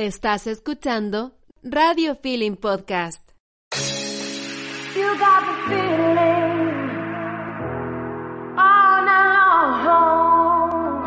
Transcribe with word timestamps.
Estás 0.00 0.46
escuchando 0.46 1.32
Radio 1.60 2.14
Feeling 2.14 2.54
Podcast. 2.54 3.20
You 4.94 5.08
got 5.18 5.44
the 5.44 5.54
feeling 5.66 6.88
all 8.56 9.04
night 9.04 9.84
long. 9.84 11.02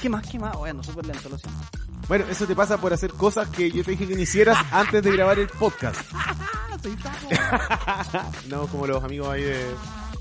¿Qué 0.01 0.09
más? 0.09 0.25
¿Qué 0.29 0.39
más? 0.39 0.55
Oye, 0.55 0.71
ando 0.71 0.85
súper 0.85 1.07
lento, 1.07 1.29
lo 1.29 1.37
siento. 1.37 1.61
Bueno, 2.07 2.27
eso 2.31 2.47
te 2.47 2.55
pasa 2.55 2.79
por 2.79 2.93
hacer 2.93 3.13
cosas 3.13 3.49
que 3.49 3.73
yo 3.73 3.83
te 3.83 3.93
dije 3.93 4.07
que 4.07 4.15
no 4.15 4.21
hicieras 4.21 4.57
antes 4.71 5.03
de 5.03 5.11
grabar 5.11 5.41
el 5.41 5.49
podcast. 5.49 6.01
no, 8.49 8.67
como 8.69 8.87
los 8.87 9.03
amigos 9.03 9.29
ahí 9.31 9.43
de, 9.43 9.75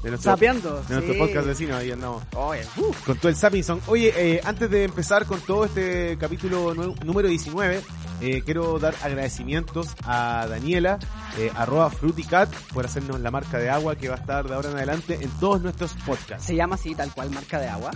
de 0.04 0.10
nuestro, 0.10 0.32
Sapeando, 0.32 0.82
de 0.88 0.94
nuestro 0.96 1.14
sí. 1.14 1.20
podcast 1.20 1.48
vecino, 1.48 1.76
ahí 1.78 1.92
andamos. 1.92 2.24
Oye, 2.36 2.66
Con 3.06 3.18
todo 3.18 3.30
el 3.30 3.36
Sappinson. 3.36 3.82
Oye, 3.88 4.14
eh, 4.16 4.42
antes 4.44 4.70
de 4.70 4.84
empezar 4.84 5.26
con 5.26 5.40
todo 5.42 5.66
este 5.66 6.18
capítulo 6.20 6.74
número 6.74 7.28
19, 7.30 7.82
eh, 8.22 8.42
quiero 8.46 8.80
dar 8.80 8.94
agradecimientos 9.02 9.88
a 10.06 10.46
Daniela, 10.50 11.00
eh, 11.38 11.50
arroba 11.56 11.90
Fruticat, 11.90 12.54
por 12.74 12.86
hacernos 12.86 13.20
la 13.22 13.32
marca 13.32 13.58
de 13.58 13.70
agua 13.70 13.96
que 13.96 14.10
va 14.10 14.16
a 14.16 14.20
estar 14.20 14.48
de 14.48 14.54
ahora 14.54 14.70
en 14.72 14.76
adelante 14.78 15.18
en 15.22 15.30
todos 15.40 15.62
nuestros 15.62 15.94
podcasts. 16.06 16.46
¿se 16.46 16.56
llama 16.56 16.76
así 16.76 16.94
tal 16.96 17.12
cual 17.14 17.30
marca 17.32 17.60
de 17.60 17.68
agua? 17.70 17.92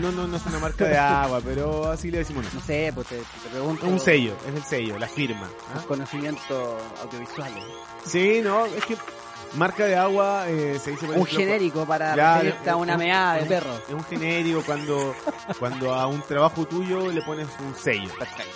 No, 0.00 0.10
no, 0.10 0.26
no 0.26 0.36
es 0.36 0.46
una 0.46 0.58
marca 0.58 0.84
de 0.86 0.96
agua, 0.96 1.40
pero 1.44 1.88
así 1.90 2.10
le 2.10 2.18
decimos 2.18 2.42
No 2.44 2.50
nosotros. 2.54 2.66
sé, 2.66 2.90
pues 2.94 3.06
te, 3.06 3.16
te 3.18 3.48
pregunto. 3.52 3.86
Un 3.86 4.00
sello, 4.00 4.36
es 4.48 4.54
el 4.56 4.64
sello, 4.64 4.98
la 4.98 5.06
firma. 5.06 5.48
¿ah? 5.70 5.74
Tus 5.74 5.84
conocimientos 5.84 6.82
audiovisuales. 7.00 7.62
Sí, 8.04 8.40
no, 8.42 8.66
es 8.66 8.84
que 8.84 8.96
marca 9.56 9.84
de 9.86 9.96
agua 9.96 10.44
eh, 10.48 10.78
se 10.82 10.90
dice 10.92 11.06
Un 11.06 11.26
genérico 11.26 11.84
para 11.86 12.12
Claro, 12.14 12.42
referirte 12.42 12.70
a 12.70 12.76
una 12.76 12.96
meada 12.96 13.34
de 13.36 13.44
perro. 13.46 13.74
Es 13.88 13.94
un 13.94 14.04
genérico 14.04 14.62
cuando, 14.64 15.14
cuando 15.58 15.94
a 15.94 16.06
un 16.06 16.22
trabajo 16.22 16.64
tuyo 16.66 17.10
le 17.10 17.22
pones 17.22 17.48
un 17.60 17.74
sello. 17.74 18.10
Perfecto. 18.18 18.52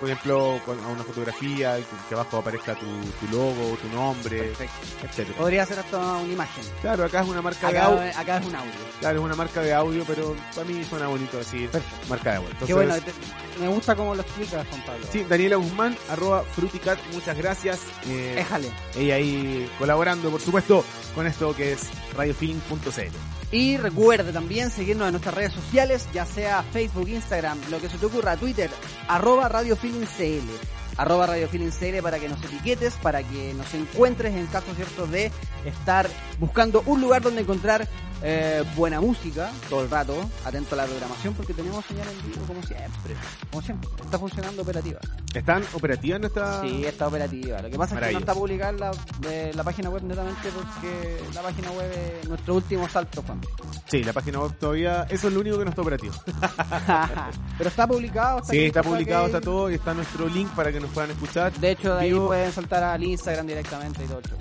Por 0.00 0.10
ejemplo, 0.10 0.60
a 0.66 0.88
una 0.88 1.04
fotografía 1.04 1.76
que, 2.08 2.14
abajo 2.14 2.38
aparezca 2.38 2.74
tu, 2.74 2.86
tu 3.26 3.32
logo, 3.36 3.76
tu 3.80 3.88
nombre, 3.88 4.38
Perfecto. 4.44 4.74
etcétera. 5.04 5.38
Podría 5.38 5.66
ser 5.66 5.78
hasta 5.78 5.98
una 5.98 6.32
imagen. 6.32 6.64
Claro, 6.80 7.04
acá 7.04 7.20
es 7.22 7.28
una 7.28 7.42
marca 7.42 7.70
de 7.70 7.78
audio. 7.78 8.00
acá 8.16 8.38
es 8.38 8.46
un 8.46 8.54
audio. 8.56 8.72
Claro, 9.00 9.18
es 9.18 9.24
una 9.24 9.34
marca 9.36 9.60
de 9.60 9.72
audio, 9.74 10.04
pero 10.06 10.34
para 10.54 10.66
mí 10.66 10.82
suena 10.84 11.06
bonito 11.08 11.36
decir 11.38 11.70
marca 12.08 12.30
de 12.30 12.36
agua. 12.36 12.48
Entonces, 12.50 12.66
Qué 12.68 12.74
bueno, 12.74 12.94
te- 13.00 13.60
me 13.60 13.68
gusta 13.68 13.94
cómo 13.94 14.14
lo 14.14 14.22
explicas, 14.22 14.66
Juan 14.68 14.82
Pablo. 14.84 15.06
Sí, 15.10 15.24
Daniela 15.28 15.56
Guzmán, 15.56 15.96
arroba 16.10 16.42
Fruticat, 16.42 16.98
muchas 17.12 17.36
gracias. 17.36 17.80
Eh, 18.08 18.36
Éjale. 18.40 18.70
ella 18.96 19.14
ahí 19.14 19.70
colaborando, 19.78 20.23
por 20.30 20.40
supuesto, 20.40 20.84
con 21.14 21.26
esto 21.26 21.54
que 21.54 21.72
es 21.72 21.90
radiofeeling.cl. 22.16 23.54
Y 23.54 23.76
recuerde 23.76 24.32
también 24.32 24.70
seguirnos 24.70 25.06
en 25.06 25.12
nuestras 25.12 25.34
redes 25.34 25.52
sociales, 25.52 26.08
ya 26.12 26.26
sea 26.26 26.62
Facebook, 26.62 27.08
Instagram, 27.08 27.58
lo 27.70 27.80
que 27.80 27.88
se 27.88 27.98
te 27.98 28.06
ocurra, 28.06 28.36
Twitter, 28.36 28.70
arroba 29.08 29.48
Radio 29.48 29.76
Feeling 29.76 30.06
CL. 30.06 30.48
Arroba 30.96 31.26
Radio 31.26 31.48
Feeling 31.48 31.70
CL 31.70 32.02
para 32.02 32.18
que 32.18 32.28
nos 32.28 32.42
etiquetes, 32.44 32.94
para 32.94 33.22
que 33.22 33.54
nos 33.54 33.72
encuentres 33.74 34.34
en 34.34 34.46
caso 34.46 34.66
cierto 34.74 35.06
de 35.06 35.30
estar 35.64 36.08
buscando 36.38 36.82
un 36.86 37.00
lugar 37.00 37.22
donde 37.22 37.42
encontrar 37.42 37.88
eh, 38.26 38.64
buena 38.74 39.02
música 39.02 39.50
todo 39.68 39.82
el 39.82 39.90
rato, 39.90 40.14
atento 40.46 40.74
a 40.74 40.78
la 40.78 40.84
programación 40.86 41.34
porque 41.34 41.52
tenemos 41.52 41.84
señal 41.84 42.06
en 42.08 42.30
vivo 42.30 42.46
como 42.46 42.62
siempre. 42.62 43.14
Como 43.50 43.62
siempre, 43.62 43.90
está 44.02 44.18
funcionando 44.18 44.62
operativa. 44.62 44.98
¿Están 45.34 45.62
operativas 45.74 46.20
nuestras...? 46.20 46.62
Sí, 46.62 46.84
está 46.86 47.08
operativa. 47.08 47.60
Lo 47.60 47.68
que 47.68 47.76
pasa 47.76 48.00
es 48.00 48.06
que 48.06 48.12
no 48.14 48.18
está 48.20 48.34
publicada 48.34 48.72
la, 48.72 48.92
eh, 49.28 49.52
la 49.54 49.62
página 49.62 49.90
web 49.90 50.04
netamente 50.04 50.48
porque 50.54 51.20
la 51.34 51.42
página 51.42 51.70
web 51.72 51.90
es 52.22 52.28
nuestro 52.28 52.54
último 52.54 52.88
salto, 52.88 53.22
Juan. 53.22 53.40
Sí, 53.86 54.02
la 54.02 54.12
página 54.14 54.40
web 54.40 54.56
todavía... 54.58 55.06
Eso 55.10 55.28
es 55.28 55.34
lo 55.34 55.40
único 55.40 55.58
que 55.58 55.64
no 55.64 55.70
está 55.70 55.82
operativo. 55.82 56.14
Pero 57.58 57.68
está 57.68 57.86
publicado. 57.86 58.42
Sí, 58.44 58.56
aquí, 58.56 58.66
está 58.66 58.82
publicado, 58.82 59.26
está 59.26 59.40
todo 59.40 59.70
y 59.70 59.74
está 59.74 59.92
nuestro 59.92 60.28
link 60.28 60.48
para 60.54 60.72
que 60.72 60.80
nos 60.84 60.92
puedan 60.92 61.10
escuchar. 61.10 61.52
De 61.52 61.70
hecho, 61.72 61.94
de 61.94 62.02
ahí 62.02 62.12
Vivo. 62.12 62.28
pueden 62.28 62.52
saltar 62.52 62.82
al 62.82 63.02
Instagram 63.02 63.46
directamente 63.46 64.04
y 64.04 64.06
todo 64.06 64.18
el 64.18 64.24
show. 64.24 64.38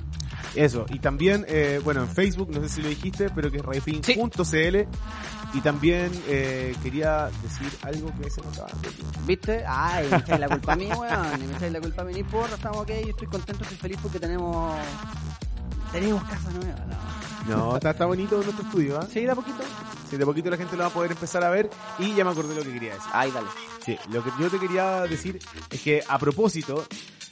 Eso, 0.56 0.86
y 0.90 1.00
también, 1.00 1.46
eh, 1.48 1.82
bueno, 1.84 2.04
en 2.04 2.10
Facebook, 2.10 2.50
no 2.52 2.62
sé 2.62 2.70
si 2.70 2.82
lo 2.84 2.90
dijiste, 2.90 3.30
pero 3.34 3.50
que 3.50 3.58
es 3.58 3.66
radiofeeling.cl. 3.66 4.78
Y 5.56 5.62
también 5.62 6.12
eh, 6.28 6.76
quería 6.82 7.30
decir 7.44 7.72
algo 7.84 8.12
que 8.20 8.30
se 8.30 8.42
decir. 8.42 9.06
¿Viste? 9.26 9.64
Ay, 9.68 10.08
me 10.10 10.18
echáis 10.18 10.40
la 10.40 10.50
culpa 10.50 10.74
a 10.74 10.76
mí, 10.76 10.88
weón. 10.88 11.44
Y 11.44 11.48
me 11.48 11.56
echáis 11.56 11.74
la 11.74 11.82
culpa 11.82 12.02
a 12.02 12.06
mí. 12.06 12.14
Ni 12.14 12.24
porra, 12.24 12.56
estamos 12.56 12.78
ok. 12.80 12.90
Yo 12.90 13.10
estoy 13.10 13.28
contento, 13.28 13.64
estoy 13.64 13.78
feliz 13.78 13.98
porque 14.02 14.20
tenemos... 14.20 14.76
Tenemos 15.92 16.24
casa 16.24 16.50
nueva, 16.50 16.80
¿no? 16.88 17.23
No, 17.48 17.76
está, 17.76 17.92
está 17.92 18.06
bonito 18.06 18.42
nuestro 18.42 18.66
estudio, 18.66 19.00
¿ah? 19.00 19.08
Sí, 19.12 19.22
de 19.22 19.32
a 19.32 19.36
poquito. 19.36 19.64
Sí, 20.10 20.18
de 20.18 20.26
poquito 20.26 20.50
la 20.50 20.58
gente 20.58 20.78
lo 20.78 20.84
va 20.84 20.90
a 20.90 20.94
poder 20.94 21.12
empezar 21.12 21.44
a 21.44 21.50
ver 21.50 21.70
y 22.00 22.14
ya 22.14 22.24
me 22.24 22.32
acordé 22.32 22.56
lo 22.56 22.64
que 22.64 22.74
quería 22.74 22.94
decir. 22.94 23.10
Ay, 23.14 23.32
dale. 23.32 23.48
Sí, 23.84 23.98
lo 24.12 24.24
que 24.24 24.32
yo 24.40 24.50
te 24.50 24.60
quería 24.60 25.02
decir 25.02 25.40
es 25.70 25.82
que 25.82 26.04
a 26.08 26.18
propósito 26.18 26.86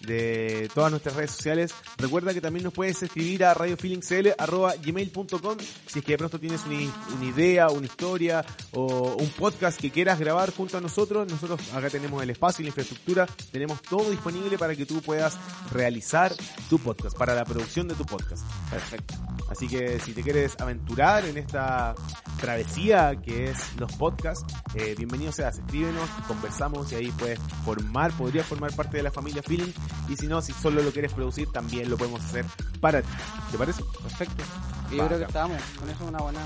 de 0.05 0.69
todas 0.73 0.91
nuestras 0.91 1.15
redes 1.15 1.31
sociales, 1.31 1.73
recuerda 1.97 2.33
que 2.33 2.41
también 2.41 2.63
nos 2.63 2.73
puedes 2.73 3.03
escribir 3.03 3.45
a 3.45 3.53
radiofeelingsl.gmail.com 3.53 5.57
si 5.85 5.99
es 5.99 6.05
que 6.05 6.13
de 6.13 6.17
pronto 6.17 6.39
tienes 6.39 6.65
una, 6.65 6.77
una 7.15 7.25
idea, 7.25 7.69
una 7.69 7.85
historia 7.85 8.43
o 8.73 9.15
un 9.19 9.29
podcast 9.29 9.79
que 9.79 9.91
quieras 9.91 10.19
grabar 10.19 10.51
junto 10.51 10.77
a 10.77 10.81
nosotros. 10.81 11.29
Nosotros 11.29 11.61
acá 11.73 11.89
tenemos 11.89 12.23
el 12.23 12.31
espacio 12.31 12.63
y 12.63 12.65
la 12.65 12.69
infraestructura, 12.69 13.27
tenemos 13.51 13.81
todo 13.81 14.09
disponible 14.09 14.57
para 14.57 14.75
que 14.75 14.85
tú 14.85 15.01
puedas 15.01 15.37
realizar 15.71 16.33
tu 16.69 16.79
podcast, 16.79 17.17
para 17.17 17.35
la 17.35 17.45
producción 17.45 17.87
de 17.87 17.95
tu 17.95 18.05
podcast. 18.05 18.43
Perfecto. 18.69 19.15
Así 19.51 19.67
que 19.67 19.99
si 19.99 20.13
te 20.13 20.23
quieres 20.23 20.55
aventurar 20.61 21.25
en 21.25 21.37
esta 21.37 21.93
travesía 22.39 23.17
que 23.21 23.49
es 23.49 23.57
los 23.77 23.91
podcasts, 23.93 24.45
eh, 24.75 24.95
bienvenido 24.97 25.33
seas, 25.33 25.59
escríbenos, 25.59 26.09
conversamos 26.25 26.89
y 26.93 26.95
ahí 26.95 27.11
puedes 27.11 27.37
formar, 27.65 28.13
podrías 28.13 28.45
formar 28.45 28.73
parte 28.73 28.95
de 28.97 29.03
la 29.03 29.11
familia 29.11 29.43
Feeling 29.43 29.73
y 30.07 30.15
si 30.15 30.27
no, 30.27 30.41
si 30.41 30.53
solo 30.53 30.81
lo 30.81 30.91
quieres 30.91 31.11
producir, 31.11 31.51
también 31.51 31.89
lo 31.89 31.97
podemos 31.97 32.23
hacer 32.23 32.45
para 32.79 33.01
ti. 33.01 33.09
¿Te 33.51 33.57
parece? 33.57 33.83
Perfecto. 34.01 34.41
Y 34.89 34.95
yo 34.95 35.07
creo 35.07 35.19
que 35.19 35.25
estamos. 35.25 35.61
Con 35.77 35.89
eso 35.89 36.05
una 36.05 36.19
buena... 36.19 36.41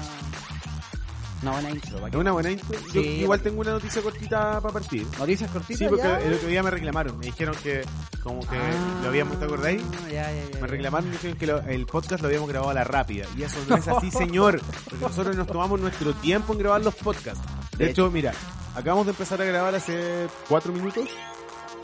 Una 1.45 1.51
buena 1.61 1.69
intro. 1.69 2.19
una 2.19 2.31
buena 2.31 2.49
intro. 2.51 2.79
Yo 2.93 3.01
igual 3.01 3.39
tengo 3.41 3.61
una 3.61 3.71
noticia 3.71 4.01
cortita 4.01 4.59
para 4.61 4.73
partir. 4.73 5.05
Noticias 5.19 5.51
cortitas 5.51 5.77
Sí, 5.79 5.85
porque 5.87 6.03
ya. 6.03 6.19
el 6.19 6.33
otro 6.33 6.47
día 6.47 6.63
me 6.63 6.71
reclamaron, 6.71 7.17
me 7.19 7.25
dijeron 7.27 7.55
que 7.61 7.83
como 8.23 8.39
que 8.47 8.57
lo 9.03 9.07
habíamos, 9.09 9.37
¿te 9.39 9.45
acordáis? 9.45 9.81
Ah, 9.83 10.09
ya, 10.09 10.31
ya, 10.31 10.49
ya, 10.53 10.59
Me 10.61 10.67
reclamaron 10.67 11.07
y 11.09 11.11
dijeron 11.11 11.37
que 11.37 11.47
lo- 11.47 11.61
el 11.61 11.85
podcast 11.85 12.21
lo 12.21 12.27
habíamos 12.27 12.49
grabado 12.49 12.71
a 12.71 12.73
la 12.73 12.83
rápida. 12.83 13.25
Y 13.37 13.43
eso 13.43 13.57
no 13.69 13.75
es 13.75 13.87
así, 13.87 14.09
señor. 14.11 14.59
Porque 14.89 15.05
nosotros 15.05 15.35
nos 15.35 15.45
tomamos 15.47 15.79
nuestro 15.79 16.13
tiempo 16.15 16.53
en 16.53 16.59
grabar 16.59 16.81
los 16.83 16.95
podcasts. 16.95 17.41
De, 17.77 17.85
De 17.85 17.91
hecho, 17.91 18.09
mira, 18.09 18.33
acabamos 18.75 19.05
de 19.05 19.11
empezar 19.11 19.39
a 19.41 19.45
grabar 19.45 19.75
hace 19.75 20.27
cuatro 20.49 20.73
minutos. 20.73 21.07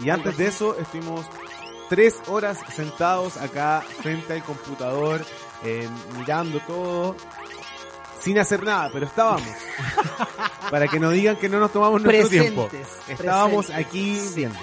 Y 0.04 0.10
antes 0.10 0.38
de 0.38 0.48
eso 0.48 0.76
estuvimos 0.80 1.26
tres 1.90 2.16
horas 2.28 2.58
sentados 2.76 3.38
acá 3.38 3.84
frente 4.02 4.34
al 4.34 4.44
computador, 4.44 5.22
eh, 5.64 5.88
mirando 6.18 6.60
todo, 6.62 7.16
sin 8.22 8.38
hacer 8.40 8.64
nada, 8.64 8.90
pero 8.94 9.06
estábamos. 9.06 9.48
Para 10.70 10.88
que 10.88 11.00
nos 11.00 11.14
digan 11.14 11.36
que 11.36 11.50
no 11.50 11.60
nos 11.60 11.72
tomamos 11.74 12.02
nuestro 12.02 12.30
tiempo. 12.30 12.70
Estábamos 13.08 13.68
presentes. 13.68 13.88
aquí 13.88 14.22
viendo. 14.36 14.60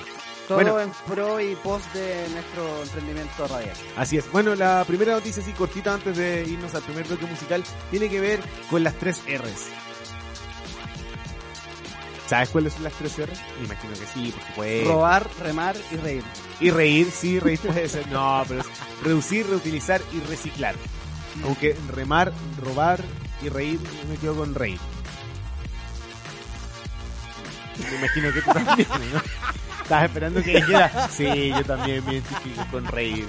Todo 0.46 0.56
Bueno. 0.56 0.80
en 0.80 0.90
pro 1.06 1.38
y 1.40 1.54
post 1.56 1.92
de 1.92 2.26
nuestro 2.30 2.82
emprendimiento 2.82 3.46
radial. 3.48 3.76
Así 3.96 4.16
es. 4.16 4.32
Bueno, 4.32 4.54
la 4.54 4.82
primera 4.86 5.12
noticia 5.12 5.42
así 5.42 5.52
cortita 5.52 5.92
antes 5.92 6.16
de 6.16 6.44
irnos 6.48 6.74
al 6.74 6.82
primer 6.82 7.06
bloque 7.06 7.26
musical 7.26 7.62
tiene 7.90 8.08
que 8.08 8.18
ver 8.20 8.40
con 8.70 8.82
las 8.82 8.94
tres 8.94 9.20
R's. 9.26 9.66
¿Sabes 12.26 12.50
cuáles 12.50 12.74
son 12.74 12.84
las 12.84 12.92
tres 12.94 13.12
R's? 13.18 13.38
Me 13.58 13.66
imagino 13.66 13.92
que 13.94 14.06
sí, 14.06 14.30
por 14.32 14.42
supuesto. 14.46 14.90
Robar, 14.92 15.26
remar 15.40 15.76
y 15.90 15.96
reír. 15.96 16.22
Y 16.60 16.70
reír, 16.70 17.10
sí, 17.10 17.38
reír 17.40 17.58
puede 17.60 17.88
ser. 17.88 18.06
No, 18.08 18.42
pero 18.48 18.60
es 18.60 18.66
reducir, 19.02 19.46
reutilizar 19.46 20.00
y 20.12 20.20
reciclar. 20.20 20.74
Aunque 21.44 21.76
remar, 21.94 22.32
robar 22.62 23.02
y 23.42 23.48
reír, 23.48 23.80
me 24.08 24.16
quedo 24.16 24.36
con 24.36 24.54
reír. 24.54 24.80
Me 27.78 27.96
imagino 27.96 28.32
que 28.32 28.42
tú 28.42 28.52
también, 28.52 28.88
¿no? 28.88 29.22
Estabas 29.82 30.04
esperando 30.04 30.42
que 30.42 30.56
dijera, 30.56 31.08
sí, 31.08 31.48
yo 31.48 31.64
también 31.64 32.04
me 32.04 32.14
identifico 32.14 32.66
con 32.70 32.84
reír. 32.86 33.26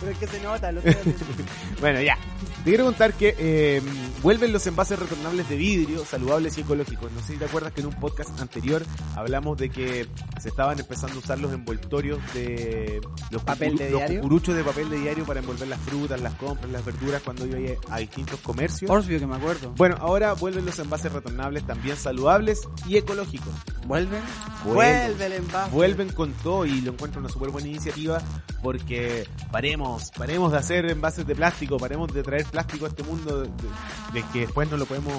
Pero 0.00 0.12
es 0.12 0.18
que 0.18 0.26
se 0.26 0.40
nota, 0.40 0.72
lo. 0.72 0.80
Bueno, 1.80 2.00
ya. 2.00 2.16
Te 2.64 2.70
quiero 2.70 2.84
contar 2.84 3.14
que 3.14 3.34
eh, 3.38 3.82
vuelven 4.22 4.52
los 4.52 4.66
envases 4.66 4.98
retornables 4.98 5.48
de 5.48 5.56
vidrio, 5.56 6.04
saludables 6.04 6.58
y 6.58 6.60
ecológicos. 6.60 7.10
No 7.12 7.20
sé 7.20 7.32
si 7.34 7.38
te 7.38 7.46
acuerdas 7.46 7.72
que 7.72 7.80
en 7.80 7.86
un 7.86 7.94
podcast 7.94 8.38
anterior 8.38 8.84
hablamos 9.16 9.56
de 9.56 9.70
que 9.70 10.06
se 10.38 10.50
estaban 10.50 10.78
empezando 10.78 11.16
a 11.16 11.18
usar 11.20 11.38
los 11.38 11.52
envoltorios 11.52 12.18
de 12.34 13.00
los, 13.30 13.42
¿Papel 13.42 13.76
de 13.76 13.90
los 13.90 14.00
diario? 14.00 14.20
cucuruchos 14.20 14.56
de 14.56 14.64
papel 14.64 14.90
de 14.90 14.98
diario 14.98 15.24
para 15.24 15.40
envolver 15.40 15.68
las 15.68 15.80
frutas, 15.80 16.20
las 16.20 16.34
compras, 16.34 16.70
las 16.70 16.84
verduras 16.84 17.22
cuando 17.22 17.46
iba 17.46 17.58
a 17.88 17.98
distintos 17.98 18.40
comercios. 18.40 18.90
Obvio 18.90 19.18
que 19.18 19.26
me 19.26 19.36
acuerdo. 19.36 19.72
Bueno, 19.76 19.96
ahora 19.98 20.34
vuelven 20.34 20.66
los 20.66 20.78
envases 20.78 21.12
retornables 21.12 21.66
también 21.66 21.96
saludables 21.96 22.60
y 22.86 22.98
ecológicos. 22.98 23.54
¿Vuelven? 23.86 24.20
Vuelven. 24.64 25.06
Vuelve 25.08 25.26
el 25.26 25.32
envase. 25.32 25.70
Vuelven 25.70 26.08
con 26.12 26.32
todo 26.34 26.66
y 26.66 26.82
lo 26.82 26.92
encuentro 26.92 27.20
una 27.20 27.30
súper 27.30 27.48
buena 27.50 27.68
iniciativa 27.68 28.20
porque 28.62 29.26
paremos, 29.50 29.89
paremos 30.16 30.52
de 30.52 30.58
hacer 30.58 30.86
envases 30.90 31.26
de 31.26 31.34
plástico, 31.34 31.76
paremos 31.78 32.12
de 32.12 32.22
traer 32.22 32.44
plástico 32.46 32.84
a 32.86 32.88
este 32.88 33.02
mundo 33.02 33.42
de, 33.42 33.48
de- 33.48 34.20
de 34.20 34.22
que 34.32 34.40
después 34.40 34.70
no 34.70 34.76
lo 34.76 34.86
podemos, 34.86 35.14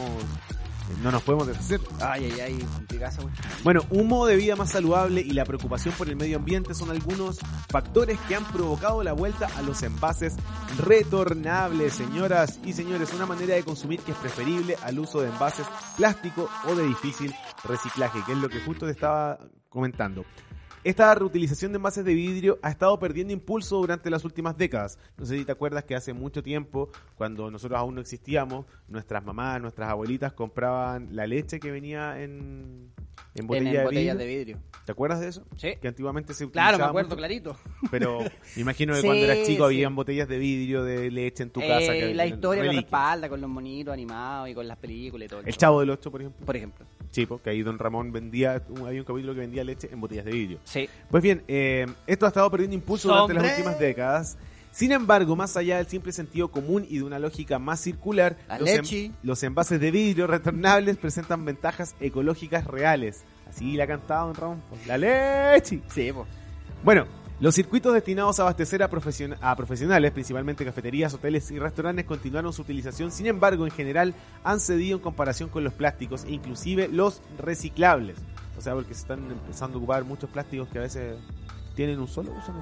no 1.02 1.12
nos 1.12 1.22
podemos 1.24 1.48
deshacer. 1.48 1.80
Ay, 2.02 2.26
ay, 2.34 2.40
ay, 2.42 2.68
cuestión. 2.98 3.32
Bueno, 3.64 3.82
un 3.92 4.08
modo 4.08 4.26
de 4.28 4.36
vida 4.36 4.56
más 4.56 4.70
saludable 4.72 5.22
y 5.22 5.32
la 5.32 5.46
preocupación 5.46 5.94
por 5.98 6.10
el 6.10 6.16
medio 6.16 6.38
ambiente 6.38 6.74
son 6.74 6.90
algunos 6.92 7.40
factores 7.70 8.20
que 8.28 8.36
han 8.36 8.44
provocado 8.46 9.02
la 9.04 9.14
vuelta 9.14 9.48
a 9.58 9.62
los 9.62 9.82
envases 9.84 10.36
retornables, 10.78 11.94
señoras 11.94 12.60
y 12.66 12.74
señores, 12.74 13.14
una 13.14 13.26
manera 13.26 13.56
de 13.56 13.64
consumir 13.64 14.00
que 14.02 14.12
es 14.12 14.18
preferible 14.18 14.76
al 14.84 15.00
uso 15.00 15.22
de 15.22 15.30
envases 15.30 15.66
plástico 15.98 16.50
o 16.68 16.76
de 16.76 16.86
difícil 16.86 17.34
reciclaje, 17.64 18.20
que 18.26 18.34
es 18.34 18.38
lo 18.38 18.50
que 18.50 18.60
justo 18.62 18.86
te 18.86 18.92
estaba 18.92 19.38
comentando. 19.70 20.26
Esta 20.84 21.14
reutilización 21.14 21.72
de 21.72 21.76
envases 21.76 22.04
de 22.04 22.14
vidrio 22.16 22.58
ha 22.64 22.72
estado 22.72 22.98
perdiendo 22.98 23.32
impulso 23.34 23.78
durante 23.78 24.10
las 24.10 24.26
últimas 24.26 24.58
décadas. 24.58 24.98
No 25.16 25.26
sé 25.28 25.38
si 25.38 25.46
te 25.46 25.52
acuerdas 25.52 25.84
que 25.84 25.96
hace 25.96 26.12
mucho 26.14 26.42
tiempo, 26.42 26.90
cuando 27.16 27.52
nosotros 27.52 27.80
aún 27.80 27.94
no 27.96 28.02
existíamos, 28.02 28.66
nuestras 28.88 29.24
mamás, 29.24 29.62
nuestras 29.62 29.90
abuelitas 29.90 30.34
compraban 30.34 31.10
la 31.16 31.28
leche 31.28 31.60
que 31.60 31.70
venía 31.70 32.20
en, 32.24 32.92
en 33.36 33.48
botella, 33.48 33.70
en 33.70 33.78
de, 33.78 33.84
botellas 33.84 34.18
vidrio. 34.18 34.18
de 34.18 34.26
vidrio. 34.26 34.58
¿Te 34.84 34.92
acuerdas 34.92 35.20
de 35.20 35.28
eso? 35.28 35.46
Sí. 35.56 35.74
Que 35.80 35.88
antiguamente 35.88 36.34
se 36.34 36.46
utilizaba 36.46 36.70
Claro, 36.70 36.84
me 36.84 36.90
acuerdo 36.90 37.10
mucho, 37.10 37.18
clarito. 37.18 37.56
Pero 37.92 38.20
me 38.56 38.62
imagino 38.64 38.94
que 38.96 39.02
Sí, 39.02 39.06
cuando 39.08 39.24
eras 39.26 39.38
chico 39.46 39.70
sí. 39.70 39.76
habían 39.76 39.96
botellas 39.96 40.28
de 40.28 40.40
vidrio 40.40 40.84
de 40.84 41.12
leche 41.12 41.44
en 41.44 41.52
tu 41.52 41.60
casa. 41.60 41.96
Eh, 41.96 42.00
que 42.00 42.16
la 42.16 42.26
historia 42.26 42.64
lo 42.64 42.72
respalda 42.72 43.30
con 43.30 43.40
los 43.40 43.50
monitos 43.52 43.94
animados 43.94 44.50
y 44.50 44.56
con 44.56 44.68
las 44.68 44.78
películas 44.80 45.28
y 45.28 45.30
todo. 45.30 45.42
El 45.46 45.56
Chavo 45.56 45.80
del 45.82 45.92
Ocho, 45.92 46.10
por 46.10 46.22
ejemplo. 46.22 46.44
Por 46.44 46.56
ejemplo. 46.56 46.86
Sí, 47.12 47.26
porque 47.26 47.50
ahí 47.50 47.62
Don 47.62 47.78
Ramón 47.78 48.12
vendía, 48.12 48.62
había 48.86 49.02
un 49.02 49.06
capítulo 49.06 49.34
que 49.34 49.42
vendía 49.42 49.64
leche 49.64 49.90
en 49.92 50.00
botellas 50.00 50.26
de 50.26 50.32
vidrio. 50.32 50.60
Sí. 50.64 50.88
Pues 51.10 51.22
bien, 51.22 51.44
eh, 51.48 51.86
esto 52.08 52.26
ha 52.26 52.30
estado 52.30 52.50
perdiendo 52.50 52.74
impulso 52.76 53.10
durante 53.10 53.34
las 53.34 53.52
últimas 53.58 53.80
décadas. 53.80 54.38
Sin 54.72 54.94
embargo, 54.94 55.36
más 55.36 55.58
allá 55.58 55.78
del 55.78 55.88
simple 55.88 56.14
sentido 56.14 56.48
común 56.48 56.86
y 56.90 57.00
de 57.00 57.04
una 57.04 57.20
lógica 57.20 57.60
más 57.60 57.82
circular, 57.82 58.38
La 58.48 58.58
los, 58.60 58.70
en- 58.70 58.78
leche. 58.78 59.12
los 59.24 59.44
envases 59.44 59.82
de 59.82 59.92
vidrio 59.92 60.28
retornables 60.28 60.96
presentan 60.96 61.44
ventajas 61.44 61.94
ecológicas 62.00 62.66
reales. 62.66 63.24
Así 63.50 63.74
la 63.74 63.86
cantaba 63.86 64.28
Don 64.28 64.36
Ramón. 64.36 64.64
pues, 64.70 64.88
La 64.88 64.98
leche. 64.98 65.82
Sí, 65.94 66.12
pues. 66.14 66.26
Bueno, 66.86 67.06
los 67.42 67.56
circuitos 67.56 67.94
destinados 67.94 68.40
a 68.40 68.44
abastecer 68.44 68.84
a, 68.84 68.90
profesion- 68.90 69.36
a 69.42 69.56
profesionales, 69.56 70.12
principalmente 70.12 70.64
cafeterías, 70.64 71.14
hoteles 71.14 71.50
y 71.52 71.58
restaurantes, 71.60 72.06
continuaron 72.06 72.54
su 72.54 72.62
utilización. 72.62 73.12
Sin 73.12 73.26
embargo, 73.28 73.66
en 73.66 73.72
general, 73.72 74.14
han 74.44 74.60
cedido 74.60 74.96
en 74.98 75.04
comparación 75.04 75.50
con 75.50 75.64
los 75.64 75.74
plásticos 75.74 76.24
inclusive 76.28 76.88
los 76.88 77.22
reciclables. 77.40 78.18
O 78.58 78.62
sea, 78.62 78.76
porque 78.76 78.94
se 78.94 79.02
están 79.02 79.20
empezando 79.32 79.76
a 79.76 79.80
ocupar 79.80 80.04
muchos 80.06 80.30
plásticos 80.30 80.68
que 80.70 80.78
a 80.78 80.82
veces 80.82 81.18
tienen 81.76 82.00
un 82.00 82.08
solo 82.08 82.32
uso. 82.32 82.54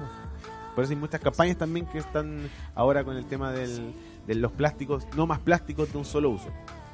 Por 0.74 0.84
eso 0.84 0.92
hay 0.94 0.98
muchas 0.98 1.20
campañas 1.20 1.58
también 1.58 1.84
que 1.84 1.98
están 1.98 2.48
ahora 2.74 3.04
con 3.04 3.16
el 3.16 3.26
tema 3.26 3.52
del- 3.52 3.92
de 4.26 4.34
los 4.34 4.50
plásticos, 4.52 5.06
no 5.14 5.26
más 5.26 5.40
plásticos 5.40 5.92
de 5.92 5.98
un 5.98 6.04
solo 6.06 6.30
uso. 6.30 6.48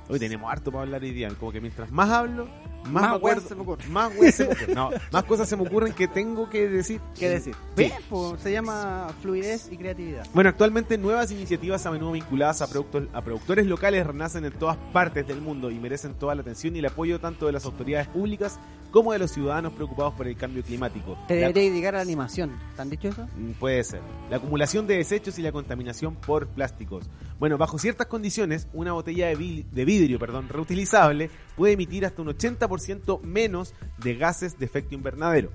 Hoy 0.09 0.19
tenemos 0.19 0.50
harto 0.50 0.73
para 0.73 0.82
hablar 0.82 1.03
hoy 1.03 1.11
día, 1.12 1.29
como 1.39 1.53
que 1.53 1.61
mientras 1.61 1.91
más 1.93 2.11
hablo, 2.11 2.49
más, 2.91 3.03
Más 3.12 3.23
weas 3.23 3.43
se 3.43 3.55
me 3.55 3.62
ocurren. 3.62 3.93
más 3.93 4.12
weas 4.17 4.35
se 4.35 4.44
me 4.47 4.53
ocurren. 4.53 4.75
No, 4.77 4.91
más 5.12 5.25
cosas 5.25 5.49
se 5.49 5.56
me 5.56 5.62
ocurren 5.67 5.93
que 5.93 6.09
tengo 6.09 6.49
que 6.50 6.69
decir. 6.69 7.00
¿Qué 7.19 7.31
decir? 7.31 7.55
Sí. 7.77 7.91
Pues, 8.09 8.41
se 8.43 8.53
llama 8.53 9.09
fluidez 9.23 9.69
y 9.71 9.77
creatividad. 9.77 10.27
Bueno, 10.35 10.50
actualmente 10.50 10.99
nuevas 10.99 11.31
iniciativas 11.31 11.85
a 11.87 11.91
menudo 11.91 12.12
vinculadas 12.12 12.62
a, 12.62 12.69
productos, 12.69 13.05
a 13.12 13.23
productores 13.23 13.67
locales 13.67 14.06
renacen 14.06 14.44
en 14.44 14.53
todas 14.53 14.77
partes 14.93 15.27
del 15.27 15.41
mundo 15.41 15.71
y 15.71 15.79
merecen 15.79 16.15
toda 16.15 16.35
la 16.35 16.43
atención 16.43 16.77
y 16.77 16.81
el 16.81 16.87
apoyo 16.87 17.19
tanto 17.21 17.47
de 17.47 17.53
las 17.53 17.65
autoridades 17.65 18.09
públicas 18.09 18.59
como 18.91 19.12
de 19.12 19.19
los 19.19 19.31
ciudadanos 19.31 19.73
preocupados 19.73 20.15
por 20.15 20.27
el 20.27 20.37
cambio 20.37 20.62
climático. 20.62 21.17
Te 21.29 21.35
debería 21.35 21.71
dedicar 21.71 21.94
a 21.94 21.99
la 21.99 22.03
animación. 22.03 22.59
¿Te 22.75 22.83
han 22.83 22.91
dicho 22.91 23.09
eso? 23.09 23.27
Mm, 23.37 23.53
Puede 23.53 23.83
ser. 23.85 24.00
La 24.31 24.37
acumulación 24.37 24.87
de 24.87 24.97
desechos 24.97 25.38
y 25.38 25.43
la 25.43 25.53
contaminación 25.53 26.15
por 26.15 26.47
plásticos. 26.49 27.09
Bueno, 27.38 27.59
bajo 27.59 27.79
ciertas 27.79 28.06
condiciones, 28.06 28.69
una 28.73 28.93
botella 28.93 29.29
de 29.29 29.35
vidrio 29.85 30.19
perdón, 30.19 30.49
reutilizable 30.49 31.31
puede 31.56 31.75
emitir 31.75 32.06
hasta 32.06 32.23
un 32.23 32.29
80% 32.29 33.21
menos 33.23 33.75
de 33.99 34.15
gases 34.15 34.59
de 34.59 34.65
efecto 34.65 34.94
invernadero 34.94 35.50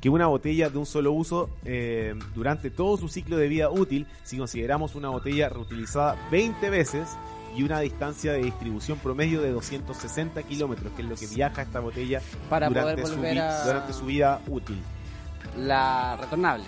que 0.00 0.08
una 0.08 0.26
botella 0.26 0.70
de 0.70 0.78
un 0.78 0.86
solo 0.86 1.12
uso 1.12 1.50
eh, 1.64 2.14
durante 2.34 2.70
todo 2.70 2.96
su 2.96 3.08
ciclo 3.08 3.36
de 3.36 3.48
vida 3.48 3.70
útil 3.70 4.06
si 4.22 4.38
consideramos 4.38 4.94
una 4.94 5.08
botella 5.08 5.48
reutilizada 5.48 6.16
20 6.30 6.70
veces 6.70 7.08
y 7.56 7.62
una 7.62 7.80
distancia 7.80 8.32
de 8.32 8.38
distribución 8.42 8.98
promedio 8.98 9.40
de 9.42 9.50
260 9.50 10.42
kilómetros, 10.44 10.92
que 10.94 11.02
es 11.02 11.08
lo 11.08 11.16
que 11.16 11.26
viaja 11.26 11.62
esta 11.62 11.80
botella 11.80 12.20
Para 12.48 12.68
durante, 12.68 12.92
poder 13.02 13.06
su, 13.06 13.14
volver 13.16 13.32
vi- 13.34 13.38
a- 13.40 13.64
durante 13.64 13.92
su 13.92 14.04
vida 14.06 14.40
útil. 14.48 14.80
La 15.56 16.16
retornable. 16.20 16.64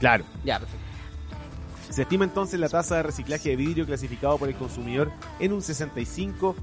Claro. 0.00 0.24
Ya, 0.44 0.58
perfecto. 0.58 0.84
Se 1.90 2.02
estima 2.02 2.24
entonces 2.24 2.58
la 2.58 2.68
tasa 2.68 2.96
de 2.96 3.02
reciclaje 3.04 3.50
de 3.50 3.56
vidrio 3.56 3.86
clasificado 3.86 4.36
por 4.38 4.48
el 4.48 4.54
consumidor 4.56 5.12
en 5.38 5.52
un 5.52 5.60
65%. 5.60 6.54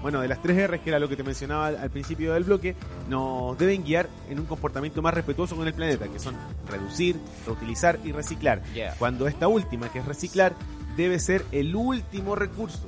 Bueno, 0.00 0.20
de 0.20 0.28
las 0.28 0.40
tres 0.40 0.70
R's, 0.70 0.80
que 0.80 0.90
era 0.90 0.98
lo 0.98 1.08
que 1.08 1.16
te 1.16 1.24
mencionaba 1.24 1.66
al, 1.66 1.76
al 1.76 1.90
principio 1.90 2.32
del 2.34 2.44
bloque, 2.44 2.76
nos 3.08 3.58
deben 3.58 3.82
guiar 3.84 4.08
en 4.30 4.38
un 4.38 4.46
comportamiento 4.46 5.02
más 5.02 5.12
respetuoso 5.12 5.56
con 5.56 5.66
el 5.66 5.74
planeta, 5.74 6.06
que 6.08 6.18
son 6.20 6.36
reducir, 6.70 7.16
reutilizar 7.46 7.98
y 8.04 8.12
reciclar. 8.12 8.62
Yeah. 8.72 8.94
Cuando 8.98 9.26
esta 9.26 9.48
última, 9.48 9.88
que 9.90 9.98
es 9.98 10.06
reciclar, 10.06 10.54
debe 10.98 11.18
ser 11.18 11.46
el 11.52 11.74
último 11.74 12.34
recurso. 12.34 12.86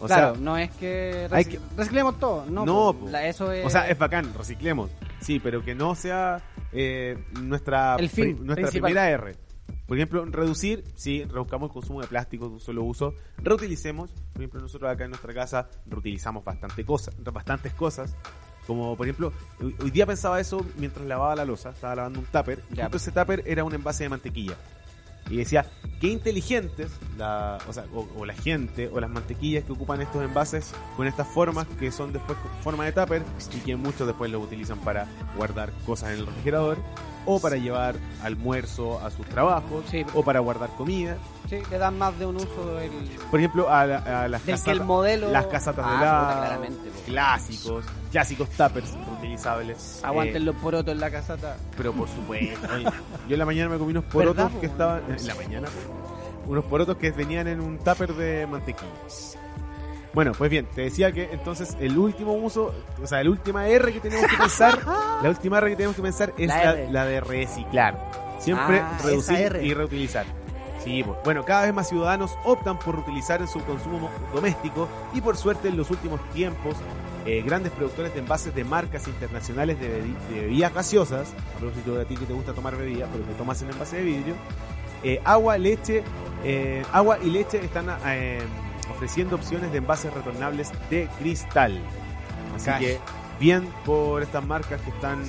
O 0.00 0.06
claro, 0.06 0.34
sea, 0.34 0.42
no 0.42 0.56
es 0.56 0.70
que, 0.72 1.28
hay 1.30 1.44
que- 1.44 1.60
reciclemos 1.76 2.18
todo. 2.18 2.46
No, 2.46 2.64
No, 2.64 2.92
po. 2.94 3.00
po. 3.00 3.08
La- 3.10 3.26
eso 3.28 3.52
es. 3.52 3.64
o 3.64 3.70
sea, 3.70 3.88
es 3.88 3.96
bacán, 3.98 4.32
reciclemos. 4.36 4.90
Sí, 5.20 5.38
pero 5.38 5.62
que 5.62 5.74
no 5.74 5.94
sea 5.94 6.42
eh, 6.72 7.22
nuestra, 7.40 7.96
El 7.96 8.08
fin 8.08 8.36
pri- 8.36 8.44
nuestra 8.46 8.54
principal. 8.68 8.90
primera 8.92 9.10
R. 9.10 9.36
Por 9.86 9.96
ejemplo, 9.96 10.24
reducir, 10.24 10.84
sí, 10.94 11.24
reduzcamos 11.24 11.68
el 11.68 11.72
consumo 11.74 12.00
de 12.00 12.06
plástico 12.06 12.46
de 12.48 12.54
un 12.54 12.60
solo 12.60 12.82
uso. 12.84 13.12
Reutilicemos, 13.38 14.10
por 14.32 14.40
ejemplo, 14.42 14.60
nosotros 14.60 14.88
acá 14.90 15.04
en 15.04 15.10
nuestra 15.10 15.34
casa 15.34 15.68
reutilizamos 15.86 16.44
bastante 16.44 16.84
cosas, 16.84 17.14
bastantes 17.22 17.74
cosas. 17.74 18.14
Como 18.66 18.96
por 18.96 19.06
ejemplo, 19.06 19.32
hoy, 19.82 19.90
día 19.90 20.06
pensaba 20.06 20.38
eso 20.40 20.64
mientras 20.78 21.04
lavaba 21.06 21.34
la 21.34 21.44
losa, 21.44 21.70
estaba 21.70 21.96
lavando 21.96 22.20
un 22.20 22.26
tupper. 22.26 22.62
Ya. 22.70 22.84
Justo 22.84 22.96
ese 22.98 23.10
tupper 23.12 23.42
era 23.46 23.64
un 23.64 23.74
envase 23.74 24.04
de 24.04 24.10
mantequilla. 24.10 24.54
Y 25.30 25.36
decía, 25.36 25.64
qué 26.00 26.08
inteligentes, 26.08 26.90
la, 27.16 27.58
o, 27.68 27.72
sea, 27.72 27.84
o, 27.94 28.06
o 28.18 28.26
la 28.26 28.34
gente 28.34 28.88
o 28.92 28.98
las 29.00 29.08
mantequillas 29.10 29.64
que 29.64 29.72
ocupan 29.72 30.00
estos 30.00 30.22
envases 30.22 30.72
con 30.96 31.06
estas 31.06 31.28
formas 31.28 31.66
que 31.78 31.90
son 31.92 32.12
después 32.12 32.36
forma 32.64 32.84
de 32.84 32.92
tupper 32.92 33.22
y 33.54 33.58
que 33.60 33.76
muchos 33.76 34.06
después 34.06 34.30
los 34.30 34.42
utilizan 34.42 34.78
para 34.80 35.06
guardar 35.36 35.70
cosas 35.86 36.10
en 36.12 36.18
el 36.20 36.26
refrigerador. 36.26 36.78
o 37.26 37.38
para 37.38 37.56
llevar 37.56 37.96
almuerzo 38.22 38.98
a 39.04 39.10
sus 39.10 39.26
trabajos, 39.26 39.84
Sí. 39.90 40.04
o 40.14 40.24
para 40.24 40.40
guardar 40.40 40.70
comida. 40.70 41.18
Sí, 41.50 41.58
le 41.68 41.78
dan 41.78 41.98
más 41.98 42.16
de 42.16 42.26
un 42.26 42.36
uso 42.36 42.78
el... 42.78 42.90
Por 43.28 43.40
ejemplo, 43.40 43.68
a, 43.68 43.84
la- 43.84 44.22
a 44.22 44.28
las 44.28 44.46
Del 44.46 44.54
que 44.54 44.60
casatas, 44.62 44.72
el 44.80 44.84
modelo- 44.84 45.28
las 45.32 45.46
casatas 45.48 45.84
Ah, 45.84 45.90
de 45.90 45.96
helado, 45.96 46.38
claramente, 46.38 46.90
clásicos, 47.06 47.84
clásicos 48.12 48.48
tuppers 48.50 48.94
reutilizables. 48.94 50.00
Aguanten 50.04 50.36
Eh, 50.36 50.44
los 50.46 50.54
porotos 50.56 50.92
en 50.94 51.00
la 51.00 51.10
casata. 51.10 51.56
pero 51.76 51.92
por 51.92 52.08
supuesto. 52.08 52.68
yo 53.28 53.32
en 53.34 53.38
la 53.38 53.44
mañana 53.46 53.68
me 53.68 53.78
comí 53.78 53.90
unos 53.90 54.04
porotos 54.04 54.48
que 54.60 54.66
estaban. 54.66 55.02
En 55.10 55.26
la 55.26 55.34
mañana, 55.34 55.68
unos 56.46 56.64
porotos 56.66 56.96
que 56.98 57.10
venían 57.10 57.48
en 57.48 57.60
un 57.60 57.78
tupper 57.78 58.14
de 58.14 58.46
mantequilla. 58.46 58.88
Bueno, 60.14 60.32
pues 60.38 60.50
bien, 60.50 60.66
te 60.74 60.82
decía 60.82 61.12
que 61.12 61.30
entonces 61.32 61.76
el 61.80 61.96
último 61.98 62.32
uso, 62.34 62.72
o 63.02 63.06
sea, 63.06 63.22
la 63.24 63.30
última 63.30 63.66
R 63.68 63.92
que 63.92 64.00
tenemos 64.00 64.26
que 64.28 64.36
pensar, 64.36 64.78
la 65.22 65.28
última 65.28 65.58
R 65.58 65.70
que 65.70 65.76
tenemos 65.76 65.96
que 65.96 66.02
pensar 66.02 66.32
es 66.38 66.46
La 66.48 66.74
la, 66.90 67.04
de 67.06 67.20
reciclar. 67.20 68.10
Siempre 68.40 68.80
Ah, 68.80 68.98
reducir 69.04 69.58
y 69.62 69.74
reutilizar. 69.74 70.24
Sí, 70.82 71.02
pues. 71.04 71.18
bueno, 71.24 71.44
cada 71.44 71.62
vez 71.62 71.74
más 71.74 71.88
ciudadanos 71.88 72.36
optan 72.44 72.78
por 72.78 72.94
reutilizar 72.96 73.40
en 73.40 73.48
su 73.48 73.60
consumo 73.64 73.98
mo- 73.98 74.10
doméstico 74.34 74.88
y 75.12 75.20
por 75.20 75.36
suerte 75.36 75.68
en 75.68 75.76
los 75.76 75.90
últimos 75.90 76.20
tiempos 76.32 76.76
eh, 77.26 77.42
grandes 77.42 77.70
productores 77.72 78.14
de 78.14 78.20
envases 78.20 78.54
de 78.54 78.64
marcas 78.64 79.06
internacionales 79.06 79.78
de, 79.78 79.88
bebi- 80.02 80.18
de 80.34 80.40
bebidas 80.40 80.72
gaseosas, 80.74 81.32
a 81.54 81.58
propósito 81.58 81.94
de 81.94 82.02
a 82.02 82.04
ti 82.06 82.16
que 82.16 82.24
te 82.24 82.32
gusta 82.32 82.52
tomar 82.54 82.76
bebidas, 82.76 83.08
pero 83.12 83.26
que 83.26 83.34
tomas 83.34 83.60
en 83.62 83.70
envase 83.70 83.96
de 83.98 84.02
vidrio, 84.04 84.34
eh, 85.02 85.20
agua, 85.24 85.58
leche, 85.58 86.02
eh, 86.44 86.82
agua 86.92 87.18
y 87.22 87.30
leche 87.30 87.62
están 87.64 87.86
ofreciendo 88.90 89.36
opciones 89.36 89.70
de 89.72 89.78
envases 89.78 90.12
retornables 90.12 90.72
de 90.90 91.08
cristal. 91.18 91.78
Así 92.56 92.66
Cash. 92.66 92.80
que 92.80 92.98
bien 93.38 93.68
por 93.84 94.22
estas 94.22 94.44
marcas 94.44 94.80
que 94.82 94.90
están 94.90 95.22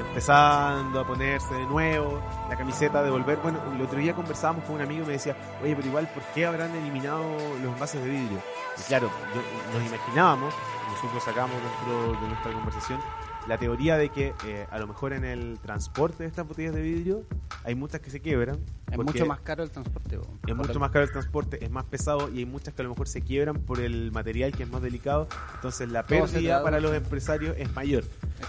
empezando 0.00 1.00
a 1.00 1.06
ponerse 1.06 1.54
de 1.54 1.66
nuevo 1.66 2.20
la 2.48 2.56
camiseta 2.56 3.02
de 3.02 3.10
volver. 3.10 3.38
Bueno, 3.38 3.58
el 3.74 3.80
otro 3.82 3.98
día 3.98 4.14
conversábamos 4.14 4.64
con 4.64 4.76
un 4.76 4.80
amigo 4.82 5.04
y 5.04 5.06
me 5.06 5.12
decía, 5.14 5.36
oye, 5.62 5.74
pero 5.76 5.88
igual, 5.88 6.08
¿por 6.12 6.22
qué 6.34 6.46
habrán 6.46 6.74
eliminado 6.76 7.22
los 7.62 7.72
envases 7.72 8.02
de 8.02 8.10
vidrio? 8.10 8.38
Y 8.78 8.82
claro, 8.82 9.10
yo- 9.34 9.78
nos 9.78 9.86
imaginábamos, 9.88 10.54
nosotros 10.92 11.22
sacamos 11.24 11.56
dentro 11.62 12.20
de 12.20 12.28
nuestra 12.28 12.52
conversación 12.52 13.00
la 13.48 13.56
teoría 13.56 13.96
de 13.96 14.10
que 14.10 14.34
eh, 14.46 14.66
a 14.70 14.78
lo 14.78 14.86
mejor 14.86 15.14
en 15.14 15.24
el 15.24 15.58
transporte 15.58 16.22
de 16.22 16.28
estas 16.28 16.46
botellas 16.46 16.74
de 16.74 16.82
vidrio 16.82 17.24
hay 17.64 17.74
muchas 17.74 18.02
que 18.02 18.10
se 18.10 18.20
quiebran. 18.20 18.58
Es 18.90 18.98
mucho 18.98 19.24
más 19.24 19.40
caro 19.40 19.62
el 19.62 19.70
transporte. 19.70 20.18
po. 20.18 20.28
Es 20.46 20.54
mucho 20.54 20.78
más 20.78 20.90
caro 20.90 21.04
el 21.04 21.10
transporte, 21.10 21.64
es 21.64 21.70
más 21.70 21.86
pesado 21.86 22.30
y 22.30 22.40
hay 22.40 22.44
muchas 22.44 22.74
que 22.74 22.82
a 22.82 22.84
lo 22.84 22.90
mejor 22.90 23.08
se 23.08 23.22
quiebran 23.22 23.56
por 23.56 23.80
el 23.80 24.12
material 24.12 24.52
que 24.52 24.64
es 24.64 24.70
más 24.70 24.82
delicado. 24.82 25.28
Entonces 25.54 25.90
la 25.90 26.04
Todo 26.04 26.26
pérdida 26.26 26.62
para 26.62 26.78
los 26.78 26.94
empresarios 26.94 27.56
es 27.58 27.74
mayor. 27.74 28.04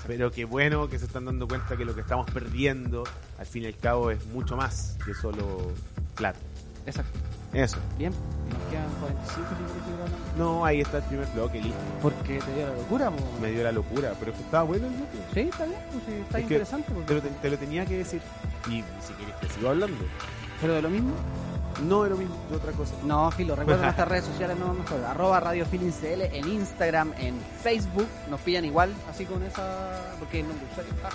Pero 0.05 0.31
qué 0.31 0.43
bueno 0.43 0.89
que 0.89 0.99
se 0.99 1.05
están 1.05 1.25
dando 1.25 1.47
cuenta 1.47 1.77
que 1.77 1.85
lo 1.85 1.95
que 1.95 2.01
estamos 2.01 2.29
perdiendo 2.31 3.03
al 3.37 3.45
fin 3.45 3.63
y 3.63 3.67
al 3.67 3.77
cabo 3.77 4.11
es 4.11 4.25
mucho 4.27 4.57
más 4.57 4.97
que 5.05 5.13
solo 5.13 5.71
plata. 6.15 6.39
Exacto. 6.85 7.17
Eso. 7.53 7.77
Bien. 7.97 8.11
Nos 8.49 8.71
quedan 8.71 8.89
45 8.99 9.55
minutos 9.55 9.75
de 9.75 9.81
programa. 9.81 10.17
No, 10.37 10.65
ahí 10.65 10.81
está 10.81 10.97
el 10.97 11.03
primer 11.03 11.27
bloque, 11.29 11.61
listo. 11.61 11.79
Porque 12.01 12.39
te 12.39 12.53
dio 12.55 12.67
la 12.67 12.73
locura, 12.75 13.11
po. 13.11 13.23
Me 13.41 13.51
dio 13.51 13.63
la 13.63 13.71
locura, 13.71 14.13
pero 14.19 14.31
es 14.31 14.37
que 14.37 14.43
estaba 14.43 14.63
bueno 14.63 14.87
el 14.87 14.93
bloque. 14.93 15.17
Sí, 15.33 15.39
está 15.41 15.65
bien. 15.65 15.79
pues, 15.91 16.03
sí, 16.07 16.13
está 16.21 16.37
Es 16.37 16.43
interesante. 16.43 16.91
po. 16.91 17.01
Te 17.01 17.13
lo, 17.15 17.21
te 17.21 17.49
lo 17.49 17.57
tenía 17.57 17.85
que 17.85 17.97
decir. 17.97 18.21
Y 18.67 18.83
si 19.01 19.13
quieres 19.13 19.39
te 19.39 19.49
sigo 19.49 19.69
hablando. 19.69 19.97
Pero 20.61 20.73
de 20.73 20.81
lo 20.81 20.89
mismo. 20.89 21.11
No 21.87 22.03
es 22.03 22.11
lo 22.11 22.17
mismo, 22.17 22.35
de 22.49 22.57
otra 22.57 22.71
cosa. 22.73 22.93
No, 23.05 23.31
Filo, 23.31 23.55
recuerden 23.55 23.83
nuestras 23.85 24.07
redes 24.07 24.25
sociales, 24.25 24.57
no 24.59 24.73
mejor. 24.73 25.03
Arroba 25.05 25.39
Radio 25.39 25.65
CL 25.65 26.21
en 26.35 26.47
Instagram, 26.47 27.13
en 27.17 27.35
Facebook. 27.63 28.07
Nos 28.29 28.41
pillan 28.41 28.65
igual, 28.65 28.93
así 29.09 29.25
con 29.25 29.41
esa. 29.43 30.13
Porque 30.19 30.41
es 30.41 30.45
nombre 30.47 30.65
de 30.65 30.71
usuario. 30.71 30.93
ja. 31.01 31.09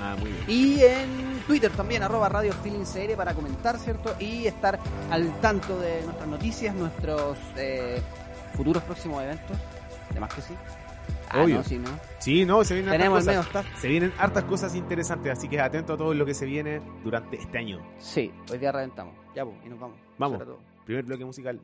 Ah, 0.00 0.16
muy 0.18 0.30
bien. 0.30 0.44
Y 0.46 0.82
en 0.82 1.42
Twitter 1.46 1.70
también, 1.72 2.02
arroba 2.02 2.28
Radio 2.28 2.52
Feeling 2.52 2.84
CL 2.84 3.14
para 3.16 3.34
comentar, 3.34 3.78
¿cierto? 3.78 4.14
Y 4.18 4.46
estar 4.46 4.78
al 5.10 5.40
tanto 5.40 5.78
de 5.78 6.02
nuestras 6.02 6.28
noticias, 6.28 6.74
nuestros 6.74 7.38
eh, 7.56 8.00
futuros 8.54 8.82
próximos 8.84 9.22
eventos. 9.22 9.56
Además 10.10 10.34
que 10.34 10.42
sí. 10.42 10.54
Ah, 11.30 11.42
Obvio. 11.42 11.56
no, 11.56 11.64
sí, 11.64 11.78
¿no? 11.78 11.88
Sí, 12.18 12.44
no, 12.44 12.64
se 12.64 12.74
vienen 12.74 12.92
Tenemos 12.92 13.26
hartas 13.28 13.46
cosas. 13.46 13.80
Se 13.80 13.88
vienen 13.88 14.12
hartas 14.18 14.44
cosas 14.44 14.74
interesantes, 14.74 15.32
así 15.32 15.48
que 15.48 15.60
atento 15.60 15.94
a 15.94 15.96
todo 15.96 16.14
lo 16.14 16.24
que 16.24 16.34
se 16.34 16.46
viene 16.46 16.80
durante 17.04 17.36
este 17.36 17.58
año. 17.58 17.80
Sí, 17.98 18.32
hoy 18.50 18.58
día 18.58 18.72
reventamos. 18.72 19.14
Ya, 19.34 19.44
pues, 19.44 19.56
y 19.64 19.68
nos 19.68 19.78
vamos. 19.78 19.96
Vamos. 20.16 20.42
Primer 20.86 21.04
bloque 21.04 21.24
musical. 21.24 21.60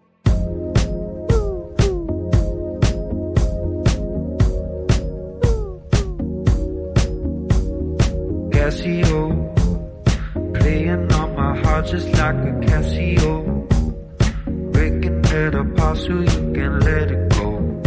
Casio, 8.64 9.18
playing 10.54 11.12
on 11.12 11.36
my 11.36 11.54
heart 11.60 11.86
just 11.86 12.08
like 12.12 12.34
a 12.36 12.52
Casio, 12.64 13.68
breaking 14.72 15.22
it 15.22 15.54
apart 15.54 15.98
so 15.98 16.20
you 16.20 16.52
can 16.54 16.80
let 16.80 17.10
it 17.10 17.28
go. 17.34 17.82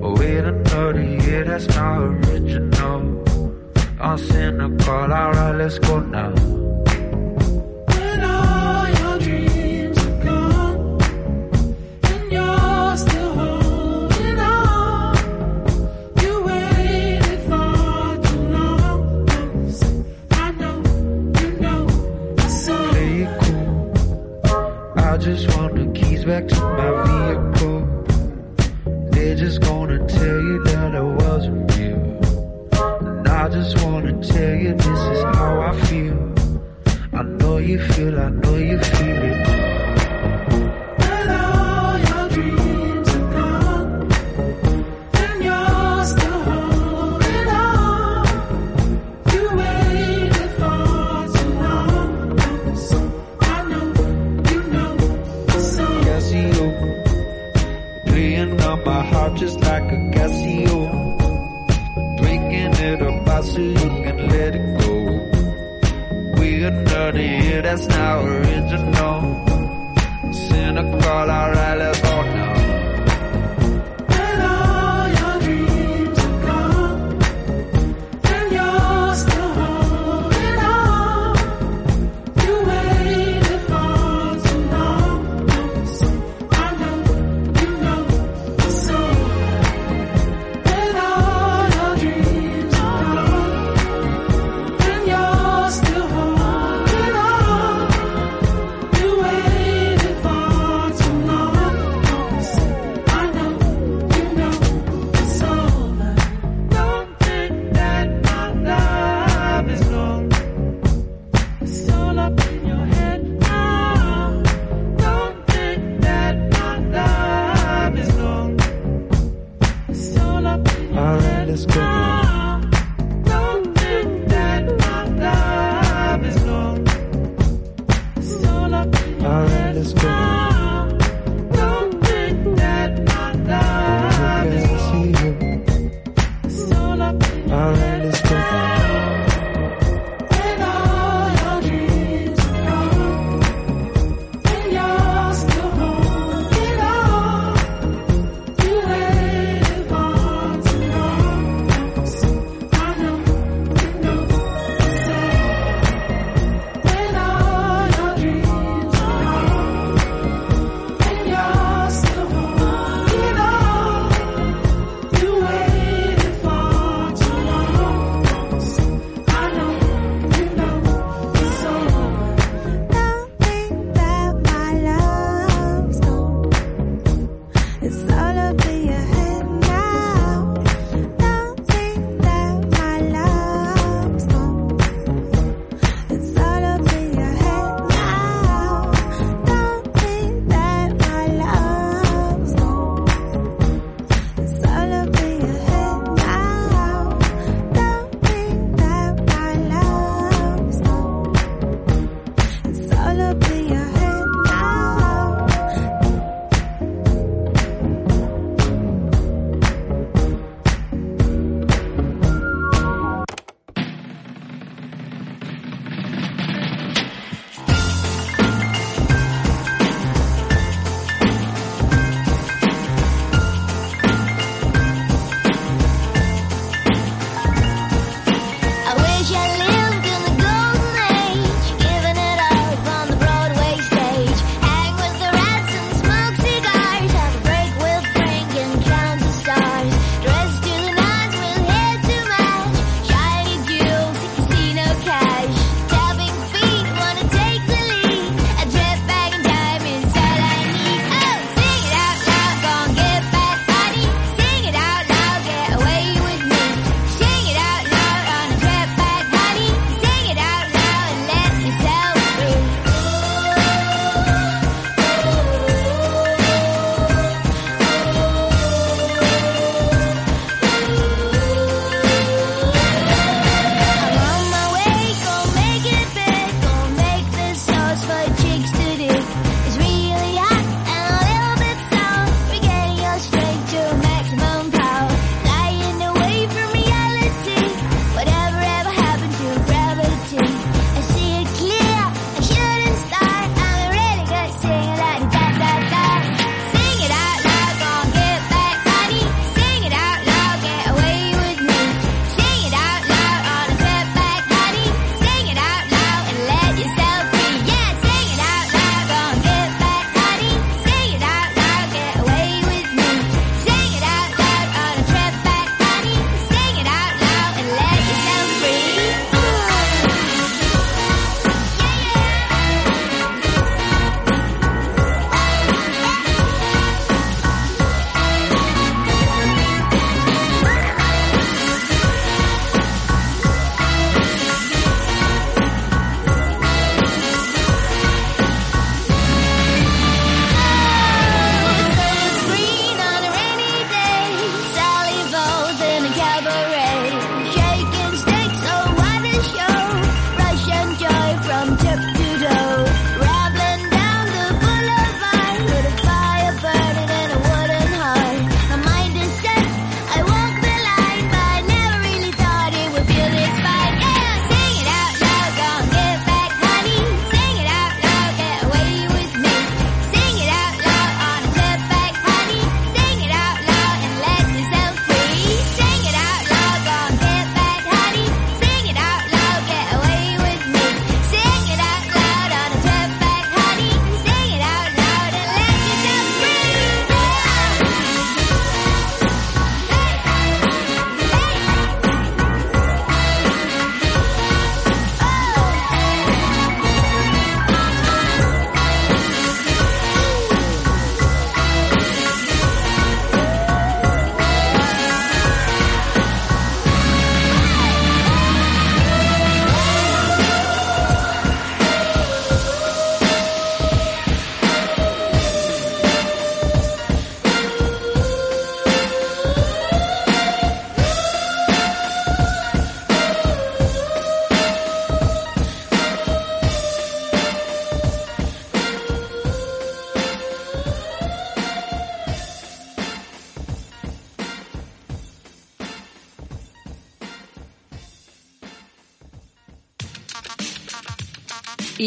Oh, 0.00 0.16
wait 0.18 0.38
another 0.38 1.02
year, 1.02 1.44
that's 1.44 1.68
not 1.76 1.98
original. 1.98 3.22
I'm 4.00 4.16
cynical, 4.16 5.12
alright, 5.12 5.56
let's 5.56 5.78
go 5.78 6.00
now. 6.00 6.61
I 25.12 25.18
just 25.18 25.46
want 25.58 25.74
the 25.74 25.84
keys 25.92 26.24
back 26.24 26.48
to 26.48 26.58
my 26.58 26.90
vehicle. 27.04 27.80
They're 29.10 29.36
just 29.36 29.60
gonna 29.60 29.98
tell 30.08 30.40
you 30.40 30.64
that 30.64 30.94
I 30.94 31.02
wasn't 31.02 31.76
real. 31.76 32.18
And 33.06 33.28
I 33.28 33.46
just 33.50 33.84
wanna 33.84 34.12
tell 34.22 34.54
you 34.54 34.72
this 34.72 34.86
is 34.86 35.22
how 35.36 35.60
I 35.60 35.78
feel. 35.82 36.16
I 37.12 37.24
know 37.24 37.58
you 37.58 37.78
feel, 37.78 38.18
I 38.18 38.30
know 38.30 38.56
you 38.56 38.78
feel 38.78 39.22
it. 39.22 39.51
dance 67.76 67.88
now. 67.88 68.21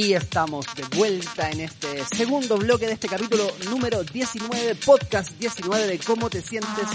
Y 0.06 0.14
estamos 0.14 0.68
de 0.76 0.84
vuelta 0.96 1.50
en 1.50 1.62
este 1.62 2.06
segundo 2.06 2.58
bloque 2.58 2.86
de 2.86 2.94
este 2.94 3.08
capítulo 3.08 3.52
número 3.72 4.04
19, 4.04 4.76
podcast 4.76 5.32
19 5.40 5.88
de 5.88 5.98
cómo 5.98 6.30
te 6.30 6.44
sientes 6.44 6.86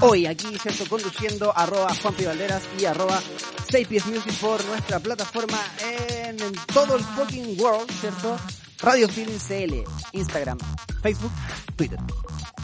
hoy. 0.00 0.26
Aquí, 0.26 0.56
¿cierto? 0.58 0.84
Conduciendo 0.88 1.52
arroba 1.58 1.92
Juan 2.00 2.14
Valderas 2.24 2.62
y 2.78 2.84
arroba 2.84 3.20
Sapies 3.68 4.06
Music 4.06 4.32
por 4.40 4.64
nuestra 4.66 5.00
plataforma 5.00 5.58
en, 5.84 6.36
todo 6.72 6.94
el 6.94 7.02
fucking 7.02 7.60
world, 7.60 7.90
¿cierto? 8.00 8.38
Radio 8.78 9.08
Feeling 9.08 9.38
CL, 9.38 9.82
Instagram, 10.12 10.58
Facebook, 11.02 11.32
Twitter. 11.74 11.98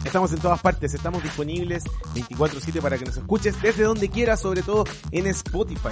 Estamos 0.05 0.31
en 0.31 0.39
todas 0.39 0.61
partes, 0.61 0.93
estamos 0.93 1.21
disponibles 1.21 1.83
24/7 2.15 2.81
para 2.81 2.97
que 2.97 3.03
nos 3.03 3.17
escuches 3.17 3.61
desde 3.61 3.83
donde 3.83 4.07
quieras, 4.07 4.39
sobre 4.39 4.61
todo 4.61 4.85
en 5.11 5.27
Spotify, 5.27 5.89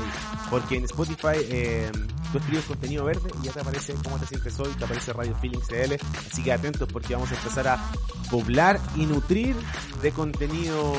porque 0.50 0.78
en 0.78 0.86
Spotify 0.86 1.36
eh, 1.50 1.92
tú 2.32 2.38
escribes 2.38 2.66
contenido 2.66 3.06
verde 3.06 3.30
y 3.42 3.46
ya 3.46 3.52
te 3.52 3.62
aparece 3.62 3.94
cómo 4.04 4.18
te 4.20 4.28
sientes 4.28 4.60
hoy, 4.60 4.70
te 4.78 4.86
aparece 4.86 5.14
Radio 5.14 5.36
Feeling 5.36 5.60
CL, 5.60 5.96
así 6.32 6.44
que 6.44 6.54
atentos 6.54 6.88
porque 6.92 7.14
vamos 7.14 7.32
a 7.32 7.36
empezar 7.36 7.68
a 7.68 7.92
poblar 8.30 8.80
y 8.96 9.06
nutrir 9.06 9.56
de 10.02 10.12
contenido 10.12 10.94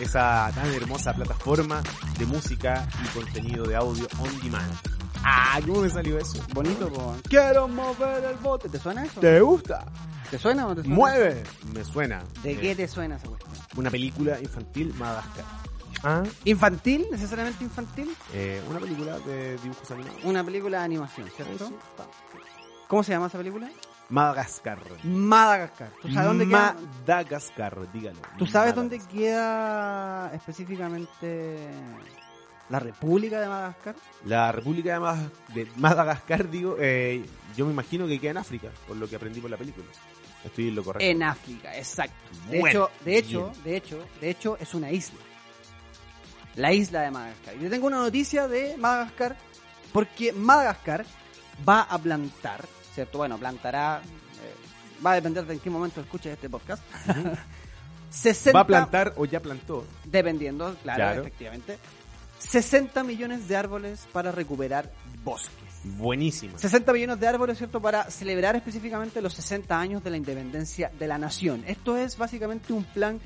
esa 0.00 0.50
tan 0.54 0.72
hermosa 0.72 1.12
plataforma 1.14 1.82
de 2.18 2.26
música 2.26 2.88
y 3.04 3.08
contenido 3.08 3.64
de 3.66 3.76
audio 3.76 4.06
on 4.18 4.40
demand. 4.40 4.72
Ah, 5.24 5.60
¿cómo 5.66 5.82
me 5.82 5.90
salió 5.90 6.18
eso? 6.18 6.40
Bonito, 6.54 6.88
po. 6.88 7.16
Quiero 7.28 7.66
mover 7.68 8.24
el 8.24 8.36
bote. 8.36 8.68
¿Te 8.68 8.78
suena 8.78 9.04
eso? 9.04 9.20
¿Te 9.20 9.40
gusta? 9.40 9.84
¿Te 10.30 10.38
suena 10.38 10.66
o 10.66 10.68
no 10.68 10.76
te 10.76 10.82
suena? 10.82 10.96
¡Mueve! 10.96 11.42
Me 11.74 11.84
suena. 11.84 12.22
¿De 12.42 12.56
qué 12.56 12.72
eh, 12.72 12.76
te 12.76 12.88
suena 12.88 13.16
esa 13.16 13.26
cuestión? 13.26 13.52
Una 13.76 13.90
película 13.90 14.38
infantil 14.40 14.94
Madagascar. 14.94 15.44
¿Ah? 16.02 16.22
¿Infantil? 16.44 17.06
¿Necesariamente 17.10 17.64
infantil? 17.64 18.14
Eh, 18.32 18.62
una 18.68 18.80
película 18.80 19.18
de 19.20 19.56
dibujos 19.58 19.90
animados. 19.90 20.24
Una 20.24 20.44
película 20.44 20.78
de 20.78 20.84
animación, 20.84 21.28
¿cierto? 21.34 21.72
¿Cómo 22.86 23.02
se 23.02 23.12
llama 23.12 23.26
esa 23.26 23.38
película? 23.38 23.68
Madagascar. 24.08 24.78
Madagascar. 25.04 25.90
¿Tú 26.00 26.08
sabes 26.08 26.28
dónde 26.28 26.46
queda? 26.46 26.76
Madagascar, 27.06 27.92
dígalo. 27.92 28.18
¿Tú 28.38 28.46
sabes 28.46 28.74
dónde 28.74 29.00
queda 29.00 30.32
específicamente 30.34 31.68
la 32.70 32.80
República 32.80 33.40
de 33.40 33.48
Madagascar? 33.48 33.96
La 34.24 34.52
República 34.52 35.00
de, 35.54 35.66
Madagascar, 35.76 36.50
digo, 36.50 36.76
eh, 36.78 37.24
yo 37.56 37.66
me 37.66 37.72
imagino 37.72 38.06
que 38.06 38.18
queda 38.18 38.30
en 38.32 38.36
África, 38.38 38.68
por 38.86 38.96
lo 38.96 39.08
que 39.08 39.16
aprendí 39.16 39.40
por 39.40 39.50
la 39.50 39.56
película. 39.56 39.86
Estoy 40.44 40.68
en 40.68 40.74
lo 40.74 40.84
correcto. 40.84 41.04
En 41.04 41.22
África, 41.22 41.76
exacto. 41.76 42.14
De 42.48 42.60
hecho, 42.60 42.90
de 43.04 43.18
hecho, 43.18 43.52
de 43.64 43.76
hecho, 43.76 44.06
de 44.20 44.30
hecho, 44.30 44.56
es 44.58 44.72
una 44.74 44.90
isla. 44.90 45.18
La 46.58 46.72
isla 46.72 47.02
de 47.02 47.10
Madagascar. 47.10 47.54
Y 47.56 47.58
te 47.60 47.70
tengo 47.70 47.86
una 47.86 47.98
noticia 47.98 48.48
de 48.48 48.76
Madagascar 48.76 49.36
porque 49.92 50.32
Madagascar 50.32 51.04
va 51.66 51.82
a 51.82 51.98
plantar, 51.98 52.64
¿cierto? 52.94 53.18
Bueno, 53.18 53.38
plantará 53.38 54.00
eh, 54.02 55.02
va 55.04 55.12
a 55.12 55.14
depender 55.14 55.46
de 55.46 55.54
en 55.54 55.60
qué 55.60 55.70
momento 55.70 56.00
escuches 56.00 56.32
este 56.32 56.50
podcast. 56.50 56.82
60 58.10 58.52
¿Va 58.58 58.60
a 58.62 58.66
plantar 58.66 59.14
o 59.16 59.24
ya 59.24 59.40
plantó? 59.40 59.84
dependiendo, 60.04 60.74
claro, 60.82 60.96
Claro. 60.96 61.20
efectivamente. 61.22 61.78
60 62.40 63.02
millones 63.04 63.48
de 63.48 63.56
árboles 63.56 64.06
para 64.12 64.30
recuperar 64.32 64.90
bosques. 65.24 65.52
Buenísima. 65.84 66.58
60 66.58 66.92
millones 66.92 67.20
de 67.20 67.26
árboles, 67.28 67.58
¿cierto? 67.58 67.80
Para 67.80 68.10
celebrar 68.10 68.56
específicamente 68.56 69.20
los 69.22 69.34
60 69.34 69.78
años 69.78 70.02
de 70.04 70.10
la 70.10 70.16
independencia 70.16 70.90
de 70.98 71.06
la 71.06 71.18
nación. 71.18 71.62
Esto 71.66 71.96
es 71.96 72.16
básicamente 72.18 72.72
un 72.72 72.84
plan 72.84 73.20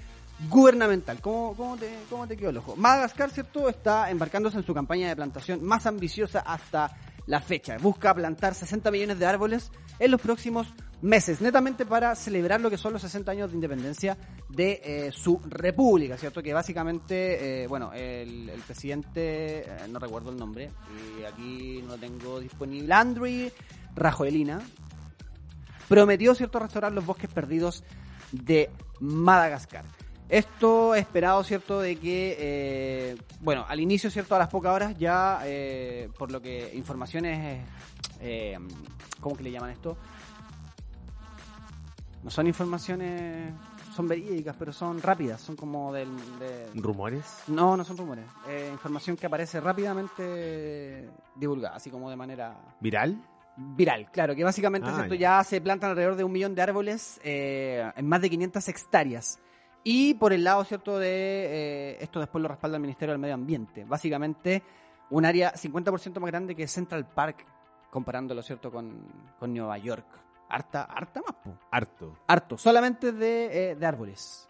gubernamental. 0.49 1.21
¿Cómo, 1.21 1.55
cómo, 1.57 1.77
te, 1.77 1.91
cómo 2.11 2.27
te 2.27 2.37
quedó 2.37 2.51
el 2.51 2.59
ojo? 2.59 2.77
Madagascar, 2.77 3.31
¿cierto? 3.31 3.69
Está 3.69 4.11
embarcándose 4.11 4.57
en 4.57 4.65
su 4.65 4.75
campaña 4.75 5.09
de 5.09 5.17
plantación 5.17 5.63
más 5.63 5.87
ambiciosa 5.87 6.41
hasta 6.41 6.97
la 7.27 7.41
fecha. 7.41 7.77
Busca 7.79 8.15
plantar 8.15 8.55
60 8.55 8.91
millones 8.91 9.19
de 9.19 9.27
árboles 9.27 9.71
en 9.99 10.11
los 10.11 10.21
próximos 10.21 10.67
meses, 11.01 11.41
netamente 11.41 11.85
para 11.85 12.15
celebrar 12.15 12.61
lo 12.61 12.71
que 12.71 12.79
son 12.79 12.93
los 12.93 13.03
60 13.03 13.31
años 13.31 13.51
de 13.51 13.57
independencia 13.57 14.17
de 14.49 14.81
eh, 14.85 15.11
su 15.13 15.41
república, 15.49 16.17
¿cierto? 16.17 16.43
Que 16.43 16.55
básicamente, 16.55 17.63
eh, 17.65 17.67
bueno, 17.67 17.93
el, 17.93 18.49
el 18.49 18.61
presidente, 18.61 19.61
eh, 19.61 19.89
no 19.89 19.99
recuerdo 19.99 20.31
el 20.31 20.37
nombre, 20.37 20.71
y 21.21 21.25
aquí 21.25 21.83
no 21.87 21.99
tengo 21.99 22.39
disponible, 22.39 22.93
Andrew 22.95 23.51
Rajoelina, 23.95 24.61
prometió, 25.89 26.35
¿cierto?, 26.35 26.61
restaurar 26.61 26.93
los 26.93 27.05
bosques 27.05 27.31
perdidos 27.31 27.83
de 28.31 28.71
Madagascar. 29.01 29.85
Esto 30.33 30.95
esperado, 30.95 31.45
¿cierto?, 31.45 31.79
de 31.81 31.97
que, 31.97 32.37
eh, 32.39 33.17
bueno, 33.41 33.67
al 33.69 33.81
inicio, 33.81 34.11
¿cierto?, 34.11 34.35
a 34.35 34.39
las 34.39 34.49
pocas 34.49 34.73
horas 34.73 34.97
ya, 34.99 35.41
eh, 35.45 36.09
por 36.19 36.33
lo 36.33 36.41
que 36.41 36.75
informaciones, 36.75 37.61
eh, 38.19 38.57
¿cómo 39.21 39.37
que 39.37 39.43
le 39.43 39.51
llaman 39.51 39.73
esto? 39.73 39.95
No 42.23 42.31
son 42.31 42.47
informaciones, 42.47 43.53
son 43.95 44.09
verídicas, 44.09 44.57
pero 44.59 44.73
son 44.73 45.03
rápidas, 45.03 45.39
son 45.39 45.55
como 45.55 45.93
del... 45.93 46.09
de- 46.39 46.71
¿Rumores? 46.81 47.43
no, 47.49 47.77
no 47.77 47.85
son 47.85 47.99
rumores. 47.99 48.25
Eh, 48.49 48.71
información 48.73 49.19
que 49.19 49.27
aparece 49.27 49.61
rápidamente 49.61 51.11
divulgada, 51.37 51.77
así 51.77 51.91
como 51.91 52.09
de 52.09 52.17
manera 52.17 52.57
¿Viral? 52.81 53.21
viral. 53.59 54.11
Claro, 54.11 54.35
que 54.35 54.45
básicamente 54.45 54.89
Ah, 54.91 54.95
¿cierto? 54.95 55.15
ya. 55.15 55.39
ya 55.41 55.45
se 55.45 55.61
plantan 55.61 55.91
alrededor 55.91 56.17
de 56.17 56.25
un 56.25 56.33
millón 56.33 56.55
de 56.55 56.63
árboles 56.63 57.21
eh, 57.23 57.85
en 57.97 58.09
más 58.09 58.23
de 58.23 58.31
500 58.31 58.67
hectáreas. 58.69 59.39
Y 59.85 60.15
por 60.15 60.33
el 60.33 60.45
lado, 60.45 60.65
¿cierto? 60.65 60.99
De 60.99 61.09
eh, 61.09 61.97
esto 62.01 62.21
después 62.21 62.41
lo 62.41 62.49
respalda 62.49 62.77
el 62.77 62.83
Ministerio 62.83 63.13
del 63.13 63.21
Medio 63.21 63.35
Ambiente. 63.35 63.85
Básicamente 63.85 64.63
un 65.11 65.25
área 65.25 65.53
50% 65.53 66.21
más 66.21 66.31
grande 66.31 66.55
que 66.55 66.67
Central 66.67 67.07
Park, 67.07 67.45
comparándolo, 67.91 68.43
¿cierto? 68.43 68.71
Con, 68.71 69.03
con 69.39 69.53
Nueva 69.53 69.77
York. 69.79 70.07
Harta, 70.49 70.85
harta 70.85 71.21
más, 71.21 71.37
po. 71.43 71.59
Harto. 71.71 72.19
Harto, 72.27 72.59
solamente 72.59 73.13
de, 73.13 73.71
eh, 73.71 73.75
de 73.75 73.87
árboles. 73.87 74.49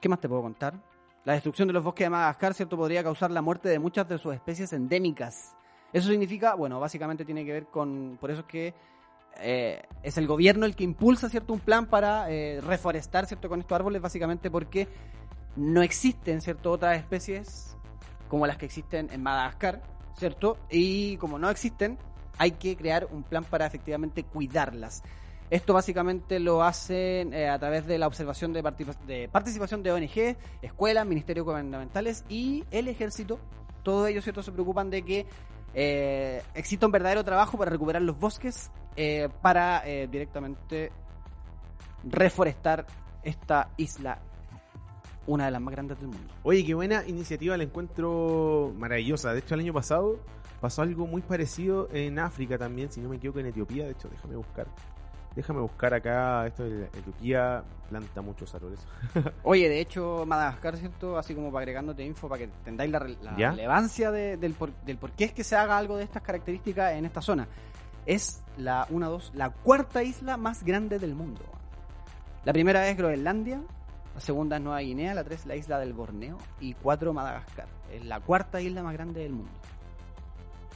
¿Qué 0.00 0.08
más 0.08 0.20
te 0.20 0.28
puedo 0.28 0.42
contar? 0.42 0.74
La 1.24 1.34
destrucción 1.34 1.68
de 1.68 1.74
los 1.74 1.84
bosques 1.84 2.06
de 2.06 2.10
Madagascar, 2.10 2.54
¿cierto? 2.54 2.76
Podría 2.76 3.02
causar 3.02 3.30
la 3.30 3.42
muerte 3.42 3.68
de 3.68 3.78
muchas 3.78 4.08
de 4.08 4.18
sus 4.18 4.34
especies 4.34 4.72
endémicas. 4.72 5.56
Eso 5.92 6.08
significa, 6.08 6.54
bueno, 6.54 6.80
básicamente 6.80 7.24
tiene 7.24 7.44
que 7.44 7.52
ver 7.52 7.66
con, 7.66 8.18
por 8.20 8.30
eso 8.30 8.40
es 8.40 8.46
que 8.46 8.74
eh, 9.40 9.82
es 10.02 10.18
el 10.18 10.26
gobierno 10.26 10.66
el 10.66 10.74
que 10.74 10.84
impulsa, 10.84 11.28
¿cierto? 11.28 11.52
Un 11.52 11.60
plan 11.60 11.86
para 11.86 12.30
eh, 12.30 12.60
reforestar, 12.60 13.26
¿cierto? 13.26 13.48
Con 13.48 13.60
estos 13.60 13.76
árboles, 13.76 14.02
básicamente 14.02 14.50
porque 14.50 14.88
no 15.56 15.82
existen, 15.82 16.40
¿cierto? 16.40 16.72
Otras 16.72 16.98
especies 16.98 17.76
como 18.28 18.46
las 18.46 18.58
que 18.58 18.66
existen 18.66 19.08
en 19.12 19.22
Madagascar, 19.22 19.82
¿cierto? 20.16 20.58
Y 20.70 21.16
como 21.16 21.38
no 21.38 21.50
existen, 21.50 21.98
hay 22.38 22.52
que 22.52 22.76
crear 22.76 23.08
un 23.10 23.22
plan 23.22 23.44
para 23.44 23.66
efectivamente 23.66 24.24
cuidarlas. 24.24 25.02
Esto 25.50 25.72
básicamente 25.72 26.40
lo 26.40 26.62
hacen 26.62 27.32
eh, 27.32 27.48
a 27.48 27.58
través 27.58 27.86
de 27.86 27.96
la 27.96 28.06
observación 28.06 28.52
de, 28.52 28.62
de 29.06 29.28
participación 29.28 29.82
de 29.82 29.92
ONG, 29.92 30.36
escuelas, 30.60 31.06
ministerios 31.06 31.46
gubernamentales 31.46 32.24
y 32.28 32.64
el 32.70 32.86
ejército. 32.88 33.38
Todos 33.82 34.08
ellos 34.08 34.24
¿cierto? 34.24 34.42
se 34.42 34.52
preocupan 34.52 34.90
de 34.90 35.02
que 35.02 35.26
eh, 35.74 36.42
exista 36.54 36.86
un 36.86 36.92
verdadero 36.92 37.24
trabajo 37.24 37.58
para 37.58 37.70
recuperar 37.70 38.02
los 38.02 38.18
bosques, 38.18 38.70
eh, 38.96 39.28
para 39.42 39.86
eh, 39.86 40.08
directamente 40.10 40.90
reforestar 42.04 42.86
esta 43.22 43.70
isla, 43.76 44.18
una 45.26 45.46
de 45.46 45.50
las 45.50 45.60
más 45.60 45.72
grandes 45.72 45.98
del 45.98 46.08
mundo. 46.08 46.34
Oye, 46.42 46.64
qué 46.64 46.74
buena 46.74 47.06
iniciativa, 47.06 47.56
la 47.56 47.64
encuentro 47.64 48.72
maravillosa. 48.76 49.32
De 49.32 49.40
hecho, 49.40 49.54
el 49.54 49.60
año 49.60 49.74
pasado 49.74 50.18
pasó 50.60 50.82
algo 50.82 51.06
muy 51.06 51.22
parecido 51.22 51.88
en 51.92 52.18
África 52.18 52.58
también, 52.58 52.90
si 52.90 53.00
no 53.00 53.08
me 53.08 53.16
equivoco, 53.16 53.40
en 53.40 53.46
Etiopía. 53.46 53.84
De 53.84 53.92
hecho, 53.92 54.08
déjame 54.08 54.36
buscar. 54.36 54.66
Déjame 55.38 55.60
buscar 55.60 55.94
acá. 55.94 56.48
Esto 56.48 56.64
de 56.64 56.86
Etiopía 56.86 57.62
planta 57.88 58.20
muchos 58.22 58.52
árboles. 58.56 58.84
Oye, 59.44 59.68
de 59.68 59.80
hecho, 59.80 60.24
Madagascar, 60.26 60.76
¿cierto? 60.76 61.16
Así 61.16 61.32
como 61.32 61.52
para 61.52 61.60
agregándote 61.62 62.04
info 62.04 62.28
para 62.28 62.38
que 62.40 62.44
entendáis 62.46 62.90
la, 62.90 62.98
relevancia 62.98 64.10
de- 64.10 64.36
del, 64.36 64.54
por, 64.54 64.72
del 64.84 64.98
por 64.98 65.12
qué 65.12 65.26
es 65.26 65.32
que 65.32 65.44
se 65.44 65.54
haga 65.54 65.78
algo 65.78 65.96
de 65.96 66.02
estas 66.02 66.22
características 66.24 66.94
en 66.94 67.04
esta 67.04 67.22
zona. 67.22 67.46
Es 68.04 68.42
la, 68.56 68.88
una, 68.90 69.06
dos, 69.06 69.30
la 69.32 69.50
cuarta 69.50 70.02
isla 70.02 70.36
más 70.36 70.64
grande 70.64 70.98
del 70.98 71.14
mundo. 71.14 71.44
La 72.44 72.52
primera 72.52 72.88
es 72.88 72.96
Groenlandia, 72.96 73.60
la 74.16 74.20
segunda 74.20 74.56
es 74.56 74.62
Nueva 74.62 74.80
Guinea, 74.80 75.14
la 75.14 75.22
tres 75.22 75.46
la 75.46 75.54
isla 75.54 75.78
del 75.78 75.92
Borneo 75.92 76.36
y 76.58 76.74
cuatro 76.74 77.12
Madagascar. 77.12 77.68
Es 77.92 78.04
la 78.04 78.18
cuarta 78.18 78.60
isla 78.60 78.82
más 78.82 78.92
grande 78.92 79.20
del 79.20 79.34
mundo. 79.34 79.52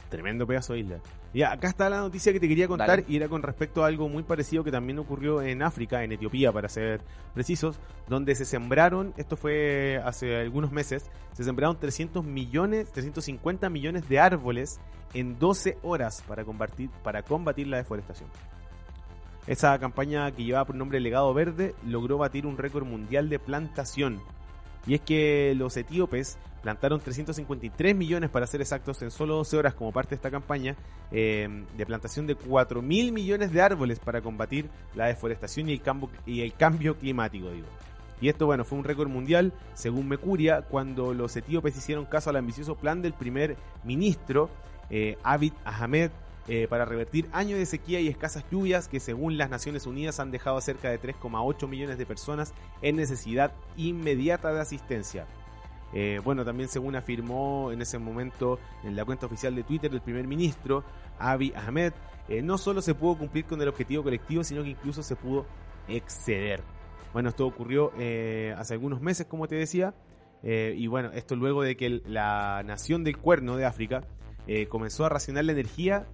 Tremendo 0.07 0.47
pedazo 0.47 0.71
de 0.71 0.79
isla. 0.79 0.99
Ya, 1.33 1.51
acá 1.51 1.67
está 1.67 1.89
la 1.89 1.99
noticia 1.99 2.31
que 2.31 2.39
te 2.39 2.47
quería 2.47 2.67
contar 2.67 2.87
Dale. 2.87 3.05
y 3.07 3.15
era 3.15 3.27
con 3.27 3.41
respecto 3.41 3.83
a 3.83 3.87
algo 3.87 4.07
muy 4.07 4.21
parecido 4.21 4.63
que 4.63 4.71
también 4.71 4.99
ocurrió 4.99 5.41
en 5.41 5.63
África, 5.63 6.03
en 6.03 6.11
Etiopía 6.11 6.51
para 6.51 6.69
ser 6.69 7.01
precisos, 7.33 7.79
donde 8.07 8.35
se 8.35 8.45
sembraron, 8.45 9.15
esto 9.17 9.35
fue 9.35 9.99
hace 10.05 10.35
algunos 10.35 10.71
meses, 10.71 11.09
se 11.31 11.43
sembraron 11.43 11.79
300 11.79 12.23
millones, 12.23 12.91
350 12.91 13.67
millones 13.69 14.07
de 14.07 14.19
árboles 14.19 14.79
en 15.15 15.39
12 15.39 15.79
horas 15.81 16.23
para 16.27 16.45
combatir, 16.45 16.91
para 17.03 17.23
combatir 17.23 17.65
la 17.65 17.77
deforestación. 17.77 18.29
Esa 19.47 19.77
campaña 19.79 20.31
que 20.31 20.43
llevaba 20.43 20.65
por 20.65 20.75
nombre 20.75 20.99
Legado 20.99 21.33
Verde 21.33 21.73
logró 21.85 22.19
batir 22.19 22.45
un 22.45 22.57
récord 22.57 22.85
mundial 22.85 23.27
de 23.29 23.39
plantación. 23.39 24.21
Y 24.85 24.93
es 24.93 25.01
que 25.01 25.53
los 25.55 25.75
etíopes 25.77 26.37
plantaron 26.63 27.01
353 27.01 27.93
millones, 27.95 28.29
para 28.29 28.47
ser 28.47 28.61
exactos, 28.61 29.01
en 29.01 29.11
solo 29.11 29.35
12 29.35 29.57
horas 29.57 29.73
como 29.75 29.91
parte 29.91 30.11
de 30.11 30.15
esta 30.15 30.31
campaña 30.31 30.75
eh, 31.11 31.65
de 31.77 31.85
plantación 31.85 32.25
de 32.25 32.35
4 32.35 32.81
mil 32.81 33.11
millones 33.11 33.51
de 33.51 33.61
árboles 33.61 33.99
para 33.99 34.21
combatir 34.21 34.69
la 34.95 35.07
deforestación 35.07 35.69
y 35.69 35.73
el, 36.41 36.53
cambio, 36.53 36.97
climático, 36.97 37.51
digo. 37.51 37.67
Y 38.21 38.29
esto, 38.29 38.45
bueno, 38.45 38.63
fue 38.63 38.77
un 38.77 38.85
récord 38.85 39.09
mundial, 39.09 39.51
según 39.73 40.07
Mecuria, 40.07 40.61
cuando 40.61 41.13
los 41.13 41.35
etíopes 41.35 41.75
hicieron 41.75 42.05
caso 42.05 42.29
al 42.29 42.37
ambicioso 42.37 42.75
plan 42.75 43.01
del 43.01 43.11
primer 43.11 43.57
ministro, 43.83 44.49
eh, 44.89 45.17
Abiy 45.23 45.51
Ahmed, 45.65 46.11
eh, 46.47 46.67
para 46.69 46.85
revertir 46.85 47.27
años 47.33 47.59
de 47.59 47.65
sequía 47.65 47.99
y 47.99 48.07
escasas 48.07 48.45
lluvias 48.49 48.87
que 48.87 48.99
según 49.01 49.37
las 49.37 49.49
Naciones 49.49 49.85
Unidas 49.85 50.19
han 50.19 50.31
dejado 50.31 50.57
a 50.57 50.61
cerca 50.61 50.89
de 50.89 50.99
3,8 50.99 51.67
millones 51.67 51.97
de 51.97 52.05
personas 52.05 52.53
en 52.81 52.95
necesidad 52.95 53.53
inmediata 53.75 54.53
de 54.53 54.61
asistencia. 54.61 55.25
Eh, 55.93 56.19
bueno, 56.23 56.43
también 56.43 56.69
según 56.69 56.95
afirmó 56.95 57.71
en 57.71 57.81
ese 57.81 57.99
momento 57.99 58.59
en 58.83 58.95
la 58.95 59.05
cuenta 59.05 59.25
oficial 59.27 59.55
de 59.55 59.63
Twitter 59.63 59.91
del 59.91 60.01
primer 60.01 60.27
ministro, 60.27 60.83
Abiy 61.19 61.53
Ahmed, 61.55 61.93
eh, 62.29 62.41
no 62.41 62.57
solo 62.57 62.81
se 62.81 62.95
pudo 62.95 63.17
cumplir 63.17 63.45
con 63.45 63.61
el 63.61 63.67
objetivo 63.67 64.03
colectivo, 64.03 64.43
sino 64.43 64.63
que 64.63 64.69
incluso 64.69 65.03
se 65.03 65.15
pudo 65.15 65.45
exceder. 65.87 66.61
Bueno, 67.13 67.29
esto 67.29 67.45
ocurrió 67.45 67.91
eh, 67.99 68.55
hace 68.57 68.73
algunos 68.73 69.01
meses, 69.01 69.27
como 69.27 69.47
te 69.47 69.55
decía, 69.55 69.93
y 70.45 70.87
bueno, 70.87 71.11
esto 71.13 71.37
luego 71.37 71.63
de 71.63 71.77
que 71.77 71.85
el- 71.85 72.03
la 72.05 72.63
nación 72.65 73.05
del 73.05 73.17
cuerno 73.17 73.55
de 73.55 73.63
África 73.65 74.01
comenzó 74.67 75.05
a 75.05 75.09
racionar 75.09 75.45
la 75.45 75.53
energía 75.53 76.05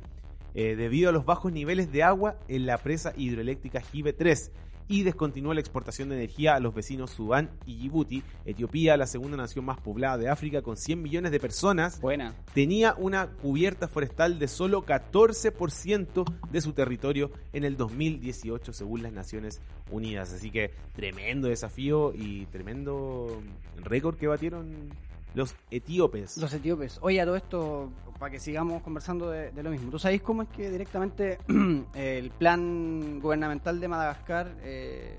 debido 0.53 1.09
a 1.09 1.11
los 1.11 1.25
bajos 1.25 1.51
niveles 1.51 1.91
de 1.91 2.03
agua 2.03 2.35
en 2.47 2.67
la 2.67 2.77
presa 2.77 3.11
hidroeléctrica 3.17 3.81
Jibe 3.81 4.13
3 4.13 4.51
y 4.89 5.03
descontinuó 5.03 5.53
la 5.53 5.61
exportación 5.61 6.09
de 6.09 6.15
energía 6.15 6.55
a 6.55 6.59
los 6.59 6.73
vecinos 6.73 7.11
Sudán 7.11 7.51
y 7.65 7.75
Djibouti. 7.75 8.23
Etiopía, 8.43 8.97
la 8.97 9.05
segunda 9.05 9.37
nación 9.37 9.63
más 9.63 9.79
poblada 9.79 10.17
de 10.17 10.29
África 10.29 10.63
con 10.63 10.75
100 10.75 11.01
millones 11.01 11.31
de 11.31 11.39
personas, 11.39 12.01
Buena. 12.01 12.33
tenía 12.53 12.95
una 12.97 13.27
cubierta 13.27 13.87
forestal 13.87 14.39
de 14.39 14.47
solo 14.47 14.83
14% 14.85 16.25
de 16.51 16.61
su 16.61 16.73
territorio 16.73 17.31
en 17.53 17.63
el 17.63 17.77
2018 17.77 18.73
según 18.73 19.03
las 19.03 19.13
Naciones 19.13 19.61
Unidas. 19.91 20.33
Así 20.33 20.49
que 20.49 20.71
tremendo 20.95 21.47
desafío 21.47 22.11
y 22.13 22.47
tremendo 22.47 23.41
récord 23.83 24.17
que 24.17 24.27
batieron 24.27 24.89
los 25.33 25.55
etíopes. 25.71 26.37
Los 26.37 26.53
etíopes. 26.53 26.99
Oye, 27.01 27.21
a 27.21 27.25
todo 27.25 27.35
esto, 27.35 27.91
para 28.17 28.31
que 28.31 28.39
sigamos 28.39 28.81
conversando 28.81 29.29
de, 29.29 29.51
de 29.51 29.63
lo 29.63 29.69
mismo. 29.69 29.91
¿Tú 29.91 29.99
sabéis 29.99 30.21
cómo 30.21 30.41
es 30.43 30.49
que 30.49 30.69
directamente 30.69 31.37
el 31.93 32.31
plan 32.31 33.19
gubernamental 33.21 33.79
de 33.79 33.87
Madagascar 33.87 34.55
eh, 34.61 35.15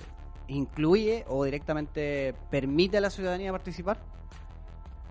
incluye 0.48 1.24
o 1.28 1.44
directamente 1.44 2.34
permite 2.50 2.98
a 2.98 3.00
la 3.00 3.10
ciudadanía 3.10 3.52
participar? 3.52 3.98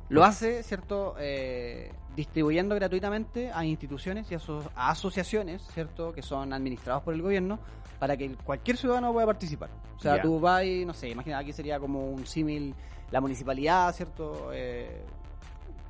Lo 0.09 0.23
hace, 0.23 0.63
¿cierto? 0.63 1.15
Eh, 1.19 1.91
distribuyendo 2.15 2.73
gratuitamente 2.75 3.51
a 3.53 3.63
instituciones 3.63 4.29
y 4.31 4.33
a, 4.33 4.37
aso- 4.39 4.69
a 4.75 4.89
asociaciones, 4.89 5.61
¿cierto? 5.73 6.11
Que 6.13 6.23
son 6.23 6.51
administrados 6.51 7.03
por 7.03 7.13
el 7.13 7.21
gobierno 7.21 7.59
para 7.99 8.17
que 8.17 8.31
cualquier 8.43 8.75
ciudadano 8.77 9.13
pueda 9.13 9.27
participar. 9.27 9.69
O 9.95 9.99
sea, 9.99 10.15
Ya. 10.17 10.21
tú 10.23 10.39
vas 10.39 10.63
y, 10.65 10.83
no 10.85 10.93
sé, 10.93 11.09
imagina, 11.09 11.37
aquí 11.37 11.53
sería 11.53 11.79
como 11.79 12.09
un 12.09 12.25
símil, 12.25 12.73
la 13.11 13.21
municipalidad, 13.21 13.93
¿cierto? 13.95 14.51
Eh, 14.53 15.03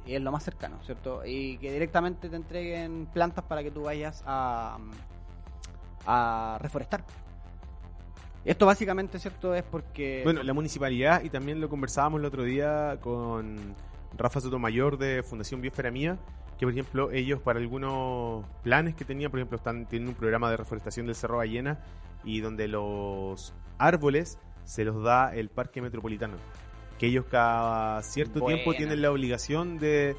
y 0.05 0.15
es 0.15 0.21
lo 0.21 0.31
más 0.31 0.43
cercano, 0.43 0.77
¿cierto? 0.83 1.21
Y 1.25 1.57
que 1.57 1.71
directamente 1.71 2.29
te 2.29 2.35
entreguen 2.35 3.07
plantas 3.13 3.43
para 3.45 3.61
que 3.63 3.71
tú 3.71 3.83
vayas 3.83 4.23
a, 4.25 4.77
a 6.05 6.57
reforestar. 6.61 7.03
Esto 8.45 8.65
básicamente, 8.65 9.19
¿cierto? 9.19 9.53
Es 9.53 9.63
porque... 9.63 10.21
Bueno, 10.23 10.41
la 10.43 10.53
municipalidad, 10.53 11.23
y 11.23 11.29
también 11.29 11.59
lo 11.59 11.69
conversábamos 11.69 12.19
el 12.21 12.25
otro 12.25 12.43
día 12.43 12.97
con 13.01 13.75
Rafa 14.17 14.41
Sotomayor 14.41 14.97
de 14.97 15.21
Fundación 15.23 15.61
Biosfera 15.61 15.91
Mía, 15.91 16.17
que 16.57 16.65
por 16.65 16.73
ejemplo 16.73 17.11
ellos 17.11 17.39
para 17.41 17.59
algunos 17.59 18.45
planes 18.63 18.95
que 18.95 19.05
tenían, 19.05 19.29
por 19.31 19.39
ejemplo, 19.39 19.57
están 19.57 19.85
tienen 19.85 20.09
un 20.09 20.15
programa 20.15 20.49
de 20.49 20.57
reforestación 20.57 21.05
del 21.05 21.15
Cerro 21.15 21.37
Ballena 21.37 21.79
y 22.23 22.41
donde 22.41 22.67
los 22.67 23.53
árboles 23.77 24.39
se 24.65 24.83
los 24.83 25.01
da 25.03 25.33
el 25.33 25.49
Parque 25.49 25.81
Metropolitano, 25.81 26.35
que 26.99 27.07
ellos 27.07 27.25
cada 27.31 28.01
cierto 28.03 28.45
tiempo 28.45 28.73
tienen 28.73 29.01
la 29.01 29.09
obligación 29.11 29.79
de 29.79 30.11
eh, 30.11 30.15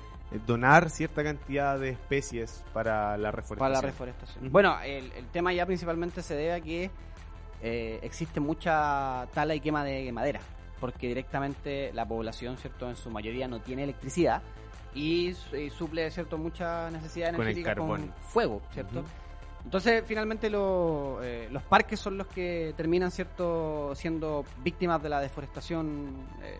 donar 0.46 0.90
cierta 0.90 1.22
cantidad 1.22 1.78
de 1.78 1.90
especies 1.90 2.64
para 2.72 3.16
la 3.18 3.30
reforestación. 3.30 3.58
Para 3.58 3.74
la 3.74 3.80
reforestación. 3.80 4.50
Bueno, 4.50 4.80
el, 4.82 5.12
el 5.12 5.26
tema 5.26 5.52
ya 5.52 5.66
principalmente 5.66 6.22
se 6.22 6.34
debe 6.34 6.52
a 6.54 6.60
que 6.60 6.90
eh, 7.62 7.98
existe 8.02 8.40
mucha 8.40 9.28
tala 9.34 9.54
y 9.54 9.60
quema 9.60 9.84
de 9.84 10.10
madera, 10.10 10.40
porque 10.80 11.08
directamente 11.08 11.92
la 11.92 12.06
población, 12.06 12.56
¿cierto? 12.56 12.88
En 12.88 12.96
su 12.96 13.10
mayoría 13.10 13.46
no 13.46 13.60
tiene 13.60 13.84
electricidad 13.84 14.42
y, 14.94 15.36
y 15.52 15.70
suple, 15.70 16.10
¿cierto? 16.10 16.38
Mucha 16.38 16.90
necesidad 16.90 17.26
Con 17.34 17.42
el 17.46 17.52
energética 17.52 17.74
con, 17.74 17.88
carbón. 17.90 18.14
fuego, 18.22 18.62
¿cierto? 18.72 19.04
Entonces, 19.64 20.02
finalmente 20.06 20.50
lo- 20.50 21.22
eh, 21.22 21.48
los 21.50 21.62
parques 21.62 22.00
son 22.00 22.16
los 22.18 22.26
que 22.26 22.74
terminan, 22.76 23.10
¿cierto? 23.10 23.94
Siendo 23.94 24.44
víctimas 24.62 25.02
de 25.02 25.08
la 25.08 25.20
deforestación 25.20 26.26
eh, 26.42 26.58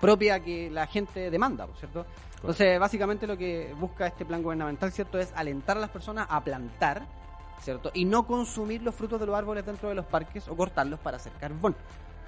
propia 0.00 0.40
que 0.40 0.70
la 0.70 0.86
gente 0.86 1.30
demanda, 1.30 1.66
¿cierto? 1.78 2.06
Entonces, 2.36 2.78
básicamente 2.80 3.26
lo 3.26 3.36
que 3.36 3.74
busca 3.78 4.06
este 4.06 4.24
plan 4.24 4.42
gubernamental, 4.42 4.90
¿cierto? 4.92 5.18
Es 5.18 5.32
alentar 5.36 5.76
a 5.76 5.80
las 5.80 5.90
personas 5.90 6.26
a 6.30 6.42
plantar, 6.42 7.02
¿cierto? 7.60 7.90
Y 7.92 8.06
no 8.06 8.26
consumir 8.26 8.82
los 8.82 8.94
frutos 8.94 9.20
de 9.20 9.26
los 9.26 9.34
árboles 9.36 9.66
dentro 9.66 9.90
de 9.90 9.94
los 9.94 10.06
parques 10.06 10.48
o 10.48 10.56
cortarlos 10.56 10.98
para 11.00 11.18
hacer 11.18 11.32
carbón, 11.38 11.76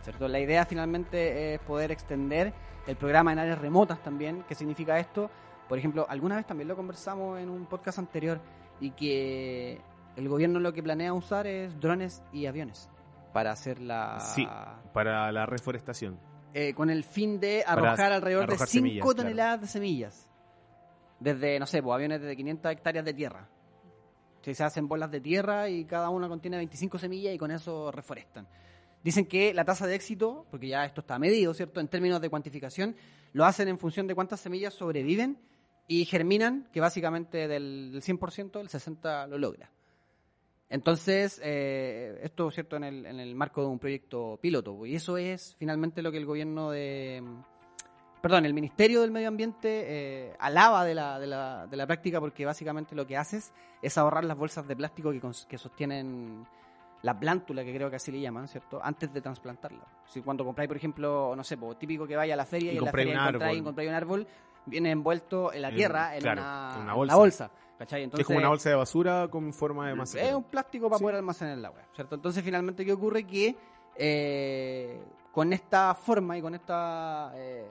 ¿cierto? 0.03 0.29
La 0.29 0.39
idea 0.39 0.67
finalmente 0.67 1.55
es 1.55 1.61
poder 1.61 1.91
extender 1.93 2.53
el 2.87 2.97
programa 2.97 3.33
en 3.33 3.39
áreas 3.39 3.59
remotas 3.59 4.03
también. 4.03 4.45
¿Qué 4.47 4.55
significa 4.55 4.99
esto? 4.99 5.31
Por 5.67 5.79
ejemplo, 5.79 6.05
alguna 6.11 6.37
vez 6.37 6.47
también 6.47 6.69
lo 6.69 6.77
conversamos 6.77 7.39
en 7.41 7.49
un 7.49 7.65
podcast 7.65 7.99
anterior 7.99 8.39
y 8.83 8.91
que 8.91 9.81
el 10.17 10.29
gobierno 10.29 10.59
lo 10.59 10.73
que 10.73 10.83
planea 10.83 11.15
usar 11.15 11.47
es 11.47 11.79
drones 11.81 12.23
y 12.33 12.47
aviones 12.47 12.91
para 13.33 13.53
hacer 13.53 13.81
la... 13.81 14.19
Sí. 14.19 14.47
Para 14.93 15.31
la 15.31 15.47
reforestación. 15.47 16.19
eh, 16.53 16.75
con 16.75 16.91
el 16.91 17.05
fin 17.05 17.41
de 17.41 17.63
Para 17.65 17.91
arrojar 17.91 18.13
alrededor 18.13 18.43
arrojar 18.43 18.67
de 18.67 18.73
5 18.73 18.87
semillas, 18.87 19.03
claro. 19.03 19.17
toneladas 19.17 19.61
de 19.63 19.67
semillas. 19.69 20.29
Desde, 21.21 21.59
no 21.61 21.67
sé, 21.67 21.81
pues, 21.83 21.95
aviones 21.95 22.21
de 22.21 22.37
500 22.37 22.73
hectáreas 22.73 23.05
de 23.05 23.15
tierra. 23.15 23.49
Se 24.43 24.65
hacen 24.65 24.89
bolas 24.89 25.11
de 25.13 25.21
tierra 25.21 25.69
y 25.69 25.85
cada 25.85 26.11
una 26.11 26.29
contiene 26.29 26.57
25 26.57 26.99
semillas 26.99 27.33
y 27.33 27.39
con 27.39 27.53
eso 27.53 27.93
reforestan. 27.93 28.49
Dicen 29.05 29.27
que 29.27 29.55
la 29.55 29.65
tasa 29.65 29.87
de 29.87 29.95
éxito, 29.95 30.47
porque 30.51 30.67
ya 30.69 30.85
esto 30.85 31.01
está 31.01 31.19
medido, 31.21 31.55
¿cierto? 31.55 31.79
En 31.79 31.87
términos 31.87 32.21
de 32.21 32.29
cuantificación, 32.29 32.97
lo 33.33 33.45
hacen 33.45 33.69
en 33.69 33.79
función 33.79 34.09
de 34.09 34.17
cuántas 34.17 34.41
semillas 34.41 34.75
sobreviven 34.75 35.39
y 35.89 36.05
germinan, 36.05 36.69
que 36.73 36.81
básicamente 36.81 37.49
del, 37.49 37.93
del 37.93 38.03
100%, 38.03 38.61
el 38.61 38.69
60% 38.69 39.29
lo 39.29 39.39
logra. 39.39 39.71
Entonces, 40.73 41.39
eh, 41.45 42.19
esto, 42.23 42.51
¿cierto?, 42.51 42.77
en 42.77 42.85
el, 42.85 43.05
en 43.05 43.21
el 43.21 43.35
marco 43.35 43.61
de 43.61 43.67
un 43.67 43.79
proyecto 43.79 44.39
piloto. 44.41 44.87
Y 44.87 44.95
eso 44.95 45.19
es 45.19 45.55
finalmente 45.59 46.01
lo 46.01 46.11
que 46.11 46.17
el 46.17 46.25
gobierno 46.25 46.71
de. 46.71 47.23
Perdón, 48.23 48.47
el 48.47 48.55
Ministerio 48.55 49.03
del 49.03 49.11
Medio 49.11 49.29
Ambiente 49.29 49.85
eh, 49.87 50.37
alaba 50.39 50.85
de 50.87 50.95
la, 50.95 51.19
de, 51.19 51.27
la, 51.27 51.67
de 51.67 51.77
la 51.77 51.87
práctica 51.87 52.21
porque 52.21 52.47
básicamente 52.47 52.95
lo 52.95 53.07
que 53.07 53.19
haces 53.19 53.53
es 53.83 53.99
ahorrar 53.99 54.25
las 54.25 54.39
bolsas 54.39 54.67
de 54.67 54.75
plástico 54.75 55.11
que, 55.11 55.21
que 55.47 55.59
sostienen 55.59 56.47
la 57.03 57.19
plántula, 57.19 57.65
que 57.65 57.75
creo 57.75 57.91
que 57.91 57.97
así 57.97 58.11
le 58.11 58.21
llaman, 58.21 58.49
¿cierto? 58.49 58.81
Antes 58.83 59.13
de 59.13 59.21
trasplantarla. 59.21 59.85
Si 60.07 60.23
cuando 60.23 60.45
compráis, 60.45 60.69
por 60.69 60.77
ejemplo, 60.77 61.35
no 61.37 61.45
sé, 61.45 61.57
pues, 61.59 61.79
típico 61.79 62.07
que 62.07 62.17
vaya 62.17 62.35
a 62.35 62.37
la 62.37 62.47
feria 62.47 62.73
Y 62.73 62.77
y, 62.77 62.79
en 62.79 62.85
la 62.85 62.93
feria 62.93 63.15
encontráis, 63.15 63.59
encontráis 63.59 63.91
un 63.91 63.95
árbol, 63.95 64.27
viene 64.67 64.91
envuelto 64.91 65.53
en 65.53 65.63
la 65.63 65.71
tierra, 65.73 66.15
en, 66.15 66.21
claro, 66.23 66.41
una, 66.43 66.73
en 66.77 66.83
una 66.83 66.93
en 66.93 66.97
bolsa. 66.97 67.13
la 67.13 67.19
bolsa. 67.19 67.51
¿cachai? 67.79 68.01
Que 68.01 68.05
Entonces, 68.05 68.21
es 68.25 68.27
como 68.27 68.39
una 68.39 68.49
bolsa 68.49 68.69
de 68.71 68.75
basura 68.77 69.29
con 69.29 69.53
forma 69.53 69.89
de 69.89 69.95
masa. 69.95 70.21
es 70.21 70.33
un 70.35 70.45
plástico 70.45 70.89
para 70.89 70.99
Sí. 70.99 71.03
poder 71.05 71.17
almacenar 71.17 71.59
el 71.59 71.65
agua, 71.65 71.81
¿cierto? 71.95 72.15
Entonces, 72.15 72.45
finalmente, 72.45 72.85
¿qué 72.85 72.93
ocurre? 72.93 73.25
Que 73.27 73.57
eh, 73.97 75.03
con 75.33 75.53
esta 75.53 75.95
forma 75.95 76.39
y 76.39 76.43
con 76.43 76.55
esta 76.55 77.33
eh, 77.35 77.67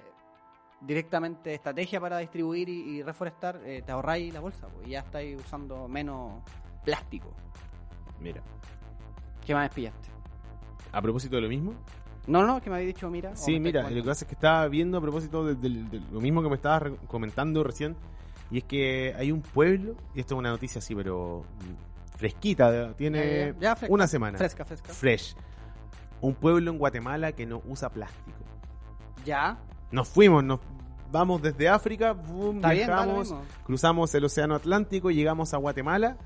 directamente 0.82 1.54
estrategia 1.54 2.00
para 2.02 2.18
distribuir 2.18 2.68
y, 2.70 2.82
y 2.98 3.04
reforestar, 3.04 3.60
eh, 3.64 3.84
te 3.86 3.92
ahorráis 3.92 4.34
la 4.34 4.40
bolsa 4.40 4.68
pues, 4.68 4.88
y 4.88 4.92
ya 4.92 5.00
estáis 5.00 5.40
usando 5.40 5.88
menos 5.88 6.44
plástico. 6.84 7.32
Mira. 8.20 8.42
¿Qué 9.46 9.54
más 9.56 9.70
pillaste? 9.74 10.10
A 10.92 11.02
propósito 11.02 11.36
de 11.38 11.42
lo 11.44 11.48
mismo. 11.50 11.74
No, 12.28 12.46
no, 12.46 12.62
que 12.62 12.70
me 12.70 12.76
habéis 12.78 12.94
dicho, 12.96 13.10
mira. 13.10 13.36
Sí, 13.36 13.60
mira, 13.60 13.84
lo 13.90 13.96
que 13.96 14.04
pasa 14.10 14.26
es 14.26 14.28
que 14.30 14.36
estaba 14.36 14.68
viendo 14.68 14.98
a 14.98 15.02
propósito 15.02 15.44
de, 15.46 15.56
de- 15.56 15.84
de 15.86 16.02
lo 16.12 16.22
mismo 16.22 16.42
que 16.44 16.50
me 16.50 16.56
estabas 16.56 16.84
re- 16.84 16.96
comentando 17.08 17.64
recién, 17.64 17.96
y 18.52 18.60
es 18.60 18.64
que 18.66 19.14
hay 19.18 19.32
un 19.32 19.42
pueblo, 19.42 19.96
y 20.14 20.20
esto 20.20 20.36
es 20.36 20.40
una 20.40 20.50
noticia 20.52 20.80
así, 20.80 20.94
pero 20.96 21.44
mm, 21.60 22.18
fresquita, 22.18 22.94
tiene 22.94 23.20
Ya, 23.20 23.46
ya, 23.54 23.60
ya, 23.60 23.76
fresca. 23.76 23.94
una 23.94 24.08
semana. 24.08 24.38
Fresca, 24.38 24.66
fresca. 24.66 24.94
Fresh. 24.94 25.36
Un 26.22 26.36
pueblo 26.36 26.70
en 26.72 26.78
Guatemala 26.78 27.32
que 27.32 27.46
no 27.48 27.62
usa 27.68 27.90
plástico. 27.90 28.38
Ya, 29.26 29.58
Nos 29.92 30.08
fuimos, 30.08 30.44
nos 30.44 30.60
vamos 31.12 31.42
desde 31.42 31.68
África, 31.70 32.14
boom, 32.14 32.62
bien, 32.62 32.74
viajamos, 32.88 33.34
cruzamos 33.66 34.14
el 34.16 34.24
Océano 34.26 34.56
Atlántico, 34.56 35.12
llegamos 35.12 35.54
a 35.54 35.58
Guatemala 35.58 36.18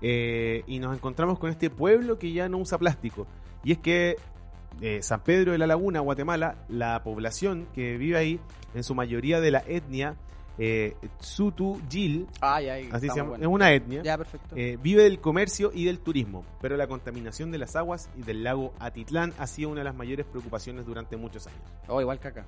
eh, 0.00 0.62
y 0.66 0.78
nos 0.78 0.94
encontramos 0.94 1.38
con 1.38 1.50
este 1.50 1.70
pueblo 1.70 2.18
que 2.18 2.32
ya 2.32 2.48
no 2.48 2.58
usa 2.58 2.78
plástico. 2.78 3.26
Y 3.64 3.72
es 3.72 3.78
que 3.78 4.16
eh, 4.80 5.02
San 5.02 5.20
Pedro 5.20 5.52
de 5.52 5.58
la 5.58 5.66
Laguna, 5.66 6.00
Guatemala, 6.00 6.56
la 6.68 7.02
población 7.02 7.66
que 7.74 7.96
vive 7.96 8.16
ahí, 8.16 8.40
en 8.74 8.82
su 8.84 8.94
mayoría 8.94 9.40
de 9.40 9.50
la 9.50 9.62
etnia 9.66 10.16
eh, 10.58 10.94
Tsutu 11.18 11.80
Ay, 12.40 12.68
ay, 12.68 12.88
así 12.92 13.08
se 13.08 13.16
llama, 13.16 13.36
es 13.38 13.46
una 13.46 13.72
etnia, 13.72 14.02
Ya, 14.02 14.18
perfecto. 14.18 14.54
eh, 14.56 14.78
vive 14.82 15.02
del 15.04 15.18
comercio 15.20 15.70
y 15.72 15.84
del 15.84 15.98
turismo, 16.00 16.44
pero 16.60 16.76
la 16.76 16.86
contaminación 16.86 17.50
de 17.50 17.58
las 17.58 17.74
aguas 17.74 18.10
y 18.16 18.22
del 18.22 18.44
lago 18.44 18.72
Atitlán 18.78 19.32
ha 19.38 19.46
sido 19.46 19.70
una 19.70 19.80
de 19.80 19.84
las 19.84 19.94
mayores 19.94 20.26
preocupaciones 20.26 20.84
durante 20.86 21.16
muchos 21.16 21.46
años. 21.46 21.60
Oh, 21.88 22.00
igual 22.00 22.20
que 22.20 22.28
acá. 22.28 22.44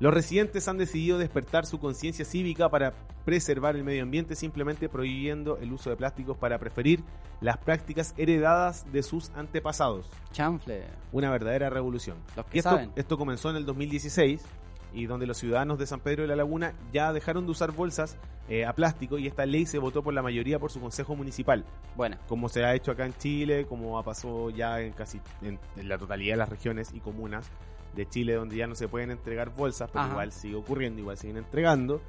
Los 0.00 0.14
residentes 0.14 0.68
han 0.68 0.78
decidido 0.78 1.18
despertar 1.18 1.66
su 1.66 1.80
conciencia 1.80 2.24
cívica 2.24 2.68
para 2.68 2.92
preservar 3.24 3.74
el 3.74 3.82
medio 3.82 4.04
ambiente 4.04 4.36
simplemente 4.36 4.88
prohibiendo 4.88 5.58
el 5.58 5.72
uso 5.72 5.90
de 5.90 5.96
plásticos 5.96 6.36
para 6.36 6.56
preferir 6.58 7.02
las 7.40 7.58
prácticas 7.58 8.14
heredadas 8.16 8.90
de 8.92 9.02
sus 9.02 9.30
antepasados. 9.30 10.08
Chanfle. 10.30 10.84
Una 11.10 11.30
verdadera 11.30 11.68
revolución. 11.68 12.16
Los 12.36 12.46
que 12.46 12.58
esto, 12.58 12.70
saben. 12.70 12.92
esto 12.94 13.18
comenzó 13.18 13.50
en 13.50 13.56
el 13.56 13.66
2016 13.66 14.40
y 14.94 15.06
donde 15.06 15.26
los 15.26 15.36
ciudadanos 15.36 15.80
de 15.80 15.86
San 15.88 15.98
Pedro 15.98 16.22
de 16.22 16.28
la 16.28 16.36
Laguna 16.36 16.74
ya 16.92 17.12
dejaron 17.12 17.44
de 17.44 17.50
usar 17.50 17.72
bolsas 17.72 18.16
eh, 18.48 18.64
a 18.64 18.72
plástico 18.74 19.18
y 19.18 19.26
esta 19.26 19.46
ley 19.46 19.66
se 19.66 19.78
votó 19.78 20.04
por 20.04 20.14
la 20.14 20.22
mayoría 20.22 20.60
por 20.60 20.70
su 20.70 20.80
consejo 20.80 21.16
municipal, 21.16 21.64
Buena. 21.96 22.18
como 22.28 22.48
se 22.48 22.64
ha 22.64 22.74
hecho 22.74 22.92
acá 22.92 23.04
en 23.04 23.14
Chile, 23.18 23.66
como 23.66 23.98
ha 23.98 24.04
pasado 24.04 24.48
ya 24.50 24.80
en 24.80 24.92
casi 24.92 25.20
en, 25.42 25.58
en 25.76 25.88
la 25.88 25.98
totalidad 25.98 26.34
de 26.34 26.38
las 26.38 26.48
regiones 26.48 26.94
y 26.94 27.00
comunas 27.00 27.50
de 27.98 28.08
Chile 28.08 28.32
donde 28.34 28.56
ya 28.56 28.66
no 28.66 28.74
se 28.74 28.88
pueden 28.88 29.10
entregar 29.10 29.54
bolsas, 29.54 29.90
pero 29.92 30.04
Ajá. 30.04 30.12
igual 30.12 30.32
sigue 30.32 30.54
ocurriendo, 30.54 31.00
igual 31.00 31.18
siguen 31.18 31.36
entregando. 31.36 32.00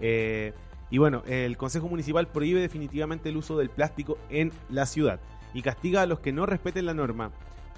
Eh, 0.00 0.52
Y 0.90 0.98
bueno, 0.98 1.22
el 1.26 1.56
Consejo 1.56 1.88
Municipal 1.88 2.28
prohíbe 2.28 2.60
definitivamente 2.60 3.28
el 3.30 3.36
uso 3.36 3.58
del 3.58 3.68
plástico 3.68 4.16
en 4.30 4.52
la 4.68 4.86
ciudad 4.86 5.18
y 5.52 5.62
castiga 5.62 6.02
a 6.02 6.06
los 6.06 6.20
que 6.20 6.30
no 6.32 6.46
respeten 6.46 6.86
la 6.86 6.94
norma. 6.94 7.32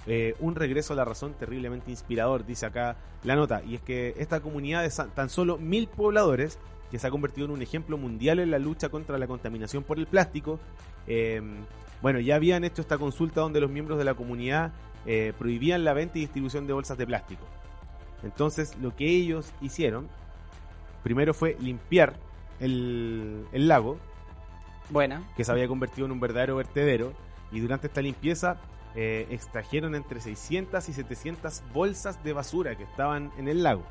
Eh, 0.05 0.35
un 0.39 0.55
regreso 0.55 0.93
a 0.93 0.95
la 0.95 1.03
razón 1.05 1.33
terriblemente 1.33 1.89
inspirador, 1.89 2.45
dice 2.45 2.65
acá 2.65 2.95
la 3.23 3.35
nota. 3.35 3.63
Y 3.63 3.75
es 3.75 3.81
que 3.81 4.13
esta 4.17 4.39
comunidad 4.41 4.83
de 4.83 4.91
tan 5.15 5.29
solo 5.29 5.57
mil 5.57 5.87
pobladores, 5.87 6.59
que 6.91 6.99
se 6.99 7.07
ha 7.07 7.09
convertido 7.09 7.45
en 7.45 7.51
un 7.51 7.61
ejemplo 7.61 7.97
mundial 7.97 8.39
en 8.39 8.51
la 8.51 8.59
lucha 8.59 8.89
contra 8.89 9.17
la 9.17 9.25
contaminación 9.25 9.83
por 9.83 9.97
el 9.97 10.05
plástico, 10.05 10.59
eh, 11.07 11.41
bueno, 12.01 12.19
ya 12.19 12.35
habían 12.35 12.63
hecho 12.65 12.81
esta 12.81 12.97
consulta 12.97 13.41
donde 13.41 13.61
los 13.61 13.71
miembros 13.71 13.97
de 13.97 14.03
la 14.05 14.13
comunidad 14.13 14.73
eh, 15.05 15.33
prohibían 15.37 15.83
la 15.83 15.93
venta 15.93 16.17
y 16.17 16.21
distribución 16.21 16.67
de 16.67 16.73
bolsas 16.73 16.97
de 16.97 17.05
plástico. 17.05 17.43
Entonces, 18.23 18.75
lo 18.77 18.95
que 18.95 19.07
ellos 19.07 19.51
hicieron, 19.61 20.07
primero 21.03 21.33
fue 21.33 21.55
limpiar 21.59 22.15
el, 22.59 23.45
el 23.51 23.67
lago, 23.67 23.97
Buena. 24.89 25.23
que 25.35 25.43
se 25.43 25.51
había 25.51 25.67
convertido 25.67 26.05
en 26.05 26.13
un 26.13 26.19
verdadero 26.19 26.55
vertedero, 26.55 27.13
y 27.51 27.59
durante 27.59 27.87
esta 27.87 28.01
limpieza 28.01 28.57
eh, 28.95 29.27
extrajeron 29.29 29.95
entre 29.95 30.19
600 30.19 30.89
y 30.89 30.93
700 30.93 31.63
bolsas 31.73 32.23
de 32.23 32.33
basura 32.33 32.75
que 32.75 32.83
estaban 32.83 33.31
en 33.37 33.47
el 33.47 33.63
lago. 33.63 33.83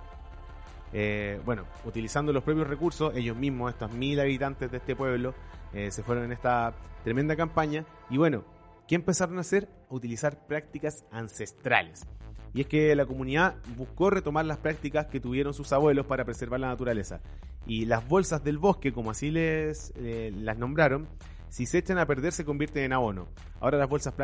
Eh, 0.93 1.41
bueno, 1.45 1.65
utilizando 1.85 2.33
los 2.33 2.43
propios 2.43 2.67
recursos, 2.67 3.15
ellos 3.15 3.37
mismos, 3.37 3.73
estos 3.73 3.93
mil 3.93 4.19
habitantes 4.19 4.71
de 4.71 4.79
este 4.79 4.97
pueblo, 4.97 5.35
eh, 5.73 5.91
se 5.91 6.03
fueron 6.03 6.25
en 6.25 6.33
esta 6.33 6.73
tremenda 7.05 7.37
campaña. 7.37 7.85
Y 8.11 8.17
bueno, 8.17 8.45
¿qué 8.89 8.95
empezaron 8.95 9.39
a 9.39 9.43
hacer? 9.43 9.69
A 9.91 9.95
utilizar 9.95 10.47
prácticas 10.47 11.05
ancestrales. 11.11 12.07
Y 12.55 12.63
es 12.63 12.67
que 12.69 12.95
la 12.97 13.05
comunidad 13.05 13.57
buscó 13.77 14.09
retomar 14.11 14.47
las 14.47 14.59
prácticas 14.59 15.07
que 15.07 15.21
tuvieron 15.21 15.53
sus 15.53 15.73
abuelos 15.73 16.07
para 16.07 16.25
preservar 16.25 16.59
la 16.61 16.69
naturaleza. 16.69 17.21
Y 17.67 17.85
las 17.85 18.09
bolsas 18.09 18.43
del 18.45 18.59
bosque, 18.59 18.93
como 18.93 19.11
así 19.11 19.31
les 19.31 19.93
eh, 19.97 20.33
las 20.35 20.57
nombraron, 20.57 21.07
si 21.49 21.67
se 21.67 21.79
echan 21.79 21.99
a 21.99 22.07
perder 22.07 22.33
se 22.33 22.45
convierten 22.45 22.85
en 22.85 22.93
abono. 22.93 23.29
Ahora 23.61 23.77
las 23.79 23.89
bolsas, 23.89 24.15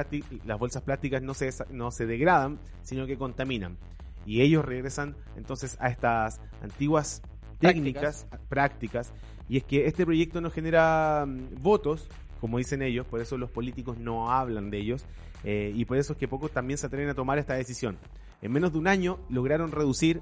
las 0.45 0.59
bolsas 0.59 0.83
plásticas 0.83 1.23
no 1.23 1.35
se, 1.35 1.49
desa- 1.49 1.69
no 1.71 1.91
se 1.91 2.07
degradan, 2.07 2.59
sino 2.83 3.07
que 3.07 3.19
contaminan. 3.19 3.77
Y 4.25 4.41
ellos 4.41 4.65
regresan 4.65 5.17
entonces 5.37 5.77
a 5.81 5.89
estas 5.89 6.41
antiguas 6.63 7.23
técnicas, 7.59 8.27
prácticas. 8.49 9.13
Y 9.49 9.57
es 9.59 9.65
que 9.65 9.87
este 9.87 10.05
proyecto 10.07 10.41
no 10.41 10.51
genera 10.51 11.25
mm, 11.27 11.61
votos, 11.63 12.09
como 12.43 12.59
dicen 12.59 12.83
ellos, 12.83 13.07
por 13.07 13.21
eso 13.21 13.39
los 13.39 13.53
políticos 13.53 13.99
no 13.99 14.33
hablan 14.33 14.69
de 14.69 14.81
ellos. 14.81 15.07
eh, 15.45 15.71
y 15.73 15.85
por 15.85 15.97
eso 15.97 16.15
es 16.15 16.19
que 16.19 16.27
pocos 16.27 16.51
también 16.51 16.77
se 16.77 16.87
atreven 16.87 17.09
a 17.09 17.15
tomar 17.15 17.39
esta 17.39 17.55
decisión. 17.55 17.99
En 18.43 18.51
menos 18.51 18.73
de 18.73 18.79
un 18.79 18.89
año 18.89 19.21
lograron 19.29 19.71
reducir 19.71 20.19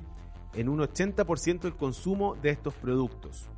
en 0.52 0.68
un 0.68 0.80
80% 0.80 1.64
el 1.64 1.74
consumo 1.74 2.34
de 2.42 2.50
estos 2.50 2.74
productos 2.74 3.48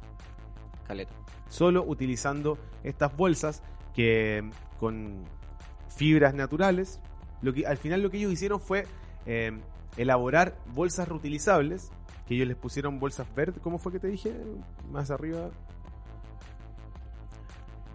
Caleta. 0.86 1.12
solo 1.48 1.82
utilizando 1.84 2.56
estas 2.84 3.16
bolsas 3.16 3.64
que 3.94 4.48
con 4.78 5.24
fibras 5.88 6.32
naturales, 6.32 7.00
lo 7.40 7.52
que 7.52 7.66
al 7.66 7.78
final 7.78 8.00
lo 8.00 8.10
que 8.10 8.18
ellos 8.18 8.32
hicieron 8.32 8.60
fue 8.60 8.86
eh, 9.26 9.58
elaborar 9.96 10.56
bolsas 10.72 11.08
reutilizables, 11.08 11.90
que 12.28 12.34
ellos 12.36 12.46
les 12.46 12.56
pusieron 12.56 13.00
bolsas 13.00 13.26
verdes, 13.34 13.60
¿cómo 13.60 13.78
fue 13.78 13.90
que 13.90 13.98
te 13.98 14.06
dije? 14.06 14.32
Más 14.88 15.10
arriba. 15.10 15.50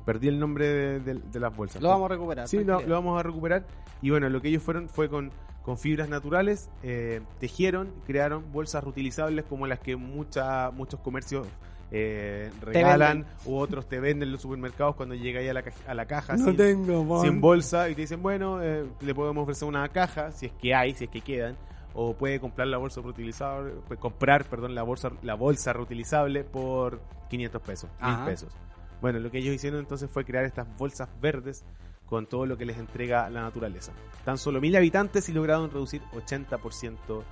Perdí 0.08 0.30
el 0.30 0.39
nombre 0.39 0.65
de, 0.67 1.00
de- 1.02 1.20
de 1.20 1.39
las 1.39 1.56
bolsas. 1.56 1.82
Lo 1.82 1.89
vamos 1.89 2.06
a 2.10 2.13
recuperar. 2.15 2.48
Sí, 2.48 2.63
lo, 2.63 2.82
vamos 2.88 3.20
a 3.20 3.24
recuperar. 3.24 3.65
Y 4.02 4.10
bueno, 4.10 4.30
lo 4.30 4.41
que 4.41 4.48
ellos 4.48 4.63
fueron 4.63 4.88
fue 4.88 5.10
con, 5.10 5.32
con 5.63 5.78
fibras 5.78 6.08
naturales, 6.08 6.70
eh, 6.82 7.20
tejieron, 7.39 7.91
crearon 8.06 8.52
bolsas 8.54 8.84
reutilizables 8.84 9.43
como 9.46 9.67
las 9.67 9.80
que 9.80 9.96
mucha, 9.98 10.72
muchos 10.72 11.02
comercios 11.02 11.46
eh, 11.91 12.50
regalan 12.62 13.26
u 13.46 13.56
otros 13.58 13.88
te 13.88 14.00
venden 14.00 14.28
en 14.30 14.32
los 14.34 14.41
supermercados 14.41 14.96
cuando 14.96 15.15
llegáis 15.15 15.50
a 15.50 15.54
la, 15.54 15.63
a 15.88 15.93
la 15.93 16.06
caja 16.06 16.38
sin, 16.38 16.56
tengo, 16.58 17.22
sin 17.22 17.39
bolsa 17.41 17.89
y 17.89 17.96
te 17.96 18.02
dicen, 18.02 18.22
bueno, 18.24 18.62
eh, 18.63 18.86
le 19.02 19.13
podemos 19.15 19.43
ofrecer 19.43 19.67
una 19.67 19.88
caja, 19.89 20.32
si 20.32 20.46
es 20.48 20.52
que 20.54 20.74
hay, 20.74 20.93
si 20.93 21.04
es 21.06 21.10
que 21.10 21.20
quedan. 21.22 21.56
O 21.93 22.13
puede 22.13 22.39
comprar 22.39 22.67
la 22.67 22.78
bolsa 22.78 23.02
reutilizable, 23.02 23.72
puede 23.88 24.00
comprar, 24.00 24.46
perdón, 24.46 24.74
la 24.76 24.84
bolsa, 24.84 25.12
la 25.24 25.34
bolsa 25.34 25.74
reutilizable 25.74 26.43
por 26.43 27.02
500 27.30 27.62
pesos, 27.62 27.89
1000 28.02 28.10
Ajá. 28.12 28.26
pesos. 28.26 28.54
Bueno, 29.02 29.20
lo 29.20 29.30
que 29.32 29.38
ellos 29.40 29.54
hicieron 29.54 29.80
entonces 29.80 30.10
fue 30.12 30.26
crear 30.26 30.44
estas 30.46 30.68
bolsas 30.78 31.10
verdes 31.22 31.64
con 32.06 32.26
todo 32.26 32.46
lo 32.46 32.58
que 32.58 32.66
les 32.66 32.78
entrega 32.78 33.30
la 33.30 33.42
naturaleza. 33.42 33.92
Tan 34.26 34.38
solo 34.38 34.60
mil 34.62 34.76
habitantes 34.76 35.28
y 35.30 35.34
lograron 35.34 35.70
reducir 35.70 36.02
80% 36.14 37.24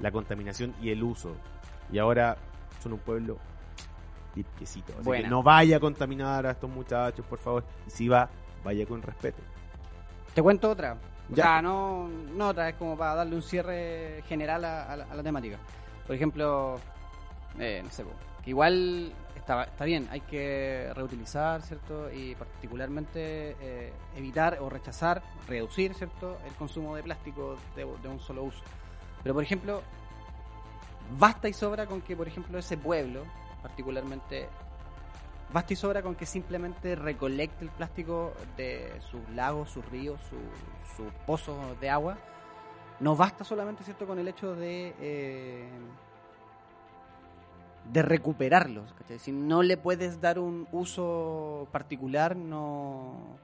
la 0.00 0.10
contaminación 0.10 0.74
y 0.80 0.90
el 0.90 1.02
uso. 1.02 1.36
Y 1.92 1.98
ahora 1.98 2.36
son 2.82 2.94
un 2.94 2.98
pueblo 2.98 3.38
limpiecito. 4.34 4.92
Así 4.94 5.02
Buena. 5.04 5.24
que 5.24 5.30
no 5.30 5.42
vaya 5.42 5.76
a 5.76 5.80
contaminar 5.80 6.46
a 6.46 6.50
estos 6.52 6.68
muchachos, 6.70 7.24
por 7.26 7.38
favor. 7.38 7.64
Y 7.86 7.90
si 7.90 8.08
va, 8.08 8.28
vaya 8.64 8.84
con 8.86 9.00
respeto. 9.02 9.42
Te 10.34 10.42
cuento 10.42 10.70
otra. 10.70 10.94
O 11.30 11.34
Ya. 11.34 11.44
sea, 11.44 11.62
no, 11.62 12.08
no 12.08 12.48
otra, 12.48 12.68
es 12.68 12.74
como 12.76 12.96
para 12.96 13.14
darle 13.16 13.34
un 13.36 13.42
cierre 13.42 14.22
general 14.28 14.64
a, 14.64 14.92
a 14.92 14.96
la, 14.96 15.04
a 15.04 15.14
la 15.14 15.22
temática. 15.22 15.58
Por 16.06 16.14
ejemplo, 16.14 16.78
eh, 17.58 17.80
no 17.84 17.90
sé, 17.90 18.04
que 18.42 18.50
igual 18.50 19.12
está, 19.34 19.64
está 19.64 19.84
bien, 19.84 20.08
hay 20.10 20.20
que 20.20 20.90
reutilizar, 20.94 21.62
¿cierto? 21.62 22.10
Y 22.12 22.34
particularmente 22.34 23.56
eh, 23.60 23.92
evitar 24.16 24.58
o 24.60 24.68
rechazar, 24.68 25.22
reducir, 25.48 25.94
¿cierto? 25.94 26.38
El 26.46 26.52
consumo 26.54 26.94
de 26.96 27.02
plástico 27.02 27.56
de, 27.74 27.84
un 27.84 28.18
solo 28.20 28.44
uso. 28.44 28.62
Pero, 29.22 29.34
por 29.34 29.42
ejemplo, 29.42 29.82
basta 31.18 31.48
y 31.48 31.52
sobra 31.52 31.86
con 31.86 32.00
que, 32.00 32.16
por 32.16 32.28
ejemplo, 32.28 32.58
ese 32.58 32.76
pueblo, 32.76 33.22
particularmente, 33.62 34.48
basta 35.52 35.72
y 35.72 35.76
sobra 35.76 36.02
con 36.02 36.14
que 36.14 36.26
simplemente 36.26 36.94
recolecte 36.96 37.64
el 37.64 37.70
plástico 37.70 38.32
de 38.56 38.92
sus 39.10 39.28
lagos, 39.30 39.70
sus 39.70 39.84
ríos, 39.90 40.20
su- 40.28 40.96
sus 40.96 41.12
pozos 41.26 41.78
de 41.80 41.90
agua. 41.90 42.16
No 43.00 43.14
basta 43.16 43.44
solamente, 43.44 43.84
¿cierto?, 43.84 44.06
con 44.06 44.18
el 44.18 44.28
hecho 44.28 44.54
de. 44.54 44.94
eh, 45.00 45.68
de 47.92 48.02
recuperarlos, 48.02 48.92
¿cachai? 48.94 49.18
Si 49.18 49.32
no 49.32 49.62
le 49.62 49.76
puedes 49.76 50.20
dar 50.20 50.38
un 50.38 50.66
uso 50.72 51.68
particular, 51.72 52.36
no. 52.36 53.36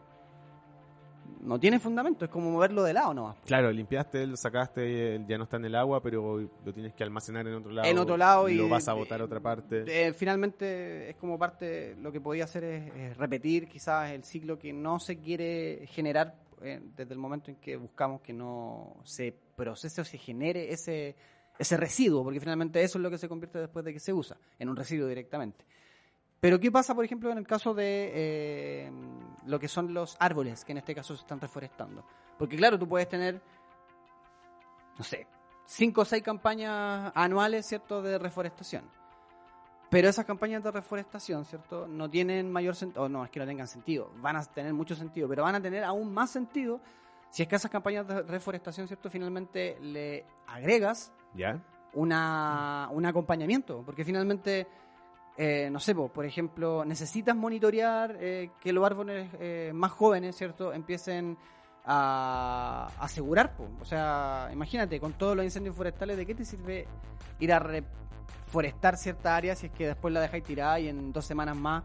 No 1.41 1.59
tiene 1.59 1.81
fundamento, 1.81 2.25
es 2.25 2.31
como 2.31 2.51
moverlo 2.53 2.85
de 2.85 2.93
lado 2.93 3.13
nomás. 3.15 3.37
Claro, 3.45 3.73
limpiaste, 3.73 4.27
lo 4.29 4.37
sacaste, 4.37 5.17
eh, 5.17 5.25
ya 5.27 5.37
no 5.39 5.45
está 5.45 5.57
en 5.57 5.65
el 5.65 5.75
agua, 5.75 6.01
pero 6.01 6.39
lo 6.41 6.73
tienes 6.73 6.95
que 6.95 7.03
almacenar 7.03 7.47
en 7.49 7.55
otro 7.55 7.73
lado. 7.73 7.89
En 7.89 7.99
otro 7.99 8.17
lado 8.17 8.49
y- 8.49 8.55
Lo 8.55 8.69
vas 8.69 8.87
a 8.87 8.93
botar 8.93 9.21
a 9.21 9.25
otra 9.25 9.41
parte. 9.41 9.83
Eh, 9.89 10.13
finalmente 10.13 11.11
es 11.11 11.17
como 11.17 11.39
parte, 11.41 11.97
lo 12.01 12.13
que 12.13 12.21
podía 12.21 12.45
hacer 12.45 12.63
es, 12.63 12.95
es 12.95 13.17
repetir 13.17 13.67
quizás 13.69 14.13
el 14.13 14.23
ciclo 14.23 14.57
que 14.57 14.73
no 14.73 15.01
se 15.01 15.19
quiere 15.19 15.85
generar 15.89 16.37
eh, 16.61 16.81
desde 16.97 17.13
el 17.13 17.19
momento 17.19 17.51
en 17.51 17.57
que 17.57 17.77
buscamos 17.77 18.21
que 18.21 18.33
no 18.33 18.95
se 19.03 19.35
procese 19.57 20.01
o 20.01 20.05
se 20.05 20.19
genere 20.19 20.73
ese, 20.73 21.17
ese 21.59 21.77
residuo, 21.77 22.25
porque 22.25 22.41
finalmente 22.41 22.83
eso 22.83 22.99
es 22.99 23.03
lo 23.03 23.11
que 23.11 23.19
se 23.19 23.29
convierte 23.29 23.59
después 23.59 23.85
de 23.85 23.93
que 23.93 24.01
se 24.01 24.13
usa, 24.13 24.37
en 24.59 24.69
un 24.69 24.77
residuo 24.77 25.07
directamente. 25.07 25.65
Pero 26.41 26.59
¿qué 26.59 26.73
pasa, 26.73 26.95
por 26.95 27.05
ejemplo, 27.05 27.31
en 27.31 27.39
el 27.39 27.47
caso 27.47 27.73
de 27.73 28.11
eh, 28.13 28.91
lo 29.47 29.61
que 29.61 29.69
son 29.69 29.95
los 29.95 30.17
árboles, 30.19 30.65
que 30.65 30.73
en 30.73 30.79
este 30.79 30.95
caso 30.95 31.15
se 31.15 31.21
están 31.21 31.41
reforestando? 31.41 32.05
Porque 32.37 32.57
claro, 32.57 32.77
tú 32.77 32.89
puedes 32.89 33.09
tener, 33.09 33.41
no 34.99 35.05
sé, 35.05 35.29
cinco 35.67 36.01
o 36.01 36.05
seis 36.05 36.23
campañas 36.23 37.13
anuales, 37.15 37.65
¿cierto?, 37.67 38.03
de 38.03 38.19
reforestación. 38.19 38.83
Pero 39.89 40.09
esas 40.09 40.25
campañas 40.25 40.65
de 40.65 40.73
reforestación, 40.73 41.45
¿cierto?, 41.45 41.87
no 41.87 42.11
tienen 42.11 42.51
mayor 42.51 42.75
sentido, 42.75 43.05
o 43.05 43.09
no, 43.09 43.25
es 43.25 43.31
que 43.31 43.39
no 43.39 43.47
tengan 43.47 43.69
sentido, 43.69 44.11
van 44.17 44.35
a 44.35 44.43
tener 44.43 44.73
mucho 44.73 44.97
sentido, 44.97 45.29
pero 45.29 45.45
van 45.45 45.55
a 45.55 45.63
tener 45.63 45.85
aún 45.85 46.13
más 46.13 46.31
sentido 46.31 46.81
si 47.31 47.43
es 47.43 47.49
que 47.49 47.55
esas 47.55 47.71
campañas 47.71 48.09
de 48.09 48.23
reforestación, 48.23 48.89
¿cierto?, 48.89 49.11
finalmente 49.11 49.79
le 49.81 50.25
agregas 50.49 51.13
Una, 51.95 52.89
un 52.93 53.05
acompañamiento, 53.05 53.83
porque 53.85 54.05
finalmente, 54.05 54.67
eh, 55.37 55.69
no 55.71 55.79
sé, 55.79 55.95
po, 55.95 56.09
por 56.09 56.25
ejemplo, 56.25 56.85
necesitas 56.85 57.37
monitorear 57.37 58.17
eh, 58.19 58.51
que 58.61 58.73
los 58.73 58.85
árboles 58.85 59.29
eh, 59.39 59.73
más 59.75 59.93
jóvenes, 59.93 60.37
¿cierto?, 60.37 60.73
empiecen 60.73 61.37
a 61.85 62.89
asegurar, 62.99 63.57
po. 63.57 63.69
o 63.81 63.85
sea, 63.85 64.49
imagínate, 64.53 65.01
con 65.01 65.15
todos 65.15 65.37
los 65.37 65.45
incendios 65.45 65.75
forestales, 65.77 66.17
¿de 66.17 66.25
qué 66.25 66.35
te 66.35 66.45
sirve 66.45 66.87
ir 67.41 67.53
a 67.53 67.59
reforestar 67.59 68.97
cierta 68.97 69.35
área 69.35 69.57
si 69.57 69.67
es 69.67 69.73
que 69.73 69.89
después 69.89 70.15
la 70.15 70.21
dejáis 70.21 70.45
tirada 70.45 70.79
y 70.79 70.89
en 70.89 71.13
dos 71.13 71.27
semanas 71.27 71.57
más, 71.57 71.83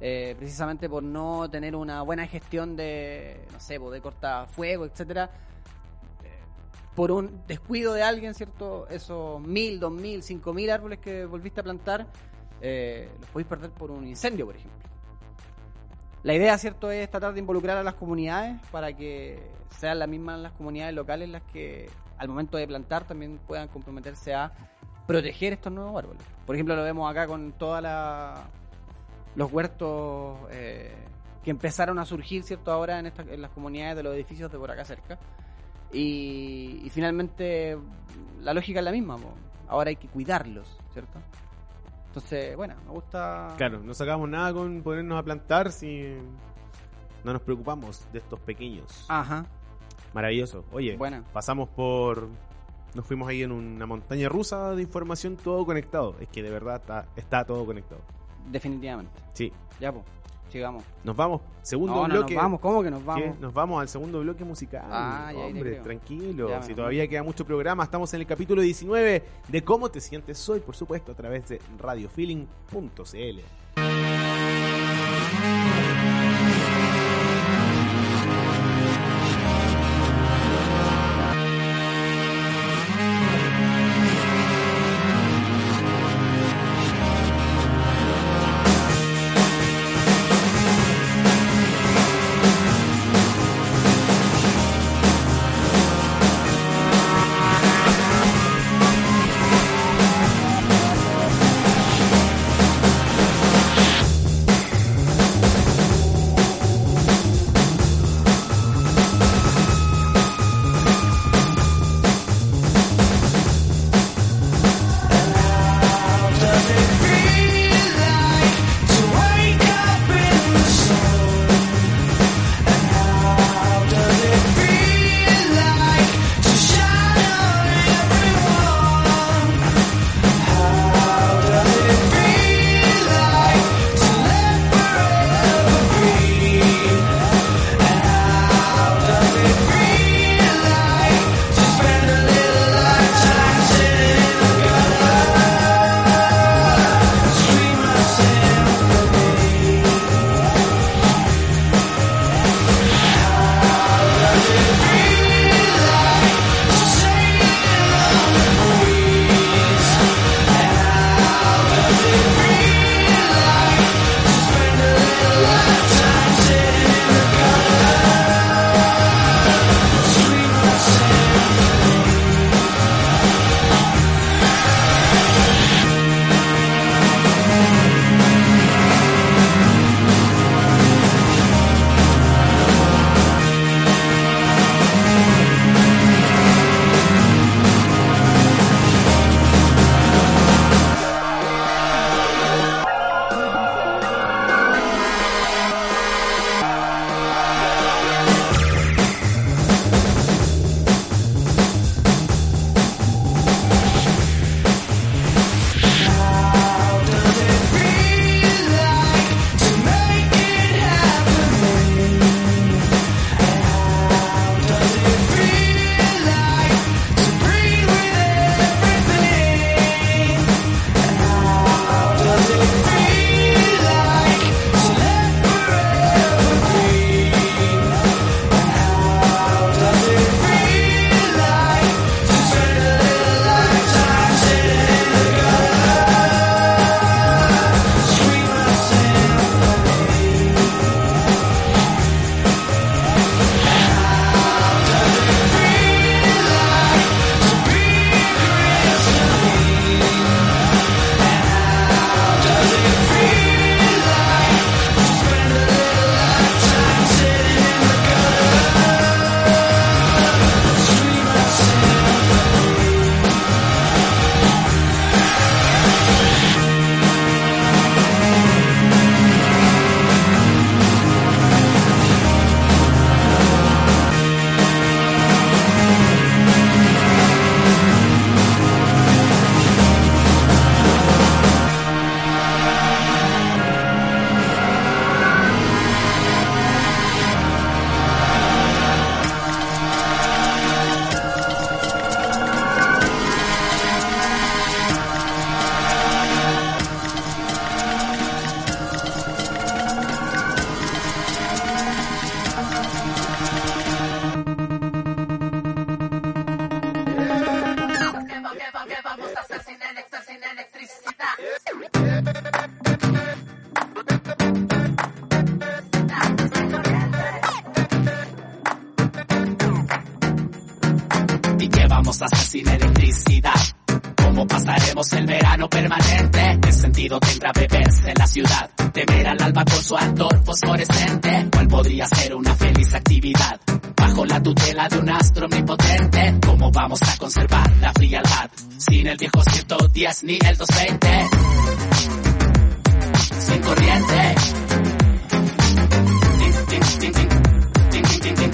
eh, 0.00 0.34
precisamente 0.36 0.88
por 0.88 1.02
no 1.02 1.48
tener 1.48 1.74
una 1.74 2.02
buena 2.02 2.26
gestión 2.26 2.76
de, 2.76 3.46
no 3.52 3.60
sé, 3.60 3.78
de 3.78 4.00
cortafuego, 4.00 4.84
etcétera, 4.84 5.30
por 6.96 7.12
un 7.12 7.42
descuido 7.46 7.92
de 7.92 8.02
alguien, 8.02 8.34
¿cierto? 8.34 8.88
Esos 8.88 9.40
mil, 9.40 9.78
dos 9.78 9.92
mil, 9.92 10.22
cinco 10.24 10.52
mil 10.52 10.68
árboles 10.70 10.98
que 10.98 11.26
volviste 11.26 11.60
a 11.60 11.62
plantar, 11.62 12.06
eh, 12.60 13.08
los 13.20 13.30
podéis 13.30 13.46
perder 13.46 13.70
por 13.70 13.92
un 13.92 14.04
incendio, 14.08 14.46
por 14.46 14.56
ejemplo. 14.56 14.88
La 16.24 16.34
idea, 16.34 16.58
¿cierto?, 16.58 16.90
es 16.90 17.08
tratar 17.08 17.34
de 17.34 17.38
involucrar 17.40 17.76
a 17.76 17.84
las 17.84 17.94
comunidades 17.94 18.60
para 18.72 18.92
que 18.96 19.48
sean 19.78 19.98
las 20.00 20.08
mismas 20.08 20.40
las 20.40 20.52
comunidades 20.52 20.94
locales 20.94 21.28
las 21.28 21.42
que 21.52 21.88
al 22.18 22.28
momento 22.28 22.56
de 22.56 22.66
plantar 22.66 23.06
también 23.06 23.38
puedan 23.46 23.68
comprometerse 23.68 24.34
a 24.34 24.50
proteger 25.06 25.52
estos 25.52 25.72
nuevos 25.72 25.96
árboles. 26.02 26.22
Por 26.46 26.56
ejemplo, 26.56 26.74
lo 26.74 26.82
vemos 26.82 27.08
acá 27.08 27.26
con 27.28 27.52
toda 27.52 27.80
la 27.80 28.44
los 29.36 29.52
huertos 29.52 30.38
eh, 30.50 30.94
que 31.44 31.50
empezaron 31.50 31.98
a 31.98 32.06
surgir, 32.06 32.42
¿cierto? 32.42 32.72
Ahora 32.72 32.98
en, 32.98 33.06
esta- 33.06 33.22
en 33.22 33.42
las 33.42 33.50
comunidades 33.50 33.96
de 33.96 34.02
los 34.02 34.14
edificios 34.14 34.50
de 34.50 34.58
por 34.58 34.70
acá 34.70 34.84
cerca. 34.84 35.18
Y, 35.92 36.80
y 36.84 36.90
finalmente 36.90 37.78
la 38.42 38.52
lógica 38.54 38.80
es 38.80 38.84
la 38.84 38.92
misma, 38.92 39.16
po. 39.16 39.32
ahora 39.68 39.90
hay 39.90 39.96
que 39.96 40.08
cuidarlos, 40.08 40.78
¿cierto? 40.92 41.18
Entonces, 42.08 42.56
bueno, 42.56 42.74
me 42.86 42.92
gusta... 42.92 43.54
Claro, 43.58 43.80
no 43.80 43.92
sacamos 43.94 44.28
nada 44.28 44.52
con 44.52 44.82
ponernos 44.82 45.18
a 45.18 45.22
plantar 45.22 45.70
si 45.70 46.14
no 47.24 47.32
nos 47.32 47.42
preocupamos 47.42 48.06
de 48.12 48.18
estos 48.20 48.40
pequeños. 48.40 49.04
Ajá, 49.08 49.44
Maravilloso. 50.14 50.64
Oye, 50.72 50.96
Buena. 50.96 51.22
pasamos 51.32 51.68
por... 51.68 52.28
Nos 52.94 53.04
fuimos 53.04 53.28
ahí 53.28 53.42
en 53.42 53.52
una 53.52 53.84
montaña 53.84 54.30
rusa 54.30 54.74
de 54.74 54.80
información, 54.80 55.36
todo 55.36 55.66
conectado. 55.66 56.16
Es 56.18 56.28
que 56.28 56.42
de 56.42 56.48
verdad 56.50 56.76
está, 56.76 57.06
está 57.16 57.44
todo 57.44 57.66
conectado. 57.66 58.00
definitivamente. 58.50 59.12
Sí. 59.34 59.52
Ya, 59.78 59.92
pues, 59.92 60.04
sigamos. 60.48 60.84
Nos 61.04 61.16
vamos. 61.16 61.40
Segundo 61.62 61.94
No, 61.94 62.08
no, 62.08 62.14
bloque. 62.14 62.34
nos 62.34 62.42
vamos, 62.42 62.60
¿cómo 62.60 62.82
que 62.82 62.90
nos 62.90 63.00
¿Qué? 63.00 63.06
vamos? 63.06 63.40
Nos 63.40 63.52
vamos 63.54 63.80
al 63.80 63.88
segundo 63.88 64.20
bloque 64.20 64.44
musical. 64.44 64.84
Ah, 64.90 65.32
Hombre, 65.36 65.76
tranquilo. 65.80 66.48
Ya, 66.48 66.62
si 66.62 66.74
todavía 66.74 67.06
queda 67.08 67.22
mucho 67.22 67.44
programa, 67.44 67.82
estamos 67.84 68.12
en 68.14 68.20
el 68.20 68.26
capítulo 68.26 68.62
19 68.62 69.24
de 69.48 69.64
cómo 69.64 69.88
te 69.90 70.00
sientes 70.00 70.48
hoy, 70.48 70.60
por 70.60 70.76
supuesto, 70.76 71.12
a 71.12 71.14
través 71.14 71.48
de 71.48 71.60
radiofeeling.cl. 71.78 73.40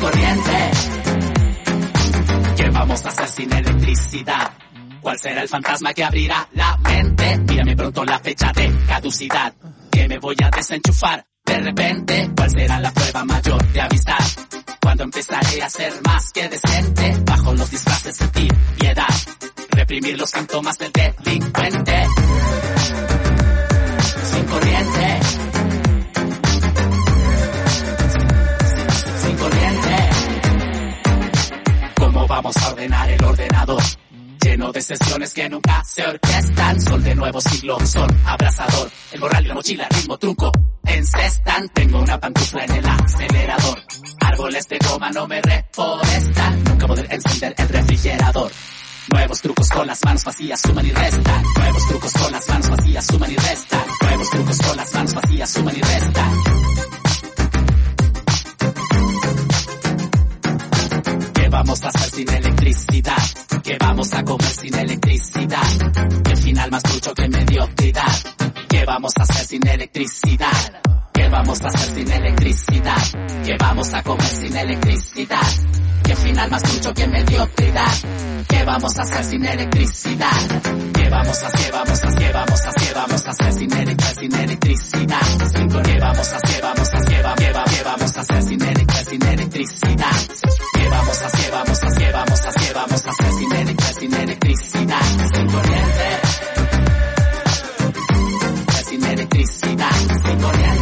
corriente. 0.02 0.70
¿Qué 2.56 2.70
vamos 2.70 3.06
a 3.06 3.08
hacer 3.08 3.28
sin 3.28 3.52
electricidad? 3.52 4.52
¿Cuál 5.00 5.18
será 5.18 5.42
el 5.42 5.48
fantasma 5.48 5.94
que 5.94 6.04
abrirá 6.04 6.48
la 6.54 6.76
mente? 6.78 7.38
Mírame 7.38 7.76
pronto 7.76 8.04
la 8.04 8.18
fecha 8.18 8.52
de 8.52 8.72
caducidad. 8.88 9.54
Que 9.90 10.08
me 10.08 10.18
voy 10.18 10.36
a 10.42 10.50
desenchufar 10.50 11.24
de 11.44 11.58
repente. 11.60 12.30
¿Cuál 12.36 12.50
será 12.50 12.80
la 12.80 12.92
prueba 12.92 13.24
mayor 13.24 13.72
de 13.72 13.80
amistad? 13.80 14.24
Cuando 14.80 15.04
empezaré 15.04 15.62
a 15.62 15.70
ser 15.70 15.92
más 16.04 16.32
que 16.32 16.48
decente. 16.48 17.16
Bajo 17.24 17.54
los 17.54 17.70
disfraces 17.70 18.16
sentir 18.16 18.52
piedad. 18.78 19.14
Reprimir 19.70 20.18
los 20.18 20.30
síntomas 20.30 20.78
del 20.78 20.92
delincuente. 20.92 22.06
Sin 24.32 24.44
corriente. 24.46 25.21
Vamos 32.32 32.56
a 32.56 32.70
ordenar 32.70 33.10
el 33.10 33.24
ordenador? 33.24 33.82
Lleno 34.40 34.72
de 34.72 34.80
sesiones 34.80 35.34
que 35.34 35.48
nunca 35.50 35.84
se 35.84 36.02
orquestan. 36.06 36.80
Sol 36.80 37.02
de 37.04 37.14
nuevo 37.14 37.40
siglo, 37.40 37.78
son 37.86 38.08
abrasador. 38.26 38.90
El 39.12 39.20
moral 39.20 39.44
y 39.44 39.48
la 39.48 39.54
mochila, 39.54 39.88
ritmo 39.90 40.16
truco. 40.18 40.50
Encestan, 40.84 41.68
tengo 41.68 42.00
una 42.00 42.18
pantufla 42.18 42.64
en 42.64 42.72
el 42.72 42.88
acelerador. 42.88 43.78
Árboles 44.20 44.66
de 44.68 44.78
goma 44.78 45.10
no 45.10 45.28
me 45.28 45.42
reforestan. 45.42 46.64
Nunca 46.64 46.86
poder 46.86 47.06
encender 47.12 47.54
el 47.58 47.68
refrigerador. 47.68 48.50
Nuevos 49.12 49.42
trucos 49.42 49.68
con 49.68 49.86
las 49.86 50.04
manos 50.04 50.24
vacías 50.24 50.60
suman 50.60 50.86
y 50.86 50.90
restan. 50.90 51.42
Nuevos 51.58 51.86
trucos 51.88 52.12
con 52.14 52.32
las 52.32 52.48
manos 52.48 52.70
vacías 52.70 53.06
suman 53.06 53.30
y 53.30 53.36
restan. 53.36 53.84
Nuevos 54.00 54.30
trucos 54.30 54.58
con 54.58 54.76
las 54.76 54.94
manos 54.94 55.14
vacías 55.14 55.50
suman 55.50 55.76
y 55.76 55.80
restan. 55.80 57.01
Vamos 61.62 61.84
a 61.84 61.88
hacer 61.88 62.10
sin 62.10 62.28
electricidad? 62.28 63.22
¿Qué 63.62 63.76
vamos 63.78 64.12
a 64.14 64.24
comer 64.24 64.48
sin 64.48 64.74
electricidad? 64.74 65.92
¿Qué 66.24 66.36
final 66.36 66.70
más 66.72 66.82
trucho 66.82 67.14
que 67.14 67.28
mediocridad? 67.28 68.12
¿Qué 68.68 68.84
vamos 68.84 69.12
a 69.16 69.22
hacer 69.22 69.46
sin 69.46 69.68
electricidad? 69.68 71.01
¿Qué 71.22 71.28
vamos 71.28 71.62
a 71.62 71.68
hacer 71.68 71.94
sin 71.94 72.10
electricidad? 72.12 72.96
¿Qué 73.44 73.56
vamos 73.58 73.94
a 73.94 74.02
comer 74.02 74.26
sin 74.26 74.56
electricidad? 74.56 75.46
¿Qué 76.02 76.16
final 76.16 76.50
más 76.50 76.62
trucho 76.64 76.92
que 76.94 77.06
mediocridad? 77.06 77.92
¿Qué 78.48 78.64
vamos 78.64 78.98
a 78.98 79.02
hacer 79.02 79.24
sin 79.24 79.44
electricidad? 79.44 80.62
¿Qué 80.94 81.08
vamos 81.08 81.42
a 81.42 81.46
hacer, 81.46 81.72
vamos 81.72 82.04
a 82.04 82.08
hacer, 82.08 82.32
vamos 82.32 82.60
a 82.64 82.68
hacer, 82.70 82.94
vamos 82.94 83.26
a 83.26 83.30
hacer 83.30 83.52
sin, 83.52 83.70
elec- 83.70 84.18
sin 84.18 84.34
electricidad? 84.34 85.20
¿Qué 85.84 85.98
vamos 86.00 86.32
a 86.32 86.36
hacer, 86.36 86.62
vamos 86.62 86.88
a 86.92 86.96
hacer, 86.98 87.22
vamos 87.84 88.16
a 88.16 88.20
hacer 88.20 88.42
sin, 88.42 88.58
elec- 88.60 89.08
sin 89.08 89.22
electricidad? 89.22 90.16
¿Qué 90.74 90.88
vamos 90.88 91.22
a 91.22 91.26
hacer, 91.26 91.50
vamos 91.52 91.82
a 91.82 91.86
hacer, 91.86 92.12
vamos 92.12 92.40
a 92.44 92.48
hacer, 92.48 92.74
vamos 92.74 93.06
a 93.06 93.10
hacer 93.10 93.32
sin, 93.32 93.50
elec- 93.50 93.98
sin 94.00 94.14
electricidad? 94.14 95.00
Sin 95.34 95.46
corriente. 95.46 96.08
Sin 98.88 99.04
electricidad, 99.04 99.90
sin 100.26 100.40
corriente. 100.40 100.81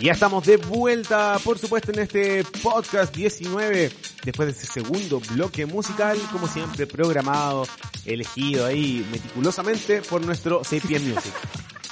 ya 0.00 0.12
estamos 0.12 0.46
de 0.46 0.56
vuelta, 0.56 1.38
por 1.44 1.58
supuesto, 1.58 1.92
en 1.92 2.00
este 2.00 2.44
podcast 2.62 3.14
19, 3.14 3.90
después 4.24 4.46
de 4.46 4.52
ese 4.52 4.66
segundo 4.72 5.20
bloque 5.34 5.66
musical, 5.66 6.18
como 6.32 6.46
siempre, 6.48 6.86
programado, 6.86 7.66
elegido 8.06 8.66
ahí 8.66 9.06
meticulosamente 9.12 10.00
por 10.02 10.24
nuestro 10.24 10.64
Sapien 10.64 11.06
Music. 11.06 11.32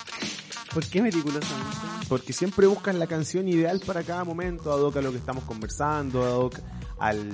¿Por 0.73 0.85
qué 0.87 1.03
meticulosamente? 1.03 1.77
Porque 2.09 2.33
siempre 2.33 2.67
buscan 2.67 2.99
la 2.99 3.07
canción 3.07 3.49
ideal 3.49 3.81
para 3.85 4.03
cada 4.03 4.25
momento, 4.25 4.73
ad 4.73 4.81
hoc 4.81 4.97
a 4.97 5.03
lo 5.03 5.11
que 5.11 5.19
estamos 5.19 5.45
conversando, 5.45 6.25
ad 6.25 6.33
hoc 6.35 6.59
al, 6.99 7.31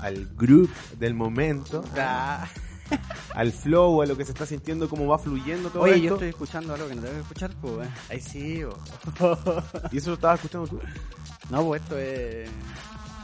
al 0.00 0.28
group 0.36 0.70
del 0.98 1.14
momento, 1.14 1.84
Ah. 1.96 2.48
Al 3.34 3.52
flow, 3.52 4.02
a 4.02 4.06
lo 4.06 4.16
que 4.16 4.24
se 4.24 4.32
está 4.32 4.46
sintiendo, 4.46 4.88
cómo 4.88 5.06
va 5.06 5.18
fluyendo 5.18 5.70
todo 5.70 5.82
Oye, 5.82 5.94
esto. 5.94 6.04
yo 6.06 6.14
estoy 6.14 6.28
escuchando 6.28 6.74
algo 6.74 6.88
que 6.88 6.94
no 6.94 7.02
tengo 7.02 7.14
que 7.14 7.20
escuchar, 7.20 7.50
pues. 7.60 7.88
Ahí 8.10 8.20
sí, 8.20 8.64
bo. 8.64 8.76
¿Y 9.92 9.98
eso 9.98 10.10
lo 10.10 10.14
estabas 10.14 10.38
escuchando 10.40 10.66
tú? 10.68 10.80
No, 11.50 11.64
pues 11.66 11.82
esto 11.82 11.98
es. 11.98 12.50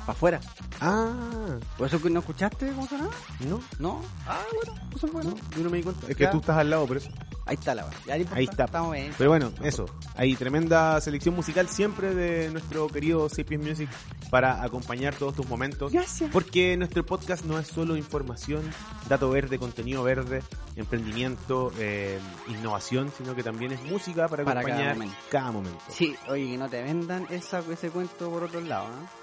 para 0.06 0.12
afuera. 0.12 0.40
Ah, 0.80 1.56
¿Por 1.76 1.86
eso 1.86 2.00
que 2.00 2.10
no 2.10 2.20
escuchaste 2.20 2.68
cómo 2.72 2.86
sonaba? 2.88 3.10
¿no? 3.40 3.60
¿No? 3.78 4.02
Ah, 4.26 4.40
bueno, 4.64 4.80
eso 4.96 5.06
es 5.06 5.12
bueno. 5.12 5.30
No, 5.30 5.56
yo 5.56 5.64
no 5.64 5.70
me 5.70 5.76
di 5.78 5.82
cuenta. 5.82 6.06
Es 6.08 6.16
que 6.16 6.24
Ya. 6.24 6.30
tú 6.30 6.38
estás 6.38 6.58
al 6.58 6.70
lado, 6.70 6.86
por 6.86 6.96
eso. 6.96 7.10
Ahí 7.48 7.54
está 7.54 7.74
la. 7.74 7.88
Ya 8.06 8.14
no 8.14 8.20
importa, 8.20 8.36
Ahí 8.38 8.44
está. 8.44 8.64
Estamos 8.64 8.92
bien. 8.92 9.12
Pero 9.16 9.30
bueno, 9.30 9.52
eso. 9.62 9.86
Hay 10.14 10.36
tremenda 10.36 11.00
selección 11.00 11.34
musical 11.34 11.66
siempre 11.68 12.14
de 12.14 12.50
nuestro 12.50 12.88
querido 12.88 13.28
Sapiens 13.28 13.64
Music 13.66 13.88
para 14.30 14.62
acompañar 14.62 15.14
todos 15.14 15.34
tus 15.34 15.48
momentos. 15.48 15.90
Gracias. 15.92 16.30
Porque 16.30 16.76
nuestro 16.76 17.06
podcast 17.06 17.44
no 17.46 17.58
es 17.58 17.66
solo 17.66 17.96
información, 17.96 18.62
dato 19.08 19.30
verde, 19.30 19.58
contenido 19.58 20.02
verde, 20.02 20.42
emprendimiento, 20.76 21.72
eh, 21.78 22.18
innovación, 22.48 23.10
sino 23.16 23.34
que 23.34 23.42
también 23.42 23.72
es 23.72 23.82
música 23.84 24.28
para 24.28 24.44
Para 24.44 24.60
acompañar 24.60 24.96
cada 24.98 25.10
cada 25.30 25.52
momento. 25.52 25.70
momento. 25.78 25.84
Sí, 25.88 26.14
oye, 26.28 26.50
que 26.50 26.58
no 26.58 26.68
te 26.68 26.82
vendan 26.82 27.26
esa, 27.30 27.62
ese 27.70 27.90
cuento 27.90 28.30
por 28.30 28.44
otro 28.44 28.60
lado, 28.60 28.88
¿no? 28.88 29.17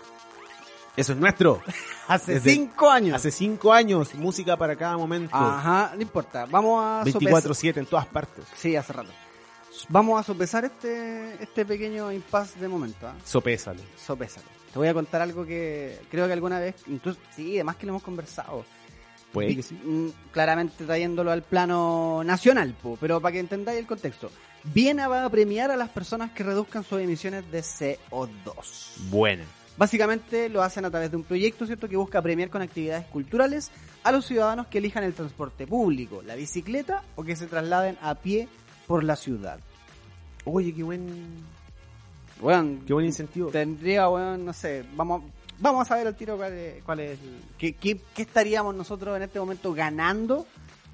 Eso 0.98 1.12
es 1.14 1.18
nuestro. 1.20 1.62
Hace 2.08 2.36
Desde- 2.36 2.52
cinco 2.54 2.90
años. 2.90 3.16
Hace 3.16 3.32
cinco 3.32 3.74
años, 3.74 4.14
música 4.16 4.56
para 4.58 4.76
cada 4.76 4.98
momento. 4.98 5.36
Ajá, 5.36 5.92
no 5.96 6.02
importa. 6.02 6.46
Vamos 6.46 6.84
a 6.84 7.12
sopesar. 7.12 7.44
24-7 7.44 7.78
en 7.78 7.86
todas 7.86 8.06
partes. 8.06 8.46
Sí, 8.56 8.76
hace 8.76 8.94
rato. 8.94 9.10
Vamos 9.90 10.20
a 10.20 10.24
sopesar 10.24 10.64
este, 10.66 11.34
este 11.44 11.66
pequeño 11.66 12.12
impasse 12.12 12.60
de 12.60 12.68
momento, 12.68 13.08
¿ah? 13.08 13.14
Sopésalo. 13.26 13.82
Sopésalo. 13.98 14.48
Te 14.72 14.80
voy 14.80 14.88
a 14.88 14.94
contar 14.94 15.22
algo 15.22 15.46
que 15.46 16.00
creo 16.10 16.28
que 16.28 16.34
alguna 16.34 16.60
vez, 16.60 16.76
incluso, 16.88 17.20
sí, 17.36 17.56
además 17.56 17.76
que 17.76 17.86
lo 17.86 17.92
hemos 17.92 18.04
conversado. 18.04 18.66
Puede 19.34 19.50
Vi- 19.50 19.56
que 19.58 19.64
sí. 19.64 19.76
mm, 19.84 20.10
Claramente 20.32 20.86
trayéndolo 20.86 21.32
al 21.32 21.44
plano 21.44 22.24
nacional, 22.24 22.74
po, 22.82 22.98
pero 23.02 23.20
para 23.20 23.34
que 23.34 23.40
entendáis 23.40 23.80
el 23.80 23.86
contexto. 23.88 24.32
Viena 24.64 25.08
va 25.10 25.26
a 25.26 25.30
premiar 25.30 25.72
a 25.72 25.76
las 25.76 25.90
personas 25.90 26.32
que 26.32 26.44
reduzcan 26.44 26.84
sus 26.84 27.00
emisiones 27.02 27.50
de 27.52 27.62
CO2. 27.62 29.10
Buena. 29.10 29.44
Básicamente 29.78 30.48
lo 30.50 30.62
hacen 30.64 30.86
a 30.86 30.90
través 30.92 31.12
de 31.12 31.18
un 31.18 31.24
proyecto, 31.24 31.66
¿cierto?, 31.66 31.90
que 31.90 31.98
busca 31.98 32.22
premiar 32.22 32.50
con 32.50 32.62
actividades 32.62 33.06
culturales 33.08 33.72
a 34.04 34.12
los 34.12 34.26
ciudadanos 34.26 34.68
que 34.68 34.78
elijan 34.78 35.04
el 35.04 35.14
transporte 35.14 35.68
público, 35.68 36.22
la 36.26 36.36
bicicleta 36.36 37.04
o 37.16 37.24
que 37.24 37.36
se 37.36 37.48
trasladen 37.48 37.98
a 38.02 38.16
pie 38.16 38.48
por 38.88 39.04
la 39.04 39.16
ciudad. 39.18 39.60
Oye, 40.46 40.74
qué 40.74 40.84
buen, 40.84 41.44
Bueno, 42.40 42.80
qué 42.88 42.94
buen 42.94 43.06
incentivo. 43.06 43.50
tendría, 43.50 44.08
bueno, 44.08 44.38
no 44.38 44.54
sé, 44.54 44.86
vamos, 44.96 45.24
vamos 45.60 45.90
a 45.92 45.96
ver 45.96 46.08
al 46.08 46.16
tiro 46.16 46.38
cuál 46.38 46.54
es, 46.54 46.84
cuál 46.84 47.00
es 47.02 47.20
qué, 47.58 47.74
qué- 47.74 48.00
qué 48.14 48.22
estaríamos 48.22 48.76
nosotros 48.76 49.16
en 49.18 49.24
este 49.24 49.40
momento 49.40 49.74
ganando 49.74 50.46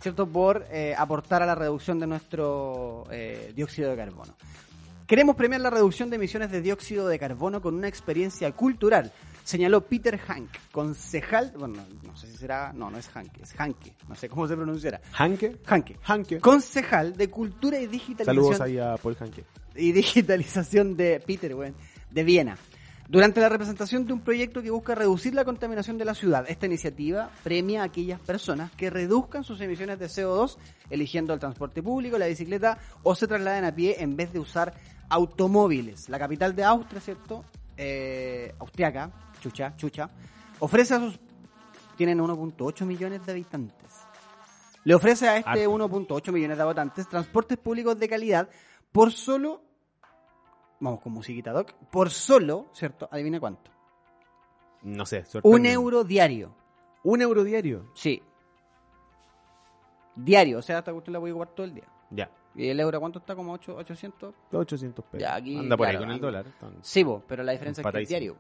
¿cierto? 0.02 0.26
Por 0.26 0.66
eh, 0.72 0.96
aportar 0.98 1.44
a 1.44 1.46
la 1.46 1.54
reducción 1.54 2.00
de 2.00 2.08
nuestro 2.08 3.04
eh, 3.12 3.54
dióxido 3.56 3.92
de 3.92 3.96
carbono. 3.98 4.34
Queremos 5.12 5.36
premiar 5.36 5.60
la 5.60 5.70
reducción 5.70 6.10
de 6.10 6.16
emisiones 6.16 6.52
de 6.52 6.62
dióxido 6.62 7.06
de 7.10 7.20
carbono 7.20 7.62
con 7.62 7.76
una 7.76 7.90
experiencia 7.90 8.50
cultural, 8.54 9.12
señaló 9.44 9.82
Peter 9.82 10.18
Hank, 10.18 10.50
concejal, 10.72 11.52
bueno, 11.58 11.84
no 12.02 12.16
sé 12.16 12.28
si 12.28 12.38
será, 12.38 12.72
no, 12.72 12.90
no 12.90 12.98
es 12.98 13.10
Hank, 13.10 13.40
es 13.42 13.54
Hanke, 13.60 13.92
no 14.08 14.16
sé 14.16 14.30
cómo 14.30 14.48
se 14.48 14.56
pronunciará. 14.56 15.02
Hanke. 15.12 15.58
Hanke, 15.66 15.98
Hanke. 16.04 16.40
concejal 16.40 17.18
de 17.18 17.30
cultura 17.30 17.78
y 17.78 17.88
digitalización 17.88 18.26
Saludos 18.26 18.62
ahí 18.62 18.80
a 18.80 18.96
Paul 18.96 19.18
Hanke. 19.20 19.44
y 19.76 19.92
digitalización 19.92 20.96
de 20.96 21.20
Peter, 21.20 21.56
weón, 21.56 21.76
de 22.10 22.24
Viena. 22.24 22.58
Durante 23.12 23.42
la 23.42 23.50
representación 23.50 24.08
de 24.08 24.14
un 24.14 24.22
proyecto 24.22 24.62
que 24.62 24.72
busca 24.72 24.96
reducir 24.96 25.36
la 25.36 25.44
contaminación 25.44 25.98
de 25.98 26.06
la 26.06 26.16
ciudad, 26.16 26.46
esta 26.48 26.66
iniciativa 26.66 27.30
premia 27.44 27.82
a 27.82 27.84
aquellas 27.88 28.22
personas 28.22 28.72
que 28.72 28.90
reduzcan 28.90 29.44
sus 29.44 29.60
emisiones 29.60 30.00
de 30.00 30.06
CO2 30.06 30.56
eligiendo 30.90 31.34
el 31.34 31.40
transporte 31.42 31.84
público, 31.84 32.18
la 32.18 32.28
bicicleta 32.28 32.78
o 33.04 33.14
se 33.14 33.28
trasladen 33.28 33.66
a 33.66 33.76
pie 33.76 33.98
en 34.00 34.16
vez 34.16 34.32
de 34.32 34.40
usar 34.40 34.74
automóviles. 35.10 36.08
La 36.08 36.18
capital 36.18 36.56
de 36.56 36.64
Austria, 36.64 37.02
¿cierto? 37.02 37.44
Eh, 37.76 38.56
austriaca, 38.60 39.12
chucha, 39.42 39.76
chucha, 39.76 40.10
ofrece 40.60 40.94
a 40.94 41.00
sus... 41.00 41.20
tienen 41.98 42.18
1.8 42.18 42.86
millones 42.86 43.26
de 43.26 43.32
habitantes. 43.34 43.92
Le 44.86 44.96
ofrece 44.96 45.28
a 45.28 45.36
este 45.36 45.50
Harto. 45.50 45.70
1.8 45.70 46.32
millones 46.32 46.56
de 46.56 46.64
habitantes 46.64 47.10
transportes 47.10 47.58
públicos 47.58 48.00
de 48.00 48.08
calidad 48.08 48.48
por 48.94 49.12
solo 49.12 49.64
vamos 50.82 51.00
con 51.00 51.14
musiquita 51.14 51.52
doc, 51.54 51.72
por 51.90 52.10
solo, 52.10 52.68
¿cierto? 52.74 53.08
Adivina 53.10 53.40
cuánto. 53.40 53.72
No 54.82 55.06
sé. 55.06 55.24
Un 55.44 55.66
euro 55.66 56.04
diario. 56.04 56.54
Un 57.04 57.22
euro 57.22 57.44
diario. 57.46 57.90
Sí. 57.96 58.22
Diario, 60.16 60.60
o 60.60 60.62
sea, 60.62 60.80
esta 60.80 60.92
cuestión 60.92 61.14
la 61.14 61.20
voy 61.20 61.30
a 61.30 61.34
ocupar 61.34 61.50
todo 61.56 61.66
el 61.66 61.74
día. 61.74 61.86
Ya. 62.10 62.30
¿Y 62.54 62.68
el 62.68 62.80
euro 62.80 63.00
cuánto 63.00 63.20
está? 63.20 63.34
¿Como 63.36 63.54
8, 63.54 63.76
800? 63.78 64.36
800 64.52 65.06
pesos. 65.06 65.20
Ya, 65.22 65.36
aquí, 65.36 65.58
Anda 65.58 65.78
por 65.78 65.88
ahí 65.88 65.98
con 65.98 66.12
el 66.12 66.20
dólar. 66.20 66.46
entonces. 66.46 66.86
Sí, 66.86 67.02
vos, 67.04 67.24
pero 67.26 67.44
la 67.44 67.54
diferencia 67.54 67.82
es 67.82 67.92
que 67.92 68.02
es 68.02 68.10
diario. 68.10 68.36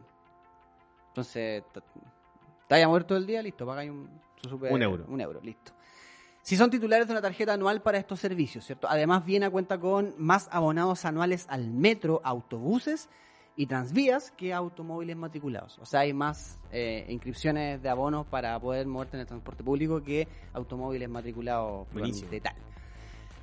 Entonces, 1.08 1.64
te 1.72 1.82
vaya 2.70 2.86
a 2.86 2.88
mover 2.89 3.06
todo 3.06 3.18
el 3.18 3.26
día, 3.26 3.42
listo, 3.42 3.66
pagáis 3.66 3.89
un, 3.92 4.10
su 4.42 4.50
super- 4.50 4.72
Un 4.74 4.82
euro. 4.82 5.06
Un 5.08 5.22
euro, 5.22 5.39
listo. 5.42 5.72
Si 6.42 6.58
son 6.58 6.70
titulares 6.70 7.08
de 7.08 7.14
una 7.14 7.22
tarjeta 7.22 7.54
anual 7.54 7.82
para 7.82 8.00
estos 8.00 8.20
servicios, 8.20 8.66
¿cierto? 8.66 8.88
Además, 8.89 9.26
Viena 9.26 9.50
cuenta 9.50 9.80
con 9.80 10.16
más 10.18 10.50
abonados 10.52 11.06
anuales 11.06 11.46
al 11.50 11.70
metro, 11.70 12.20
autobuses 12.24 13.10
y 13.56 13.68
transvías 13.68 14.32
que 14.32 14.54
automóviles 14.54 15.16
matriculados. 15.16 15.78
O 15.80 15.86
sea, 15.86 16.00
hay 16.00 16.14
más 16.14 16.60
eh, 16.72 17.06
inscripciones 17.10 17.82
de 17.82 17.89
abonos 17.89 18.26
para 18.26 18.60
poder 18.60 18.88
moverte 18.88 19.18
en 19.18 19.22
el 19.22 19.28
transporte 19.28 19.64
público 19.64 20.02
que 20.02 20.28
automóviles 20.54 21.10
matriculados 21.10 21.88
de 21.94 22.42
tal. 22.42 22.56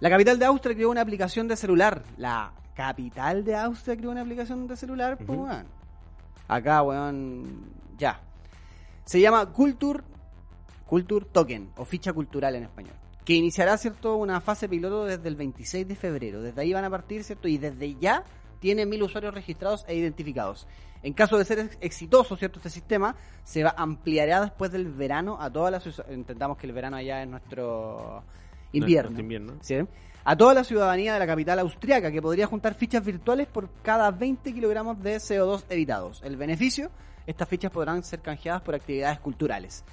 La 0.00 0.10
capital 0.10 0.38
de 0.38 0.44
Austria 0.46 0.74
creó 0.74 0.90
una 0.90 1.00
aplicación 1.00 1.46
de 1.46 1.56
celular. 1.56 2.02
La 2.16 2.52
capital 2.74 3.44
de 3.44 3.54
Austria 3.56 3.96
creó 3.96 4.10
una 4.10 4.22
aplicación 4.22 4.66
de 4.66 4.76
celular, 4.76 5.18
pues, 5.18 5.38
weón. 5.38 5.66
Acá, 6.46 6.82
weón, 6.82 7.70
ya. 7.96 8.20
Se 9.04 9.20
llama 9.20 9.52
Culture, 9.52 10.02
Culture 10.88 11.26
Token, 11.30 11.70
o 11.76 11.84
ficha 11.84 12.12
cultural 12.12 12.56
en 12.56 12.64
español. 12.64 12.94
Que 13.24 13.34
iniciará, 13.34 13.76
¿cierto?, 13.76 14.16
una 14.16 14.40
fase 14.40 14.68
piloto 14.68 15.04
desde 15.04 15.28
el 15.28 15.36
26 15.36 15.86
de 15.86 15.94
febrero. 15.94 16.40
Desde 16.42 16.60
ahí 16.62 16.72
van 16.72 16.84
a 16.84 16.90
partir, 16.90 17.22
¿cierto? 17.22 17.46
Y 17.46 17.58
desde 17.58 17.94
ya 17.96 18.24
tiene 18.58 18.86
mil 18.86 19.02
usuarios 19.02 19.34
registrados 19.34 19.84
e 19.86 19.94
identificados. 19.94 20.66
En 21.02 21.12
caso 21.12 21.36
de 21.38 21.44
ser 21.44 21.58
ex- 21.60 21.78
exitoso, 21.80 22.36
¿cierto?, 22.36 22.58
este 22.58 22.70
sistema 22.70 23.14
se 23.44 23.62
va 23.62 23.74
ampliará 23.76 24.40
después 24.40 24.72
del 24.72 24.88
verano 24.90 25.36
a 25.40 25.52
todas 25.52 25.70
las... 25.70 26.02
Entendamos 26.08 26.56
que 26.56 26.66
el 26.66 26.72
verano 26.72 26.96
allá 26.96 27.22
es 27.22 27.28
nuestro 27.28 28.24
invierno. 28.72 29.20
Invierno. 29.20 29.52
¿sí? 29.60 29.76
A 30.24 30.36
toda 30.36 30.54
la 30.54 30.64
ciudadanía 30.64 31.12
de 31.12 31.18
la 31.18 31.26
capital 31.26 31.58
austriaca, 31.60 32.10
que 32.10 32.20
podría 32.20 32.46
juntar 32.46 32.74
fichas 32.74 33.04
virtuales 33.04 33.46
por 33.46 33.68
cada 33.82 34.10
20 34.10 34.52
kilogramos 34.52 35.00
de 35.02 35.16
CO2 35.16 35.64
evitados. 35.68 36.20
El 36.24 36.36
beneficio, 36.36 36.90
estas 37.26 37.48
fichas 37.48 37.70
podrán 37.70 38.02
ser 38.02 38.20
canjeadas 38.20 38.62
por 38.62 38.74
actividades 38.74 39.20
culturales. 39.20 39.84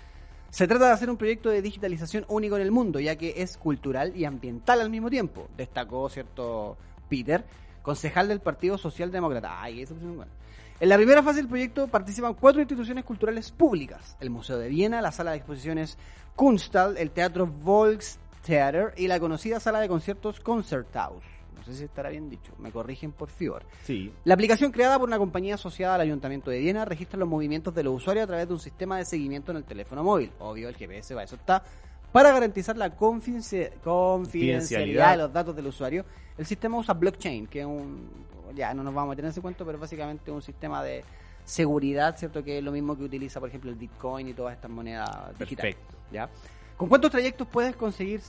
Se 0.56 0.70
trata 0.70 0.86
de 0.86 0.93
hacer 0.93 1.10
un 1.10 1.18
proyecto 1.18 1.49
de 1.49 1.62
digitalización 1.62 2.24
único 2.30 2.56
en 2.56 2.62
el 2.62 2.72
mundo, 2.72 3.01
ya 3.01 3.18
que 3.18 3.34
es 3.41 3.58
cultural 3.58 4.16
y 4.16 4.24
ambiental 4.24 4.80
al 4.80 4.89
mismo 4.89 5.10
tiempo, 5.10 5.49
destacó 5.58 6.08
cierto 6.08 6.78
Peter, 7.10 7.43
concejal 7.82 8.30
del 8.30 8.39
Partido 8.39 8.78
Socialdemócrata. 8.78 9.62
Ay, 9.62 9.82
eso 9.82 9.95
bueno. 9.95 10.32
En 10.80 10.88
la 10.88 10.95
primera 10.95 11.22
fase 11.22 11.39
del 11.39 11.49
proyecto 11.49 11.89
participan 11.89 12.36
cuatro 12.36 12.62
instituciones 12.62 13.03
culturales 13.03 13.51
públicas: 13.51 14.16
el 14.22 14.30
Museo 14.30 14.58
de 14.58 14.70
Viena, 14.70 15.01
la 15.01 15.12
Sala 15.12 15.32
de 15.32 15.38
Exposiciones 15.39 15.97
Kunsthal, 16.38 16.95
el 16.95 17.12
Teatro 17.12 17.47
Volkstheater 17.47 18.93
y 18.95 19.10
la 19.10 19.20
conocida 19.20 19.60
sala 19.60 19.82
de 19.82 19.89
conciertos 19.89 20.39
Concerthaus. 20.39 21.34
No 21.68 21.74
sé 21.74 21.80
si 21.80 21.84
estará 21.86 22.09
bien 22.09 22.30
dicho, 22.30 22.53
me 22.59 22.72
corrigen 22.72 23.11
por 23.11 23.30
favor. 23.30 23.63
Sí. 23.84 24.11
La 24.24 24.34
aplicación 24.36 24.72
creada 24.72 24.99
por 24.99 25.07
una 25.07 25.18
compañía 25.18 25.55
asociada 25.55 25.95
al 25.95 26.01
Ayuntamiento 26.01 26.51
de 26.51 26.59
Viena 26.59 26.86
registra 26.86 27.18
los 27.20 27.28
movimientos 27.28 27.74
de 27.74 27.84
los 27.84 27.95
usuarios 27.95 28.24
a 28.26 28.28
través 28.28 28.47
de 28.47 28.53
un 28.53 28.59
sistema 28.59 28.97
de 28.97 29.05
seguimiento 29.05 29.51
en 29.51 29.57
el 29.57 29.63
teléfono 29.63 30.03
móvil. 30.03 30.32
Obvio, 30.39 30.70
el 30.70 30.76
GPS, 30.76 31.16
va, 31.16 31.24
eso 31.24 31.36
está. 31.36 31.63
Para 32.11 32.32
garantizar 32.32 32.78
la 32.78 32.95
confidencia- 32.95 33.72
confidencialidad 33.84 35.11
de 35.11 35.18
los 35.18 35.34
datos 35.34 35.55
del 35.55 35.68
usuario, 35.68 36.05
el 36.38 36.45
sistema 36.45 36.78
usa 36.78 36.93
blockchain, 36.93 37.47
que 37.47 37.61
es 37.61 37.66
un... 37.66 38.09
Ya, 38.55 38.74
no 38.74 38.84
nos 38.84 38.93
vamos 38.93 39.09
a 39.09 39.11
meter 39.11 39.26
en 39.26 39.32
ese 39.32 39.41
cuento, 39.41 39.66
pero 39.66 39.78
básicamente 39.80 40.32
un 40.32 40.41
sistema 40.41 40.84
de 40.84 41.03
seguridad, 41.43 42.16
¿cierto? 42.18 42.43
Que 42.43 42.59
es 42.59 42.63
lo 42.63 42.72
mismo 42.72 42.95
que 42.97 43.03
utiliza, 43.03 43.39
por 43.39 43.49
ejemplo, 43.49 43.70
el 43.70 43.76
Bitcoin 43.76 44.30
y 44.30 44.34
todas 44.34 44.55
estas 44.55 44.72
monedas 44.72 45.09
digitales. 45.38 45.76
Perfecto. 45.76 45.95
¿ya? 46.11 46.30
¿Con 46.78 46.88
cuántos 46.89 47.11
trayectos 47.11 47.47
puedes 47.47 47.76
conseguir? 47.76 48.22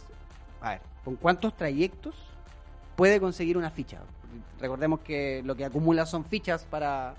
A 0.60 0.70
ver, 0.70 0.80
¿con 1.04 1.16
cuántos 1.16 1.56
trayectos 1.56 2.14
puede 2.96 3.20
conseguir 3.20 3.56
una 3.56 3.70
ficha? 3.70 4.00
Recordemos 4.60 5.00
que 5.00 5.42
lo 5.44 5.54
que 5.54 5.64
acumula 5.64 6.06
son 6.06 6.24
fichas 6.24 6.64
para, 6.64 7.14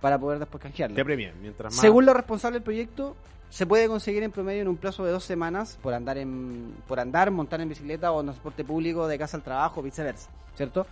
para 0.00 0.18
poder 0.18 0.38
después 0.38 0.62
canjearlas. 0.62 0.96
Te 0.96 1.04
premian. 1.04 1.34
Mientras 1.40 1.72
más. 1.72 1.80
Según 1.80 2.06
lo 2.06 2.14
responsable 2.14 2.56
del 2.56 2.62
proyecto, 2.62 3.16
se 3.50 3.66
puede 3.66 3.88
conseguir 3.88 4.22
en 4.22 4.30
promedio 4.30 4.62
en 4.62 4.68
un 4.68 4.76
plazo 4.76 5.04
de 5.04 5.10
dos 5.10 5.24
semanas 5.24 5.78
por 5.82 5.92
andar 5.92 6.16
en 6.18 6.76
por 6.86 7.00
andar, 7.00 7.30
montar 7.30 7.60
en 7.60 7.68
bicicleta 7.68 8.12
o 8.12 8.20
en 8.20 8.26
transporte 8.26 8.64
público 8.64 9.08
de 9.08 9.18
casa 9.18 9.36
al 9.36 9.42
trabajo, 9.42 9.82
viceversa, 9.82 10.30
¿cierto? 10.54 10.86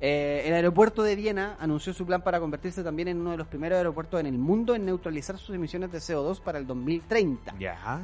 Eh, 0.00 0.44
el 0.46 0.54
aeropuerto 0.54 1.02
de 1.02 1.14
Viena 1.14 1.56
anunció 1.60 1.92
su 1.92 2.06
plan 2.06 2.22
para 2.22 2.40
convertirse 2.40 2.82
también 2.82 3.08
en 3.08 3.20
uno 3.20 3.32
de 3.32 3.36
los 3.36 3.46
primeros 3.46 3.76
aeropuertos 3.76 4.18
en 4.18 4.26
el 4.26 4.38
mundo 4.38 4.74
en 4.74 4.86
neutralizar 4.86 5.36
sus 5.36 5.54
emisiones 5.54 5.92
de 5.92 5.98
CO2 5.98 6.40
para 6.40 6.58
el 6.58 6.66
2030. 6.66 7.54
Ya. 7.58 8.00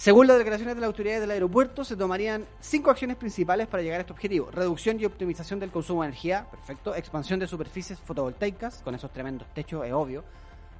Según 0.00 0.26
las 0.26 0.38
declaraciones 0.38 0.76
de 0.76 0.80
las 0.80 0.88
autoridades 0.88 1.20
del 1.20 1.30
aeropuerto, 1.30 1.84
se 1.84 1.94
tomarían 1.94 2.46
cinco 2.58 2.90
acciones 2.90 3.18
principales 3.18 3.66
para 3.66 3.82
llegar 3.82 3.98
a 3.98 4.00
este 4.00 4.14
objetivo. 4.14 4.50
Reducción 4.50 4.98
y 4.98 5.04
optimización 5.04 5.60
del 5.60 5.70
consumo 5.70 6.00
de 6.02 6.08
energía, 6.08 6.46
perfecto. 6.50 6.94
Expansión 6.94 7.38
de 7.38 7.46
superficies 7.46 7.98
fotovoltaicas, 7.98 8.80
con 8.82 8.94
esos 8.94 9.12
tremendos 9.12 9.46
techos, 9.52 9.84
es 9.86 9.92
obvio. 9.92 10.24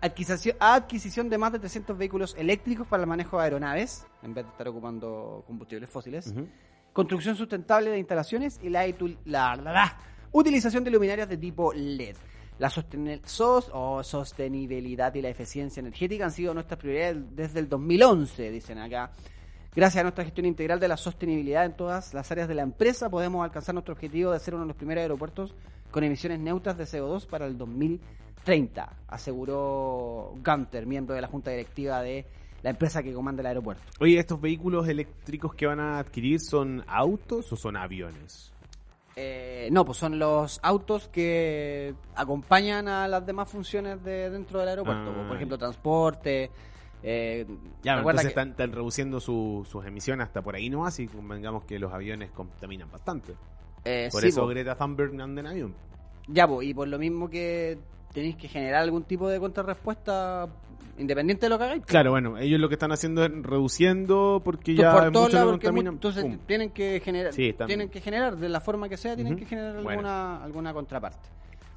Adquisición, 0.00 0.56
adquisición 0.58 1.28
de 1.28 1.36
más 1.36 1.52
de 1.52 1.58
300 1.58 1.98
vehículos 1.98 2.34
eléctricos 2.38 2.86
para 2.86 3.02
el 3.02 3.06
manejo 3.10 3.36
de 3.36 3.44
aeronaves, 3.44 4.06
en 4.22 4.32
vez 4.32 4.46
de 4.46 4.50
estar 4.52 4.66
ocupando 4.68 5.44
combustibles 5.46 5.90
fósiles. 5.90 6.32
Construcción 6.94 7.36
sustentable 7.36 7.90
de 7.90 7.98
instalaciones 7.98 8.58
y 8.62 8.70
la, 8.70 8.86
la- 9.26 9.56
la- 9.56 9.72
la 9.72 9.98
utilización 10.32 10.82
de 10.82 10.90
luminarias 10.92 11.28
de 11.28 11.36
tipo 11.36 11.74
LED. 11.74 12.16
La 12.60 12.68
sostenibilidad 12.68 15.14
y 15.14 15.22
la 15.22 15.30
eficiencia 15.30 15.80
energética 15.80 16.26
han 16.26 16.30
sido 16.30 16.52
nuestras 16.52 16.78
prioridades 16.78 17.34
desde 17.34 17.58
el 17.58 17.70
2011, 17.70 18.50
dicen 18.50 18.76
acá. 18.76 19.12
Gracias 19.74 20.00
a 20.00 20.02
nuestra 20.02 20.24
gestión 20.24 20.44
integral 20.44 20.78
de 20.78 20.86
la 20.86 20.98
sostenibilidad 20.98 21.64
en 21.64 21.74
todas 21.74 22.12
las 22.12 22.30
áreas 22.30 22.48
de 22.48 22.54
la 22.54 22.60
empresa, 22.60 23.08
podemos 23.08 23.42
alcanzar 23.42 23.74
nuestro 23.74 23.94
objetivo 23.94 24.32
de 24.32 24.40
ser 24.40 24.52
uno 24.52 24.64
de 24.64 24.68
los 24.68 24.76
primeros 24.76 25.00
aeropuertos 25.00 25.54
con 25.90 26.04
emisiones 26.04 26.38
neutras 26.38 26.76
de 26.76 26.84
CO2 26.84 27.26
para 27.26 27.46
el 27.46 27.56
2030, 27.56 28.94
aseguró 29.08 30.34
Gunter, 30.44 30.84
miembro 30.84 31.14
de 31.14 31.22
la 31.22 31.28
junta 31.28 31.52
directiva 31.52 32.02
de 32.02 32.26
la 32.62 32.68
empresa 32.68 33.02
que 33.02 33.14
comanda 33.14 33.40
el 33.40 33.46
aeropuerto. 33.46 33.82
Oye, 34.00 34.18
¿estos 34.18 34.38
vehículos 34.38 34.86
eléctricos 34.86 35.54
que 35.54 35.64
van 35.64 35.80
a 35.80 35.98
adquirir 35.98 36.40
son 36.40 36.84
autos 36.86 37.50
o 37.54 37.56
son 37.56 37.78
aviones? 37.78 38.52
Eh, 39.22 39.68
no, 39.70 39.84
pues 39.84 39.98
son 39.98 40.18
los 40.18 40.58
autos 40.62 41.08
que 41.08 41.94
acompañan 42.14 42.88
a 42.88 43.06
las 43.06 43.26
demás 43.26 43.50
funciones 43.50 44.02
de 44.02 44.30
dentro 44.30 44.60
del 44.60 44.68
aeropuerto. 44.70 45.12
Ah, 45.14 45.24
por 45.28 45.36
ejemplo, 45.36 45.58
transporte. 45.58 46.50
Eh, 47.02 47.46
Ya, 47.82 47.98
entonces 47.98 48.22
que- 48.22 48.28
están, 48.28 48.50
están 48.50 48.72
reduciendo 48.72 49.20
su- 49.20 49.66
sus 49.70 49.84
emisiones 49.84 50.24
hasta 50.26 50.40
por 50.42 50.54
ahí 50.54 50.68
no 50.70 50.84
así 50.86 51.06
convengamos 51.06 51.64
que 51.64 51.78
los 51.78 51.92
aviones 51.92 52.30
contaminan 52.30 52.90
bastante. 52.90 53.34
eh, 53.84 54.08
Por 54.12 54.20
sí, 54.22 54.28
eso 54.28 54.42
po. 54.42 54.46
Greta 54.48 54.74
Thunberg 54.74 55.18
anda 55.20 55.40
en 55.40 55.46
avión. 55.46 55.74
Ya, 56.28 56.46
pues, 56.46 56.66
y 56.68 56.74
por 56.74 56.86
lo 56.88 56.98
mismo 56.98 57.28
que 57.30 57.78
tenéis 58.12 58.36
que 58.36 58.48
generar 58.48 58.82
algún 58.82 59.04
tipo 59.04 59.28
de 59.28 59.38
contrarrespuesta 59.40 60.46
independiente 61.00 61.46
de 61.46 61.50
lo 61.50 61.58
que 61.58 61.64
hagáis. 61.64 61.84
Claro, 61.86 62.10
bueno, 62.10 62.38
ellos 62.38 62.60
lo 62.60 62.68
que 62.68 62.74
están 62.74 62.92
haciendo 62.92 63.24
es 63.24 63.30
reduciendo 63.42 64.40
porque 64.44 64.74
Tú 64.74 64.82
ya 64.82 64.92
por 64.92 65.12
todos 65.12 65.32
lados, 65.32 65.52
porque 65.52 65.66
entonces 65.68 66.22
pum. 66.22 66.38
tienen 66.46 66.70
que 66.70 67.00
generar 67.00 67.32
Sí, 67.32 67.54
tienen 67.66 67.88
que 67.88 68.00
generar 68.00 68.36
de 68.36 68.48
la 68.48 68.60
forma 68.60 68.88
que 68.88 68.96
sea 68.96 69.14
tienen 69.16 69.36
que 69.36 69.46
generar 69.46 69.74
Bueno. 69.74 69.90
alguna 69.90 70.44
alguna 70.44 70.72
contraparte 70.72 71.28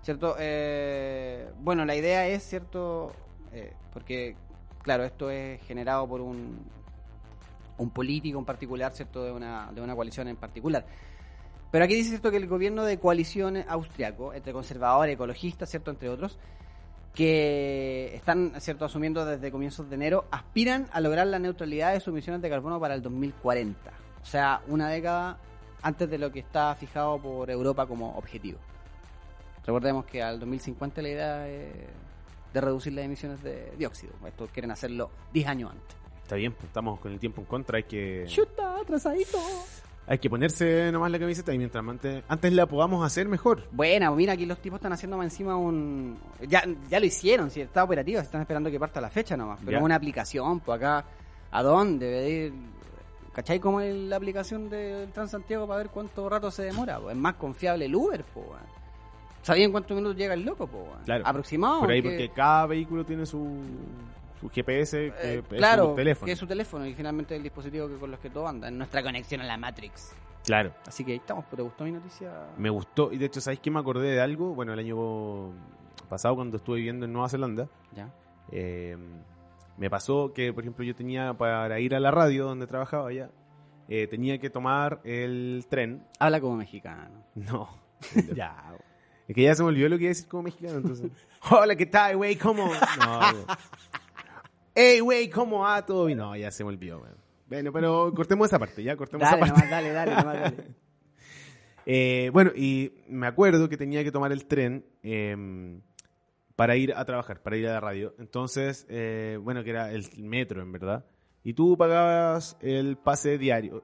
cierto 0.02 0.36
Eh, 0.40 1.50
bueno 1.62 1.86
la 1.86 1.96
idea 1.96 2.28
es 2.28 2.44
cierto 2.44 3.12
Eh, 3.52 3.74
porque 3.94 4.36
claro 4.82 5.04
esto 5.04 5.30
es 5.30 5.62
generado 5.64 6.08
por 6.08 6.22
un 6.22 6.60
un 7.78 7.90
político 7.90 8.38
en 8.40 8.46
particular, 8.46 8.92
¿cierto? 8.94 9.24
De 9.24 9.32
una, 9.32 9.72
de 9.74 9.82
una 9.82 9.96
coalición 9.96 10.28
en 10.28 10.36
particular. 10.36 10.86
Pero 11.72 11.86
aquí 11.86 11.96
dice, 11.96 12.10
¿cierto? 12.10 12.30
Que 12.30 12.38
el 12.38 12.48
gobierno 12.48 12.84
de 12.84 13.00
coalición 13.00 13.58
austriaco, 13.68 14.32
entre 14.34 14.54
conservadores, 14.54 15.16
ecologistas, 15.16 15.70
¿cierto? 15.72 15.90
Entre 15.90 16.08
otros, 16.08 16.38
que 17.14 18.16
están, 18.16 18.54
¿cierto? 18.60 18.86
Asumiendo 18.86 19.26
desde 19.26 19.52
comienzos 19.52 19.90
de 19.90 19.96
enero, 19.96 20.26
aspiran 20.32 20.88
a 20.92 21.00
lograr 21.00 21.28
la 21.28 21.40
neutralidad 21.40 21.94
de 21.94 22.00
sus 22.00 22.10
emisiones 22.10 22.42
de 22.42 22.50
carbono 22.50 22.80
para 22.80 22.96
el 22.96 23.02
2040. 23.02 23.92
O 24.22 24.26
sea, 24.26 24.62
una 24.68 24.90
década 24.90 25.38
antes 25.82 26.10
de 26.10 26.18
lo 26.18 26.32
que 26.32 26.40
está 26.40 26.74
fijado 26.76 27.20
por 27.20 27.52
Europa 27.52 27.86
como 27.86 28.18
objetivo. 28.18 28.58
Recordemos 29.66 30.06
que 30.06 30.24
al 30.24 30.40
2050 30.40 31.02
la 31.02 31.10
idea 31.10 31.48
es 31.48 31.74
de 32.54 32.62
reducir 32.62 32.94
las 32.94 33.06
emisiones 33.06 33.42
de 33.44 33.72
dióxido. 33.78 34.14
Esto 34.26 34.48
quieren 34.52 34.72
hacerlo 34.72 35.10
10 35.34 35.48
años 35.48 35.72
antes. 35.72 35.98
Está 36.24 36.36
bien, 36.36 36.54
pues, 36.54 36.66
estamos 36.66 37.00
con 37.00 37.12
el 37.12 37.20
tiempo 37.20 37.42
en 37.42 37.48
contra, 37.48 37.78
hay 37.78 37.84
que 37.84 38.26
Chuta, 38.28 38.78
atrasadito. 38.78 39.40
Hay 40.06 40.18
que 40.20 40.30
ponerse 40.30 40.92
nomás 40.92 41.12
la 41.12 41.20
camiseta 41.20 41.54
y 41.54 41.58
mientras 41.58 41.84
antes, 41.88 42.24
antes 42.28 42.54
la 42.54 42.66
podamos 42.66 43.06
hacer 43.06 43.28
mejor. 43.28 43.64
Buena, 43.72 44.12
mira, 44.12 44.34
aquí 44.34 44.46
los 44.46 44.60
tipos 44.60 44.78
están 44.78 44.94
haciendo 44.94 45.18
más 45.18 45.26
encima 45.26 45.56
un... 45.56 46.18
Ya, 46.48 46.64
ya 46.90 47.00
lo 47.00 47.06
hicieron, 47.06 47.50
si 47.50 47.62
está 47.62 47.84
operativo, 47.84 48.20
están 48.20 48.42
esperando 48.42 48.70
que 48.70 48.80
parta 48.80 49.00
la 49.00 49.10
fecha 49.10 49.38
nomás. 49.38 49.60
Pero 49.64 49.80
Ya. 49.80 49.84
una 49.84 49.96
aplicación, 49.96 50.60
pues 50.60 50.78
acá, 50.78 51.06
¿a 51.52 51.64
dónde? 51.64 52.30
Ir... 52.30 52.54
¿Cachai 53.34 53.60
cómo 53.60 53.82
es 53.82 53.96
la 53.96 54.18
aplicación 54.18 54.70
del 54.70 55.12
Transantiago 55.12 55.66
para 55.68 55.80
ver 55.80 55.90
cuánto 55.90 56.30
rato 56.30 56.52
se 56.52 56.64
demora? 56.66 57.00
pues? 57.00 57.16
Es 57.16 57.20
más 57.22 57.34
confiable 57.36 57.86
el 57.86 57.96
Uber, 57.96 58.24
pues. 58.34 58.46
¿Sabían 59.42 59.72
cuántos 59.72 59.96
minutos 59.96 60.16
llega 60.18 60.36
el 60.36 60.44
loco, 60.44 60.68
pues? 60.68 60.84
Claro. 61.06 61.24
Aproximado. 61.26 61.80
Por 61.80 61.92
ahí 61.92 62.02
que- 62.02 62.10
porque 62.10 62.30
cada 62.30 62.68
vehículo 62.68 63.04
tiene 63.06 63.26
su, 63.26 63.58
su 64.44 64.50
GPS, 64.50 64.98
que 65.22 65.34
eh, 65.36 65.38
es 65.40 65.58
claro, 65.58 65.90
su 65.92 65.96
teléfono. 65.96 66.26
que 66.26 66.32
es 66.34 66.40
su 66.40 66.48
teléfono 66.48 66.86
y 66.86 66.94
finalmente 66.94 67.36
el 67.36 67.44
dispositivo 67.44 67.88
que 67.88 67.96
con 67.96 68.12
los 68.12 68.20
que 68.20 68.30
todo 68.30 68.48
anda, 68.48 68.68
en 68.68 68.78
nuestra 68.78 69.02
conexión 69.02 69.42
a 69.42 69.46
la 69.46 69.58
Matrix. 69.58 70.14
Claro. 70.44 70.74
Así 70.86 71.06
que 71.06 71.14
ahí 71.14 71.18
estamos, 71.20 71.46
¿te 71.50 71.62
gustó 71.62 71.86
mi 71.86 71.92
noticia? 71.92 72.30
Me 72.58 72.70
gustó, 72.70 73.14
y 73.14 73.18
de 73.18 73.26
hecho, 73.28 73.40
¿sabes 73.40 73.60
qué 73.60 73.72
me 73.72 73.80
acordé 73.80 74.12
de 74.12 74.22
algo? 74.22 74.54
Bueno, 74.54 74.74
el 74.74 74.80
año 74.80 75.54
pasado 76.10 76.36
cuando 76.36 76.58
estuve 76.58 76.78
viviendo 76.78 77.06
en 77.06 77.14
Nueva 77.14 77.30
Zelanda, 77.30 77.70
Ya. 77.96 78.14
eh, 78.52 78.98
me 79.78 79.90
pasó 79.90 80.34
que, 80.34 80.52
por 80.52 80.64
ejemplo, 80.64 80.84
yo 80.84 80.94
tenía 80.94 81.34
para 81.34 81.80
ir 81.80 81.96
a 81.96 82.00
la 82.02 82.12
radio 82.12 82.46
donde 82.46 82.68
trabajaba 82.68 83.08
allá, 83.10 83.30
eh, 83.88 84.08
tenía 84.08 84.38
que 84.38 84.50
tomar 84.50 85.00
el 85.06 85.66
tren. 85.70 86.06
Habla 86.20 86.42
como 86.42 86.58
mexicano. 86.58 87.24
No. 87.36 87.70
ya. 88.36 88.76
Es 89.28 89.36
que 89.36 89.44
ya 89.44 89.56
se 89.56 89.64
me 89.64 89.70
olvidó 89.70 89.88
lo 89.88 89.98
que 89.98 90.04
iba 90.04 90.10
a 90.10 90.16
decir 90.16 90.28
como 90.28 90.44
mexicano, 90.44 90.76
entonces. 90.78 91.10
Hola, 91.50 91.76
¿qué 91.78 91.86
tal, 91.86 92.18
güey? 92.18 92.36
¿Cómo? 92.36 92.66
No. 93.00 93.20
Hey, 94.76 95.00
güey, 95.02 95.30
¿cómo 95.30 95.60
va 95.60 95.86
todo? 95.86 96.10
Y 96.10 96.16
no, 96.16 96.36
ya 96.36 96.52
se 96.52 96.64
me 96.64 96.70
olvidó, 96.70 97.00
güey. 97.00 97.12
Bueno, 97.48 97.72
pero 97.72 98.12
cortemos 98.16 98.48
esa 98.48 98.58
parte, 98.60 98.84
ya, 98.84 98.96
cortemos 98.96 99.30
Dale, 99.30 99.44
esa 99.44 99.54
parte. 99.54 99.66
nomás, 99.66 99.70
dale, 99.70 99.92
dale, 99.92 100.12
nomás, 100.16 100.40
dale. 100.42 100.76
Eh, 101.86 102.30
bueno, 102.32 102.52
y 102.56 102.94
me 103.10 103.28
acuerdo 103.28 103.68
que 103.68 103.76
tenía 103.76 104.06
que 104.06 104.12
tomar 104.14 104.32
el 104.32 104.46
tren 104.46 104.86
eh, 105.04 105.82
para 106.56 106.78
ir 106.78 106.94
a 106.96 107.04
trabajar, 107.04 107.44
para 107.44 107.58
ir 107.58 107.68
a 107.68 107.74
la 107.74 107.82
radio. 107.82 108.16
Entonces, 108.20 108.86
eh, 108.90 109.38
bueno, 109.42 109.66
que 109.66 109.72
era 109.72 109.92
el 109.92 110.08
metro, 110.24 110.62
en 110.62 110.72
verdad. 110.72 111.06
Y 111.44 111.54
tú 111.56 111.76
pagabas 111.76 112.56
el 112.62 112.96
pase 112.96 113.38
diario. 113.38 113.84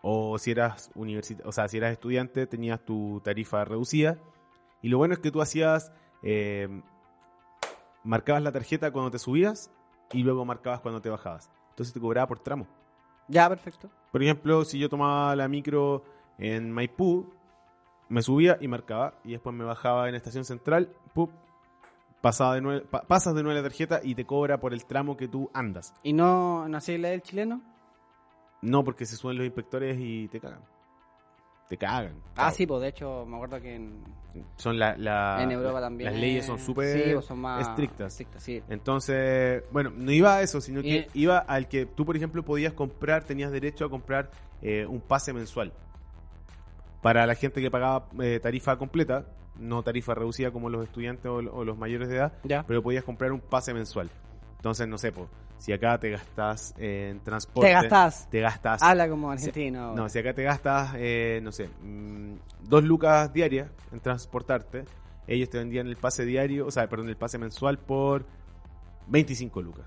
O 0.00 0.38
si 0.38 0.52
eras 0.52 0.92
universita 0.94 1.42
o 1.44 1.50
sea, 1.50 1.66
si 1.66 1.78
eras 1.78 1.90
estudiante, 1.90 2.46
tenías 2.46 2.84
tu 2.84 3.20
tarifa 3.24 3.64
reducida. 3.64 4.16
Y 4.80 4.88
lo 4.88 4.98
bueno 4.98 5.14
es 5.14 5.18
que 5.20 5.32
tú 5.32 5.42
hacías. 5.42 5.90
eh, 6.22 6.68
marcabas 8.04 8.44
la 8.44 8.52
tarjeta 8.52 8.92
cuando 8.92 9.10
te 9.10 9.18
subías 9.18 9.72
y 10.12 10.22
luego 10.22 10.44
marcabas 10.44 10.80
cuando 10.80 11.00
te 11.00 11.10
bajabas. 11.10 11.50
Entonces 11.70 11.92
te 11.94 12.00
cobraba 12.00 12.26
por 12.26 12.38
tramo. 12.40 12.66
Ya, 13.28 13.48
perfecto. 13.48 13.90
Por 14.10 14.22
ejemplo, 14.22 14.64
si 14.64 14.78
yo 14.78 14.88
tomaba 14.88 15.36
la 15.36 15.48
micro 15.48 16.02
en 16.38 16.70
Maipú, 16.72 17.30
me 18.08 18.22
subía 18.22 18.56
y 18.60 18.68
marcaba, 18.68 19.14
y 19.24 19.32
después 19.32 19.54
me 19.54 19.64
bajaba 19.64 20.08
en 20.08 20.14
Estación 20.14 20.44
Central, 20.44 20.90
¡pup! 21.12 21.30
Pasaba 22.22 22.54
de 22.54 22.60
nuevo, 22.62 22.86
pa- 22.86 23.02
pasas 23.02 23.34
de 23.34 23.42
nuevo 23.42 23.56
la 23.56 23.62
tarjeta 23.62 24.00
y 24.02 24.14
te 24.14 24.24
cobra 24.24 24.58
por 24.58 24.72
el 24.72 24.86
tramo 24.86 25.16
que 25.16 25.28
tú 25.28 25.50
andas. 25.54 25.94
¿Y 26.02 26.12
no, 26.14 26.66
no 26.68 26.78
hacía 26.78 26.98
la 26.98 27.10
del 27.10 27.22
chileno? 27.22 27.60
No 28.62 28.82
porque 28.82 29.06
se 29.06 29.14
suben 29.16 29.36
los 29.36 29.46
inspectores 29.46 29.96
y 30.00 30.26
te 30.28 30.40
cagan. 30.40 30.62
Te 31.68 31.76
cagan. 31.76 32.14
Ah, 32.34 32.50
sí, 32.50 32.66
pues 32.66 32.80
de 32.80 32.88
hecho 32.88 33.26
me 33.26 33.36
acuerdo 33.36 33.60
que 33.60 33.74
en, 33.74 34.02
Son 34.56 34.78
la, 34.78 34.96
la- 34.96 35.42
en 35.42 35.50
Europa 35.52 35.80
también. 35.80 36.10
Las 36.10 36.18
leyes 36.20 36.46
son 36.46 36.56
eh, 36.56 36.60
súper 36.60 36.86
sí, 37.08 37.12
pues 37.12 37.26
son 37.26 37.38
más 37.40 37.68
estrictas. 37.68 38.12
estrictas, 38.12 38.42
sí. 38.42 38.62
Entonces, 38.68 39.62
bueno, 39.70 39.90
no 39.94 40.10
iba 40.10 40.36
a 40.36 40.42
eso, 40.42 40.60
sino 40.62 40.80
que 40.80 41.08
Y- 41.12 41.20
iba 41.22 41.38
al 41.38 41.68
que 41.68 41.84
tú, 41.84 42.06
por 42.06 42.16
ejemplo, 42.16 42.42
podías 42.42 42.72
comprar, 42.72 43.24
tenías 43.24 43.52
derecho 43.52 43.84
a 43.84 43.90
comprar 43.90 44.30
eh, 44.62 44.86
un 44.86 45.00
pase 45.00 45.32
mensual. 45.34 45.72
Para 47.02 47.26
la 47.26 47.34
gente 47.34 47.60
que 47.60 47.70
pagaba 47.70 48.08
eh, 48.20 48.40
tarifa 48.42 48.76
completa, 48.78 49.26
no 49.58 49.82
tarifa 49.82 50.14
reducida 50.14 50.50
como 50.50 50.70
los 50.70 50.84
estudiantes 50.84 51.26
o, 51.26 51.34
o 51.36 51.64
los 51.64 51.76
mayores 51.76 52.08
de 52.08 52.16
edad, 52.16 52.32
Ya. 52.44 52.64
pero 52.66 52.82
podías 52.82 53.04
comprar 53.04 53.30
un 53.32 53.40
pase 53.40 53.74
mensual. 53.74 54.08
Entonces, 54.56 54.88
no 54.88 54.96
sé, 54.98 55.12
po, 55.12 55.28
si 55.58 55.72
acá 55.72 55.98
te 55.98 56.10
gastas 56.10 56.74
en 56.78 57.20
transporte. 57.20 57.68
Te 57.68 57.72
gastas. 57.74 58.28
Te 58.30 58.40
gastas. 58.40 58.82
Habla 58.82 59.08
como 59.08 59.30
argentino. 59.30 59.94
No, 59.94 60.08
si 60.08 60.18
acá 60.18 60.32
te 60.34 60.42
gastas, 60.44 60.92
eh, 60.96 61.40
no 61.42 61.52
sé, 61.52 61.68
mm, 61.82 62.34
dos 62.62 62.84
lucas 62.84 63.32
diarias 63.32 63.68
en 63.92 64.00
transportarte, 64.00 64.84
ellos 65.26 65.50
te 65.50 65.58
vendían 65.58 65.86
el 65.88 65.96
pase 65.96 66.24
diario, 66.24 66.66
o 66.66 66.70
sea, 66.70 66.88
perdón, 66.88 67.08
el 67.08 67.16
pase 67.16 67.38
mensual 67.38 67.78
por 67.78 68.24
25 69.08 69.60
lucas. 69.62 69.86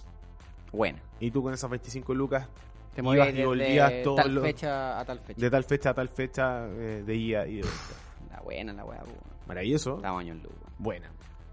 Bueno. 0.72 1.00
Y 1.20 1.32
tú 1.32 1.42
con 1.44 1.54
esas 1.54 1.70
25 1.70 2.14
lucas, 2.14 2.48
Te 2.94 3.00
Ibas 3.02 3.06
movías 3.16 3.34
y 3.36 3.44
volvías 3.46 3.94
todos 4.04 4.18
tal 4.18 4.36
los- 4.36 4.44
fecha 4.44 5.00
a 5.00 5.06
tal 5.06 5.20
fecha. 5.20 5.40
de 5.40 5.50
tal 5.50 5.64
fecha 5.64 5.90
a 5.92 5.94
tal 5.94 6.10
fecha, 6.10 6.68
eh, 6.68 7.04
de 7.06 7.16
ida 7.16 7.48
y 7.48 7.56
de 7.56 7.62
vuelta. 7.62 7.80
La 8.36 8.42
buena, 8.42 8.74
la 8.74 8.84
buena. 8.84 9.04
Maravilloso. 9.48 10.00
La 10.02 10.12
baño 10.12 10.34
en 10.34 10.44
luz. 10.44 10.52
Buena. 10.78 11.10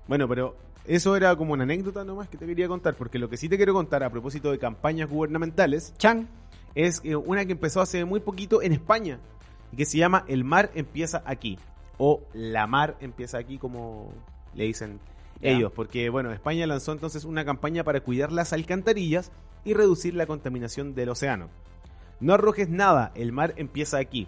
Bueno, 0.09 0.27
pero 0.27 0.57
eso 0.87 1.17
era 1.17 1.37
como 1.37 1.53
una 1.53 1.65
anécdota 1.65 2.03
nomás 2.03 2.29
que 2.29 2.39
te 2.39 2.47
quería 2.47 2.67
contar, 2.67 2.95
porque 2.95 3.19
lo 3.19 3.29
que 3.29 3.37
sí 3.37 3.49
te 3.49 3.59
quiero 3.59 3.75
contar 3.75 4.03
a 4.03 4.11
propósito 4.11 4.51
de 4.51 4.59
campañas 4.59 5.09
gubernamentales 5.09 5.93
Chan. 5.99 6.27
es 6.75 7.03
eh, 7.05 7.15
una 7.15 7.45
que 7.45 7.53
empezó 7.53 7.83
hace 7.83 8.05
muy 8.07 8.21
poquito 8.21 8.63
en 8.63 8.73
España 8.73 9.21
y 9.71 9.77
que 9.77 9.85
se 9.85 9.99
llama 9.99 10.25
El 10.27 10.45
mar 10.45 10.71
empieza 10.75 11.23
aquí 11.27 11.59
o 11.99 12.23
La 12.33 12.67
mar 12.67 12.97
empieza 13.01 13.37
aquí 13.37 13.59
como 13.59 14.13
le 14.55 14.65
dicen 14.65 14.99
ellos, 15.41 15.71
porque 15.73 16.09
bueno, 16.09 16.33
España 16.33 16.67
lanzó 16.67 16.93
entonces 16.93 17.25
una 17.25 17.45
campaña 17.45 17.85
para 17.85 18.01
cuidar 18.01 18.33
las 18.33 18.53
alcantarillas 18.53 19.31
y 19.65 19.75
reducir 19.75 20.15
la 20.15 20.27
contaminación 20.27 20.95
del 20.95 21.11
océano. 21.11 21.49
No 22.19 22.35
arrojes 22.35 22.69
nada, 22.69 23.13
el 23.15 23.31
mar 23.31 23.55
empieza 23.57 23.99
aquí. 23.99 24.27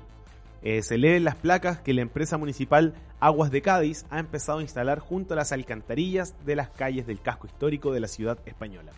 Eh, 0.63 0.83
se 0.83 0.99
leen 0.99 1.25
las 1.25 1.37
placas 1.37 1.81
que 1.81 1.95
la 1.95 2.03
empresa 2.03 2.37
municipal 2.37 2.95
Aguas 3.19 3.51
de 3.51 3.63
Cádiz 3.63 4.05
ha 4.11 4.19
empezado 4.19 4.59
a 4.59 4.63
instalar 4.63 4.99
junto 4.99 5.35
a 5.35 5.37
las 5.37 5.53
alcantarillas 5.53 6.35
de 6.45 6.57
las 6.57 6.69
calles 6.71 7.07
del 7.07 7.21
casco 7.21 7.47
histórico 7.47 7.93
de 7.93 8.01
la 8.01 8.09
ciudad 8.09 8.39
española. 8.47 8.93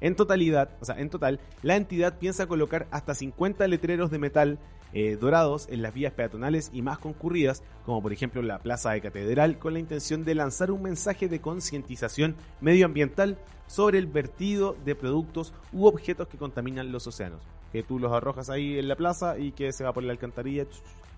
En 0.00 0.16
totalidad, 0.16 0.70
o 0.80 0.84
sea, 0.84 0.98
en 0.98 1.10
total, 1.10 1.40
la 1.62 1.76
entidad 1.76 2.18
piensa 2.18 2.46
colocar 2.46 2.86
hasta 2.90 3.14
50 3.14 3.66
letreros 3.68 4.10
de 4.10 4.18
metal 4.18 4.58
eh, 4.92 5.16
dorados 5.20 5.68
en 5.70 5.82
las 5.82 5.92
vías 5.94 6.12
peatonales 6.12 6.70
y 6.72 6.82
más 6.82 6.98
concurridas, 6.98 7.62
como 7.84 8.02
por 8.02 8.12
ejemplo 8.12 8.40
la 8.42 8.60
Plaza 8.60 8.92
de 8.92 9.00
Catedral, 9.00 9.58
con 9.58 9.74
la 9.74 9.78
intención 9.78 10.24
de 10.24 10.34
lanzar 10.34 10.70
un 10.70 10.82
mensaje 10.82 11.28
de 11.28 11.40
concientización 11.40 12.34
medioambiental 12.60 13.36
sobre 13.66 13.98
el 13.98 14.06
vertido 14.06 14.76
de 14.84 14.94
productos 14.94 15.52
u 15.72 15.86
objetos 15.86 16.28
que 16.28 16.38
contaminan 16.38 16.92
los 16.92 17.06
océanos. 17.06 17.42
Que 17.72 17.82
tú 17.82 17.98
los 17.98 18.12
arrojas 18.12 18.50
ahí 18.50 18.78
en 18.78 18.88
la 18.88 18.96
plaza 18.96 19.38
y 19.38 19.52
que 19.52 19.72
se 19.72 19.84
va 19.84 19.92
por 19.92 20.02
la 20.02 20.12
alcantarilla 20.12 20.66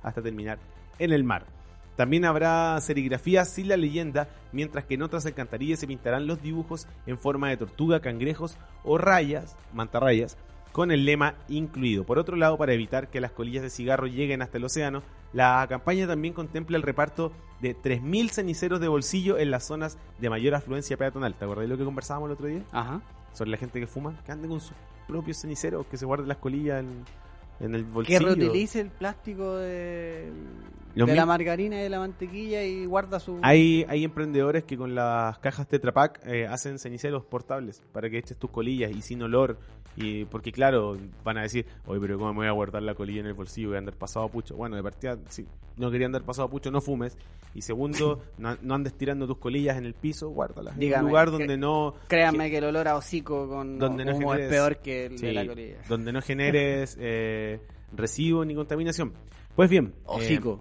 hasta 0.02 0.22
terminar 0.22 0.58
en 0.98 1.12
el 1.12 1.24
mar. 1.24 1.46
También 1.96 2.24
habrá 2.24 2.80
serigrafía 2.80 3.44
sin 3.44 3.68
la 3.68 3.76
leyenda, 3.76 4.28
mientras 4.52 4.84
que 4.84 4.94
en 4.94 5.02
otras 5.02 5.26
alcantarillas 5.26 5.78
se 5.78 5.86
pintarán 5.86 6.26
los 6.26 6.42
dibujos 6.42 6.86
en 7.06 7.18
forma 7.18 7.50
de 7.50 7.58
tortuga, 7.58 8.00
cangrejos 8.00 8.56
o 8.82 8.96
rayas, 8.96 9.56
mantarrayas, 9.74 10.38
con 10.72 10.90
el 10.90 11.04
lema 11.04 11.34
incluido. 11.48 12.04
Por 12.04 12.18
otro 12.18 12.34
lado, 12.36 12.56
para 12.56 12.72
evitar 12.72 13.08
que 13.08 13.20
las 13.20 13.32
colillas 13.32 13.62
de 13.62 13.68
cigarro 13.68 14.06
lleguen 14.06 14.40
hasta 14.40 14.56
el 14.56 14.64
océano, 14.64 15.02
la 15.34 15.66
campaña 15.68 16.06
también 16.06 16.32
contempla 16.32 16.78
el 16.78 16.82
reparto 16.82 17.32
de 17.60 17.76
3.000 17.76 18.30
ceniceros 18.30 18.80
de 18.80 18.88
bolsillo 18.88 19.38
en 19.38 19.50
las 19.50 19.64
zonas 19.66 19.98
de 20.18 20.30
mayor 20.30 20.54
afluencia 20.54 20.96
peatonal. 20.96 21.34
¿Te 21.34 21.44
acordás 21.44 21.64
de 21.64 21.68
lo 21.68 21.78
que 21.78 21.84
conversábamos 21.84 22.28
el 22.28 22.32
otro 22.32 22.46
día? 22.46 22.62
Ajá. 22.72 23.02
Sobre 23.34 23.50
la 23.50 23.58
gente 23.58 23.80
que 23.80 23.86
fuma, 23.86 24.18
que 24.24 24.32
anden 24.32 24.50
con 24.50 24.60
sus 24.60 24.72
propios 25.06 25.38
ceniceros, 25.38 25.86
que 25.86 25.96
se 25.96 26.04
guarden 26.06 26.28
las 26.28 26.38
colillas 26.38 26.80
en, 26.80 27.04
en 27.60 27.74
el 27.74 27.84
Que 27.84 27.90
bolsillo. 27.90 28.20
reutilice 28.20 28.80
el 28.80 28.90
plástico 28.90 29.56
de... 29.56 30.30
Los 30.94 31.08
de 31.08 31.14
la 31.14 31.24
margarina 31.26 31.76
y 31.78 31.82
de 31.82 31.88
la 31.88 31.98
mantequilla 31.98 32.62
y 32.64 32.84
guarda 32.86 33.18
su... 33.18 33.38
Hay, 33.42 33.84
hay 33.88 34.04
emprendedores 34.04 34.64
que 34.64 34.76
con 34.76 34.94
las 34.94 35.38
cajas 35.38 35.66
Tetra 35.68 35.92
Pak 35.92 36.20
eh, 36.26 36.46
hacen 36.46 36.78
ceniceros 36.78 37.24
portables 37.24 37.82
para 37.92 38.10
que 38.10 38.18
eches 38.18 38.36
tus 38.36 38.50
colillas 38.50 38.90
y 38.90 39.00
sin 39.02 39.22
olor. 39.22 39.58
y 39.96 40.24
Porque 40.26 40.52
claro, 40.52 40.96
van 41.24 41.38
a 41.38 41.42
decir, 41.42 41.66
oye, 41.86 42.00
pero 42.00 42.18
¿cómo 42.18 42.32
me 42.32 42.38
voy 42.40 42.46
a 42.48 42.52
guardar 42.52 42.82
la 42.82 42.94
colilla 42.94 43.20
en 43.20 43.26
el 43.26 43.34
bolsillo? 43.34 43.68
Voy 43.68 43.76
a 43.76 43.78
andar 43.78 43.94
pasado 43.96 44.26
a 44.26 44.28
pucho. 44.30 44.54
Bueno, 44.56 44.76
de 44.76 44.82
partida, 44.82 45.18
si 45.28 45.46
no 45.76 45.90
quería 45.90 46.06
andar 46.06 46.22
pasado 46.24 46.48
a 46.48 46.50
pucho, 46.50 46.70
no 46.70 46.80
fumes. 46.80 47.16
Y 47.54 47.62
segundo, 47.62 48.22
no, 48.38 48.56
no 48.60 48.74
andes 48.74 48.94
tirando 48.94 49.26
tus 49.26 49.38
colillas 49.38 49.76
en 49.78 49.84
el 49.86 49.94
piso, 49.94 50.28
guárdalas. 50.30 50.74
en 50.74 50.80
Dígame, 50.80 51.04
un 51.04 51.08
lugar 51.10 51.30
donde 51.30 51.56
no... 51.56 51.94
Créanme 52.08 52.50
que 52.50 52.58
el 52.58 52.64
olor 52.64 52.88
a 52.88 52.96
hocico 52.96 53.48
con 53.48 53.78
Donde 53.78 54.04
no 54.04 54.16
humo 54.16 54.34
es 54.34 54.40
generes- 54.40 54.50
peor 54.50 54.76
que 54.78 55.06
el 55.06 55.16
de 55.18 55.32
la 55.32 55.46
colilla. 55.46 55.76
donde 55.88 56.12
no 56.12 56.20
generes 56.22 56.96
eh, 57.00 57.60
residuos 57.94 58.46
ni 58.46 58.54
contaminación. 58.54 59.12
Pues 59.54 59.68
bien, 59.68 59.92
eh, 59.96 60.02
Hocico. 60.06 60.60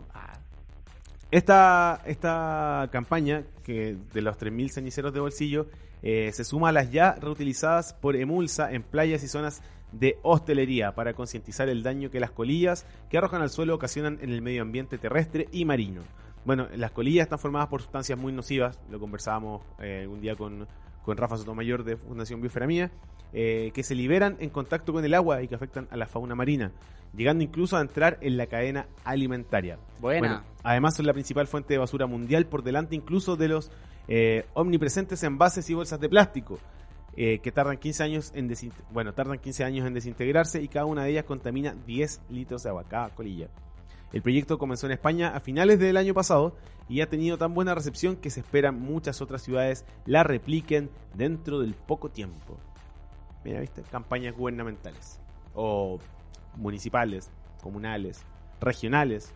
Esta, 1.31 2.89
campaña, 2.91 3.43
que 3.63 3.97
de 4.13 4.21
los 4.21 4.37
3.000 4.37 4.69
ceniceros 4.69 5.13
de 5.13 5.19
bolsillo, 5.19 5.67
eh, 6.03 6.31
se 6.33 6.43
suma 6.43 6.69
a 6.69 6.71
las 6.71 6.91
ya 6.91 7.13
reutilizadas 7.13 7.93
por 7.93 8.15
Emulsa 8.15 8.71
en 8.71 8.83
playas 8.83 9.23
y 9.23 9.27
zonas 9.27 9.61
de 9.91 10.17
hostelería 10.23 10.93
para 10.93 11.13
concientizar 11.13 11.69
el 11.69 11.83
daño 11.83 12.09
que 12.09 12.19
las 12.19 12.31
colillas 12.31 12.85
que 13.09 13.17
arrojan 13.17 13.41
al 13.41 13.49
suelo 13.49 13.75
ocasionan 13.75 14.19
en 14.21 14.31
el 14.31 14.41
medio 14.41 14.61
ambiente 14.61 14.97
terrestre 14.97 15.47
y 15.51 15.65
marino. 15.65 16.01
Bueno, 16.43 16.67
las 16.75 16.91
colillas 16.91 17.23
están 17.23 17.39
formadas 17.39 17.69
por 17.69 17.81
sustancias 17.81 18.17
muy 18.17 18.33
nocivas, 18.33 18.79
lo 18.89 18.99
conversábamos 18.99 19.61
eh, 19.79 20.07
un 20.09 20.21
día 20.21 20.35
con, 20.35 20.67
con 21.03 21.17
Rafa 21.17 21.37
Sotomayor 21.37 21.83
de 21.83 21.97
Fundación 21.97 22.41
Biosfera 22.41 22.67
Mía, 22.67 22.91
eh, 23.33 23.71
que 23.73 23.83
se 23.83 23.95
liberan 23.95 24.37
en 24.39 24.49
contacto 24.49 24.93
con 24.93 25.03
el 25.05 25.13
agua 25.13 25.41
y 25.41 25.47
que 25.47 25.55
afectan 25.55 25.87
a 25.91 25.97
la 25.97 26.05
fauna 26.05 26.35
marina, 26.35 26.71
llegando 27.15 27.43
incluso 27.43 27.77
a 27.77 27.81
entrar 27.81 28.17
en 28.21 28.37
la 28.37 28.47
cadena 28.47 28.87
alimentaria. 29.03 29.77
Buena. 29.99 30.43
además 30.63 30.95
son 30.95 31.05
la 31.05 31.13
principal 31.13 31.47
fuente 31.47 31.73
de 31.73 31.77
basura 31.77 32.07
mundial 32.07 32.45
por 32.45 32.63
delante 32.63 32.95
incluso 32.95 33.35
de 33.35 33.47
los 33.47 33.71
eh, 34.07 34.45
omnipresentes 34.53 35.23
envases 35.23 35.69
y 35.69 35.73
bolsas 35.73 35.99
de 35.99 36.09
plástico. 36.09 36.59
eh, 37.17 37.39
que 37.39 37.51
tardan 37.51 37.77
15 37.77 38.03
años 38.03 38.31
en 38.33 38.49
bueno, 38.91 39.13
tardan 39.13 39.37
15 39.37 39.65
años 39.65 39.85
en 39.85 39.93
desintegrarse 39.93 40.61
y 40.61 40.69
cada 40.69 40.85
una 40.85 41.03
de 41.03 41.11
ellas 41.11 41.25
contamina 41.25 41.75
10 41.85 42.21
litros 42.29 42.63
de 42.63 42.69
agua, 42.69 42.85
cada 42.87 43.09
colilla. 43.09 43.49
El 44.13 44.21
proyecto 44.21 44.57
comenzó 44.57 44.87
en 44.87 44.91
España 44.93 45.29
a 45.35 45.39
finales 45.39 45.79
del 45.79 45.95
año 45.97 46.13
pasado 46.13 46.55
y 46.89 47.01
ha 47.01 47.09
tenido 47.09 47.37
tan 47.37 47.53
buena 47.53 47.73
recepción 47.73 48.17
que 48.17 48.29
se 48.29 48.41
espera 48.41 48.71
muchas 48.71 49.21
otras 49.21 49.41
ciudades 49.41 49.85
la 50.05 50.23
repliquen 50.23 50.89
dentro 51.13 51.59
del 51.59 51.73
poco 51.73 52.09
tiempo. 52.09 52.57
Mira, 53.45 53.61
¿viste? 53.61 53.83
Campañas 53.83 54.35
gubernamentales 54.35 55.19
o 55.55 55.99
municipales, 56.57 57.31
comunales, 57.63 58.23
regionales. 58.59 59.33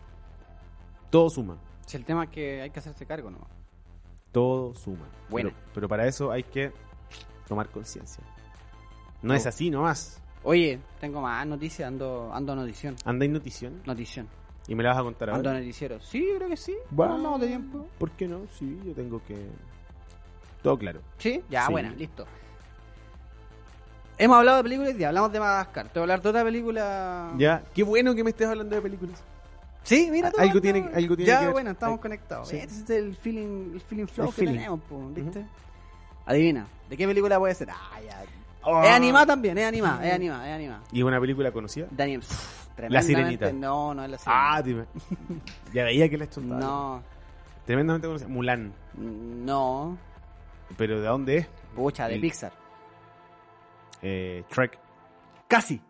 Todo 1.10 1.30
suma, 1.30 1.56
Si 1.86 1.96
el 1.96 2.04
tema 2.04 2.24
es 2.24 2.30
que 2.30 2.62
hay 2.62 2.70
que 2.70 2.78
hacerse 2.80 3.06
cargo, 3.06 3.30
¿no? 3.30 3.38
todo 4.32 4.74
suma. 4.74 5.08
Bueno. 5.30 5.48
Pero, 5.50 5.70
pero 5.72 5.88
para 5.88 6.06
eso 6.06 6.30
hay 6.30 6.42
que 6.42 6.70
tomar 7.48 7.70
conciencia. 7.70 8.22
No 9.22 9.28
No. 9.28 9.34
es 9.34 9.46
así 9.46 9.70
nomás. 9.70 10.20
Oye, 10.42 10.78
tengo 11.00 11.22
más 11.22 11.46
noticias, 11.46 11.88
ando, 11.88 12.30
ando 12.34 12.52
a 12.52 12.56
notición. 12.56 12.96
Anda 13.06 13.24
en 13.24 13.32
notición 13.32 13.80
Notición. 13.86 14.28
Y 14.68 14.74
me 14.74 14.82
la 14.82 14.90
vas 14.90 14.98
a 14.98 15.02
contar 15.02 15.30
ahora. 15.30 15.52
noticiero. 15.54 16.00
Sí, 16.00 16.28
creo 16.36 16.48
que 16.48 16.56
sí. 16.56 16.74
Va. 16.98 17.16
No, 17.18 17.38
de 17.38 17.46
tiempo. 17.46 17.86
¿Por 17.98 18.10
qué 18.12 18.26
no? 18.26 18.40
Sí, 18.58 18.78
yo 18.84 18.92
tengo 18.94 19.20
que... 19.26 19.36
Todo 20.62 20.76
claro. 20.78 21.00
Sí, 21.18 21.42
ya, 21.48 21.66
Sí. 21.66 21.72
buena, 21.72 21.90
listo. 21.92 22.26
Hemos 24.18 24.38
hablado 24.38 24.56
de 24.58 24.62
películas 24.64 24.94
y 24.98 25.04
hablamos 25.04 25.30
de 25.30 25.38
Madagascar. 25.40 25.86
Te 25.88 25.92
voy 25.94 26.00
a 26.00 26.02
hablar 26.04 26.22
de 26.22 26.28
otra 26.30 26.42
película. 26.44 27.32
Ya, 27.36 27.62
qué 27.74 27.82
bueno 27.82 28.14
que 28.14 28.24
me 28.24 28.30
estés 28.30 28.48
hablando 28.48 28.74
de 28.74 28.80
películas. 28.82 29.22
Sí, 29.82 30.08
mira, 30.10 30.30
tú, 30.32 30.40
Algo 30.40 30.60
tiene- 30.60 30.88
algo 30.94 31.14
tiene 31.16 31.24
Ya, 31.30 31.38
que 31.40 31.44
ver. 31.44 31.52
bueno, 31.52 31.70
estamos 31.70 31.98
Ay, 31.98 32.02
conectados. 32.02 32.48
sí. 32.48 32.56
Este 32.56 32.98
es 32.98 33.04
el 33.04 33.14
feeling, 33.14 33.74
el 33.74 33.80
feeling 33.82 34.06
flow 34.06 34.28
El 34.28 34.34
que 34.34 34.40
feeling. 34.40 34.54
tenemos, 34.54 34.80
po, 34.88 35.08
¿viste? 35.10 35.44
Adivina, 36.24 36.66
¿de 36.88 36.96
qué 36.96 37.06
película 37.06 37.38
puede 37.38 37.54
ser? 37.54 37.68
Ah, 37.70 38.00
ya. 38.04 38.24
Ah. 38.66 38.82
Es 38.84 38.90
animada 38.90 39.26
también, 39.26 39.56
es 39.58 39.64
animada, 39.66 40.06
es 40.06 40.12
animada, 40.12 40.48
es 40.48 40.54
animada. 40.54 40.82
¿Y 40.92 41.02
una 41.02 41.20
película 41.20 41.52
conocida? 41.52 41.86
Daniel, 41.90 42.20
La 42.20 42.74
tremendamente- 42.74 43.06
Sirenita. 43.06 43.52
No, 43.52 43.94
no 43.94 44.04
es 44.04 44.10
la 44.10 44.18
Ah, 44.26 44.60
sirenita. 44.62 44.90
dime. 45.06 45.40
ya 45.72 45.84
veía 45.84 46.08
que 46.08 46.18
la 46.18 46.24
hecho 46.24 46.40
no, 46.40 47.02
Tremendamente 47.64 48.06
conocida. 48.08 48.28
Mulan. 48.28 48.72
no. 48.96 49.96
¿Pero 50.76 51.00
de 51.00 51.06
dónde 51.06 51.36
es? 51.38 51.46
Pucha, 51.76 52.08
de 52.08 52.16
El- 52.16 52.20
Pixar. 52.20 52.52
Eh, 54.02 54.44
Trek. 54.48 54.78
Casi, 55.48 55.80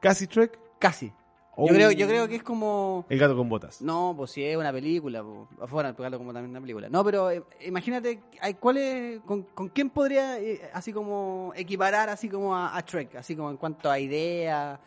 ¿Casi 0.00 0.26
Trek? 0.28 0.58
casi. 0.78 1.12
Oh. 1.56 1.68
Yo, 1.68 1.74
creo, 1.74 1.92
yo 1.92 2.08
creo 2.08 2.26
que 2.26 2.36
es 2.36 2.42
como... 2.42 3.04
El 3.08 3.18
gato 3.18 3.36
con 3.36 3.48
botas. 3.48 3.80
No, 3.80 4.12
pues 4.16 4.32
si 4.32 4.44
es 4.44 4.56
una 4.56 4.72
película, 4.72 5.22
pues, 5.22 5.48
afuera 5.60 5.92
pegarlo 5.94 6.18
como 6.18 6.32
también 6.32 6.50
una 6.50 6.60
película. 6.60 6.88
No, 6.88 7.04
pero 7.04 7.30
eh, 7.30 7.44
imagínate, 7.60 8.20
hay, 8.40 8.54
¿cuál 8.54 8.78
es, 8.78 9.20
con, 9.20 9.42
con 9.42 9.68
quién 9.68 9.90
podría 9.90 10.38
eh, 10.40 10.68
así 10.72 10.92
como 10.92 11.52
equiparar 11.54 12.08
así 12.08 12.28
como 12.28 12.56
a, 12.56 12.76
a 12.76 12.82
Trek? 12.84 13.14
Así 13.14 13.36
como 13.36 13.50
en 13.50 13.56
cuanto 13.56 13.88
a 13.88 14.00
idea, 14.00 14.80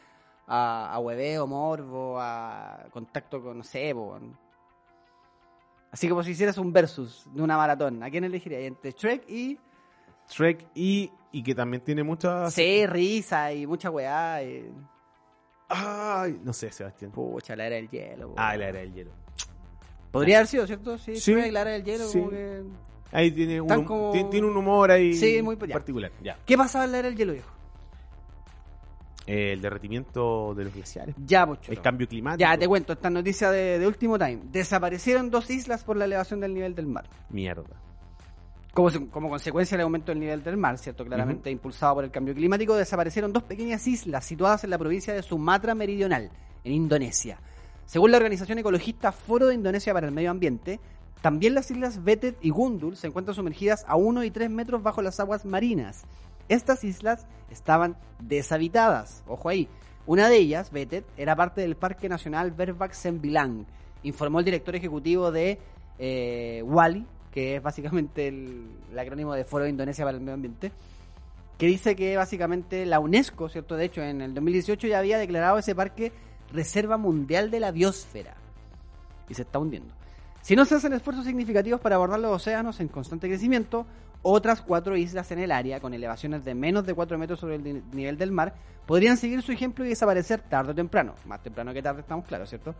a, 0.45 0.93
a 0.93 0.99
hueveo, 0.99 1.47
morbo, 1.47 2.19
a 2.19 2.85
contacto 2.91 3.41
con, 3.41 3.59
no 3.59 3.63
sé, 3.63 3.93
po, 3.93 4.19
Así 5.89 6.09
como 6.09 6.21
si 6.21 6.31
hicieras 6.31 6.57
un 6.57 6.73
versus 6.73 7.25
de 7.33 7.41
una 7.41 7.55
maratón. 7.55 8.03
¿A 8.03 8.09
quién 8.09 8.25
elegirías? 8.25 8.63
Entre 8.63 8.91
Trek 8.91 9.23
y... 9.29 9.57
Trek 10.27 10.67
y, 10.75 11.09
y 11.31 11.41
que 11.41 11.55
también 11.55 11.81
tiene 11.81 12.03
muchas... 12.03 12.53
Sí, 12.53 12.85
risa 12.85 13.53
y 13.53 13.65
mucha 13.65 13.89
weá. 13.89 14.43
Y... 14.43 14.69
Ay, 15.69 16.39
no 16.43 16.53
sé, 16.53 16.71
Sebastián. 16.71 17.11
Pucha, 17.11 17.55
la 17.55 17.67
era 17.67 17.75
del 17.75 17.89
hielo. 17.89 18.33
Ah, 18.37 18.55
la 18.55 18.69
era 18.69 18.79
del 18.79 18.93
hielo. 18.93 19.11
Podría 20.11 20.37
haber 20.37 20.47
sido, 20.47 20.65
¿cierto? 20.65 20.97
Sí, 20.97 21.15
Sí. 21.17 21.33
La 21.51 21.61
era 21.61 21.71
del 21.71 21.83
hielo, 21.83 22.07
Sí. 22.07 22.19
como 22.19 22.29
que... 22.31 22.63
Ahí 23.11 23.31
tiene 23.31 23.61
un, 23.61 23.67
Tan 23.67 23.83
como- 23.85 24.11
tiene, 24.11 24.29
tiene 24.29 24.47
un 24.47 24.57
humor 24.57 24.91
ahí 24.91 25.13
Sí, 25.13 25.41
muy- 25.41 25.57
ya. 25.65 25.73
particular. 25.73 26.11
Ya. 26.21 26.37
¿Qué 26.45 26.57
pasaba 26.57 26.85
en 26.85 26.91
la 26.93 26.99
era 26.99 27.07
del 27.09 27.17
hielo, 27.17 27.33
viejo? 27.33 27.49
Eh, 29.25 29.51
el 29.53 29.61
derretimiento 29.61 30.53
de 30.55 30.63
los 30.65 30.73
glaciares. 30.73 31.13
Ya, 31.25 31.45
pues, 31.45 31.59
El 31.67 31.81
cambio 31.81 32.07
climático. 32.07 32.39
Ya, 32.49 32.57
te 32.57 32.65
cuento, 32.67 32.93
esta 32.93 33.09
noticia 33.09 33.51
de, 33.51 33.77
de 33.77 33.85
último 33.87 34.17
time. 34.17 34.39
Desaparecieron 34.45 35.29
dos 35.29 35.49
islas 35.49 35.83
por 35.83 35.97
la 35.97 36.05
elevación 36.05 36.39
del 36.39 36.53
nivel 36.53 36.75
del 36.75 36.87
mar. 36.87 37.09
Mierda. 37.29 37.75
Como, 38.77 38.91
se- 38.91 39.07
como 39.07 39.27
consecuencia 39.27 39.75
del 39.75 39.85
aumento 39.85 40.11
del 40.11 40.19
nivel 40.19 40.43
del 40.43 40.55
mar, 40.55 40.77
¿cierto? 40.77 41.03
Claramente 41.03 41.49
impulsado 41.49 41.95
por 41.95 42.03
el 42.03 42.11
cambio 42.11 42.35
climático, 42.35 42.75
desaparecieron 42.75 43.33
dos 43.33 43.41
pequeñas 43.41 43.87
islas 43.87 44.23
situadas 44.23 44.63
en 44.65 44.69
la 44.69 44.77
provincia 44.77 45.15
de 45.15 45.23
Sumatra 45.23 45.73
Meridional, 45.73 46.29
en 46.63 46.71
Indonesia. 46.71 47.39
Según 47.87 48.11
la 48.11 48.17
organización 48.17 48.59
ecologista 48.59 49.11
Foro 49.11 49.47
de 49.47 49.55
Indonesia 49.55 49.95
para 49.95 50.05
el 50.05 50.13
Medio 50.13 50.29
Ambiente, 50.29 50.79
también 51.23 51.55
las 51.55 51.71
islas 51.71 52.03
Betet 52.03 52.37
y 52.41 52.51
Gundul 52.51 52.95
se 52.97 53.07
encuentran 53.07 53.33
sumergidas 53.33 53.83
a 53.87 53.95
1 53.95 54.23
y 54.23 54.29
3 54.29 54.51
metros 54.51 54.83
bajo 54.83 55.01
las 55.01 55.19
aguas 55.19 55.43
marinas. 55.43 56.03
Estas 56.47 56.83
islas 56.83 57.25
estaban 57.49 57.97
deshabitadas, 58.19 59.23
ojo 59.25 59.49
ahí. 59.49 59.67
Una 60.05 60.29
de 60.29 60.37
ellas, 60.37 60.69
Betet, 60.71 61.03
era 61.17 61.35
parte 61.35 61.61
del 61.61 61.75
Parque 61.77 62.07
Nacional 62.09 62.51
Berbak 62.51 62.93
Sembilang, 62.93 63.65
informó 64.03 64.37
el 64.37 64.45
director 64.45 64.75
ejecutivo 64.75 65.31
de 65.31 65.57
eh, 65.97 66.61
Wali, 66.63 67.07
que 67.37 67.57
es 67.57 67.61
básicamente 67.61 68.29
el, 68.29 68.65
acrónimo 68.97 69.35
de 69.35 69.43
Foro 69.43 69.65
de 69.65 69.69
Indonesia 69.69 70.03
para 70.03 70.17
el 70.17 70.21
Medio 70.23 70.33
Ambiente, 70.33 70.71
que 71.59 71.67
dice 71.67 71.95
que 71.95 72.17
básicamente 72.17 72.83
la 72.83 72.99
UNESCO, 72.99 73.47
¿cierto? 73.47 73.75
De 73.75 73.85
hecho, 73.85 74.01
en 74.01 74.21
el 74.21 74.33
2018 74.33 74.87
ya 74.87 74.97
había 74.97 75.19
declarado 75.19 75.59
ese 75.59 75.75
parque 75.75 76.11
Reserva 76.51 76.97
Mundial 76.97 77.51
de 77.51 77.59
la 77.59 77.69
Biosfera. 77.69 78.33
Y 79.29 79.35
se 79.35 79.43
está 79.43 79.59
hundiendo. 79.59 79.93
Si 80.41 80.55
no 80.55 80.65
se 80.65 80.73
hacen 80.73 80.93
esfuerzos 80.93 81.25
significativos 81.25 81.79
para 81.79 81.93
abordar 81.97 82.19
los 82.19 82.31
océanos 82.31 82.79
en 82.79 82.87
constante 82.87 83.27
crecimiento, 83.27 83.85
otras 84.23 84.63
cuatro 84.63 84.97
islas 84.97 85.29
en 85.31 85.37
el 85.37 85.51
área, 85.51 85.79
con 85.79 85.93
elevaciones 85.93 86.43
de 86.43 86.55
menos 86.55 86.87
de 86.87 86.95
4 86.95 87.19
metros 87.19 87.39
sobre 87.39 87.57
el 87.57 87.63
ni- 87.63 87.83
nivel 87.93 88.17
del 88.17 88.31
mar, 88.31 88.55
podrían 88.87 89.15
seguir 89.15 89.43
su 89.43 89.51
ejemplo 89.51 89.85
y 89.85 89.89
desaparecer 89.89 90.41
tarde 90.41 90.71
o 90.71 90.75
temprano. 90.75 91.13
Más 91.27 91.43
temprano 91.43 91.71
que 91.71 91.83
tarde, 91.83 92.01
estamos 92.01 92.25
claros, 92.25 92.49
¿cierto? 92.49 92.73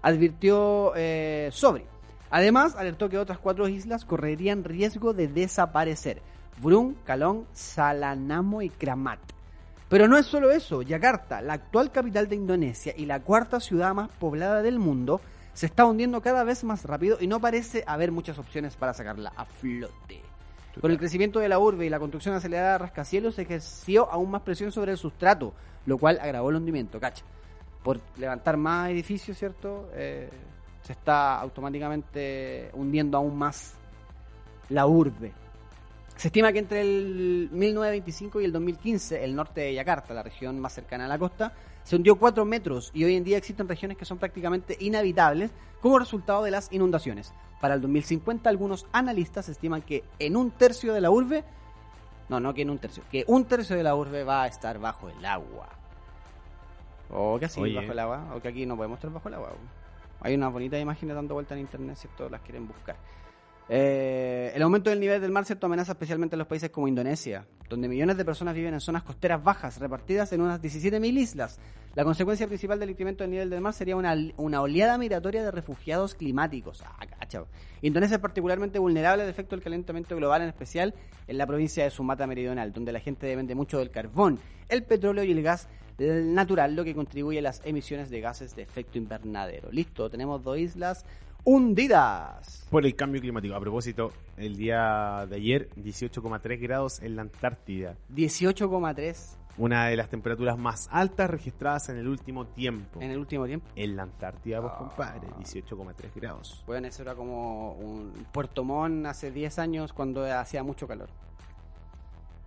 Advirtió 0.00 0.94
eh, 0.96 1.50
Sobri. 1.52 1.84
Además, 2.30 2.76
alertó 2.76 3.08
que 3.08 3.18
otras 3.18 3.38
cuatro 3.38 3.68
islas 3.68 4.04
correrían 4.04 4.64
riesgo 4.64 5.12
de 5.14 5.28
desaparecer. 5.28 6.20
Brun, 6.60 6.96
Kalong, 7.04 7.44
Salanamo 7.52 8.62
y 8.62 8.70
Kramat. 8.70 9.20
Pero 9.88 10.06
no 10.06 10.18
es 10.18 10.26
solo 10.26 10.50
eso, 10.50 10.82
Yakarta, 10.82 11.40
la 11.40 11.54
actual 11.54 11.90
capital 11.90 12.28
de 12.28 12.36
Indonesia 12.36 12.92
y 12.94 13.06
la 13.06 13.20
cuarta 13.20 13.58
ciudad 13.58 13.94
más 13.94 14.10
poblada 14.10 14.60
del 14.60 14.78
mundo, 14.78 15.20
se 15.54 15.66
está 15.66 15.86
hundiendo 15.86 16.20
cada 16.20 16.44
vez 16.44 16.62
más 16.62 16.84
rápido 16.84 17.16
y 17.20 17.26
no 17.26 17.40
parece 17.40 17.84
haber 17.86 18.12
muchas 18.12 18.38
opciones 18.38 18.76
para 18.76 18.92
sacarla 18.92 19.32
a 19.34 19.46
flote. 19.46 20.20
Con 20.80 20.90
el 20.90 20.98
crecimiento 20.98 21.40
de 21.40 21.48
la 21.48 21.58
urbe 21.58 21.86
y 21.86 21.88
la 21.88 21.98
construcción 21.98 22.34
acelerada 22.34 22.72
de 22.72 22.78
rascacielos 22.78 23.34
se 23.34 23.42
ejerció 23.42 24.10
aún 24.10 24.30
más 24.30 24.42
presión 24.42 24.70
sobre 24.70 24.92
el 24.92 24.98
sustrato, 24.98 25.54
lo 25.86 25.98
cual 25.98 26.18
agravó 26.20 26.50
el 26.50 26.56
hundimiento, 26.56 27.00
cacha. 27.00 27.24
Por 27.82 27.98
levantar 28.18 28.56
más 28.56 28.90
edificios, 28.90 29.38
¿cierto? 29.38 29.88
Eh, 29.94 30.28
se 30.88 30.94
está 30.94 31.38
automáticamente 31.38 32.70
hundiendo 32.72 33.18
aún 33.18 33.36
más 33.36 33.74
la 34.70 34.86
urbe. 34.86 35.34
Se 36.16 36.28
estima 36.28 36.50
que 36.50 36.60
entre 36.60 36.80
el 36.80 37.50
1925 37.52 38.40
y 38.40 38.46
el 38.46 38.52
2015, 38.52 39.22
el 39.22 39.36
norte 39.36 39.60
de 39.60 39.74
Yakarta, 39.74 40.14
la 40.14 40.22
región 40.22 40.58
más 40.58 40.72
cercana 40.72 41.04
a 41.04 41.08
la 41.08 41.18
costa, 41.18 41.52
se 41.84 41.94
hundió 41.94 42.16
4 42.16 42.42
metros 42.46 42.90
y 42.94 43.04
hoy 43.04 43.16
en 43.16 43.24
día 43.24 43.36
existen 43.36 43.68
regiones 43.68 43.98
que 43.98 44.06
son 44.06 44.16
prácticamente 44.16 44.78
inhabitables 44.80 45.50
como 45.82 45.98
resultado 45.98 46.42
de 46.42 46.52
las 46.52 46.72
inundaciones. 46.72 47.34
Para 47.60 47.74
el 47.74 47.82
2050 47.82 48.48
algunos 48.48 48.86
analistas 48.90 49.50
estiman 49.50 49.82
que 49.82 50.04
en 50.18 50.38
un 50.38 50.52
tercio 50.52 50.94
de 50.94 51.02
la 51.02 51.10
urbe, 51.10 51.44
no, 52.30 52.40
no 52.40 52.54
que 52.54 52.62
en 52.62 52.70
un 52.70 52.78
tercio, 52.78 53.02
que 53.10 53.26
un 53.26 53.44
tercio 53.44 53.76
de 53.76 53.82
la 53.82 53.94
urbe 53.94 54.24
va 54.24 54.44
a 54.44 54.46
estar 54.46 54.78
bajo 54.78 55.10
el 55.10 55.22
agua. 55.22 55.68
O 57.10 57.38
que 57.38 57.44
así, 57.44 57.60
Oye. 57.60 57.74
bajo 57.74 57.92
el 57.92 57.98
agua, 57.98 58.32
o 58.34 58.40
que 58.40 58.48
aquí 58.48 58.64
no 58.64 58.74
podemos 58.74 58.96
estar 58.96 59.12
bajo 59.12 59.28
el 59.28 59.34
agua. 59.34 59.50
Hay 60.20 60.34
unas 60.34 60.52
bonitas 60.52 60.80
imágenes 60.80 61.14
dando 61.14 61.34
vuelta 61.34 61.54
en 61.54 61.60
internet 61.60 61.96
si 61.96 62.08
todos 62.08 62.30
las 62.30 62.40
quieren 62.42 62.66
buscar. 62.66 62.96
Eh, 63.70 64.50
el 64.54 64.62
aumento 64.62 64.88
del 64.88 64.98
nivel 64.98 65.20
del 65.20 65.30
mar 65.30 65.44
cierto 65.44 65.66
amenaza 65.66 65.92
especialmente 65.92 66.36
a 66.36 66.38
los 66.38 66.46
países 66.46 66.70
como 66.70 66.88
Indonesia, 66.88 67.46
donde 67.68 67.86
millones 67.86 68.16
de 68.16 68.24
personas 68.24 68.54
viven 68.54 68.72
en 68.72 68.80
zonas 68.80 69.02
costeras 69.02 69.42
bajas, 69.44 69.78
repartidas 69.78 70.32
en 70.32 70.40
unas 70.40 70.62
17.000 70.62 71.18
islas. 71.18 71.58
La 71.94 72.02
consecuencia 72.04 72.46
principal 72.46 72.80
del 72.80 72.90
incremento 72.90 73.24
del 73.24 73.30
nivel 73.30 73.50
del 73.50 73.60
mar 73.60 73.74
sería 73.74 73.96
una, 73.96 74.16
una 74.38 74.62
oleada 74.62 74.96
migratoria 74.96 75.42
de 75.42 75.50
refugiados 75.50 76.14
climáticos. 76.14 76.82
Ah, 76.82 77.06
cacha. 77.06 77.44
Indonesia 77.82 78.14
es 78.14 78.22
particularmente 78.22 78.78
vulnerable 78.78 79.24
al 79.24 79.28
efecto 79.28 79.54
del 79.54 79.62
calentamiento 79.62 80.16
global, 80.16 80.42
en 80.42 80.48
especial 80.48 80.94
en 81.26 81.36
la 81.36 81.46
provincia 81.46 81.84
de 81.84 81.90
Sumatra 81.90 82.26
Meridional, 82.26 82.72
donde 82.72 82.92
la 82.92 83.00
gente 83.00 83.26
depende 83.26 83.54
mucho 83.54 83.78
del 83.78 83.90
carbón, 83.90 84.38
el 84.70 84.82
petróleo 84.84 85.24
y 85.24 85.32
el 85.32 85.42
gas 85.42 85.68
natural, 85.98 86.76
lo 86.76 86.84
que 86.84 86.94
contribuye 86.94 87.40
a 87.40 87.42
las 87.42 87.60
emisiones 87.64 88.08
de 88.08 88.20
gases 88.20 88.54
de 88.54 88.62
efecto 88.62 88.98
invernadero. 88.98 89.70
Listo, 89.72 90.08
tenemos 90.08 90.42
dos 90.42 90.56
islas 90.56 91.04
hundidas. 91.44 92.66
Por 92.70 92.84
el 92.84 92.94
cambio 92.94 93.20
climático. 93.20 93.54
A 93.54 93.60
propósito, 93.60 94.12
el 94.36 94.56
día 94.56 95.26
de 95.28 95.36
ayer, 95.36 95.70
18,3 95.76 96.60
grados 96.60 97.00
en 97.02 97.16
la 97.16 97.22
Antártida. 97.22 97.96
18,3 98.14 99.36
Una 99.56 99.86
de 99.86 99.96
las 99.96 100.08
temperaturas 100.08 100.58
más 100.58 100.88
altas 100.92 101.30
registradas 101.30 101.88
en 101.88 101.96
el 101.96 102.06
último 102.08 102.46
tiempo. 102.46 103.00
en 103.00 103.10
el 103.10 103.18
último 103.18 103.46
tiempo. 103.46 103.66
En 103.74 103.96
la 103.96 104.02
Antártida, 104.04 104.60
pues, 104.60 104.74
compadre. 104.74 105.28
18,3 105.38 106.14
grados. 106.14 106.62
Bueno, 106.66 106.86
eso 106.88 107.02
era 107.02 107.14
como 107.14 107.72
un 107.72 108.12
Puerto 108.32 108.64
Montt 108.64 109.06
hace 109.06 109.30
10 109.30 109.58
años 109.58 109.92
cuando 109.92 110.24
hacía 110.24 110.62
mucho 110.62 110.86
calor. 110.86 111.08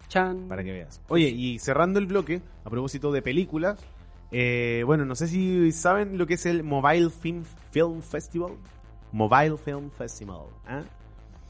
Chan. 0.07 0.47
Para 0.47 0.63
que 0.63 0.71
veas. 0.73 1.01
Oye, 1.07 1.29
y 1.29 1.57
cerrando 1.59 1.97
el 1.97 2.05
bloque, 2.05 2.41
a 2.65 2.69
propósito 2.69 3.11
de 3.11 3.21
películas, 3.21 3.79
eh, 4.31 4.83
bueno, 4.85 5.05
no 5.05 5.15
sé 5.15 5.27
si 5.27 5.71
saben 5.71 6.17
lo 6.17 6.27
que 6.27 6.35
es 6.35 6.45
el 6.45 6.63
Mobile 6.63 7.09
Film, 7.09 7.43
Film 7.71 8.01
Festival. 8.01 8.53
Mobile 9.11 9.57
Film 9.57 9.89
Festival. 9.91 10.41
¿ah? 10.67 10.81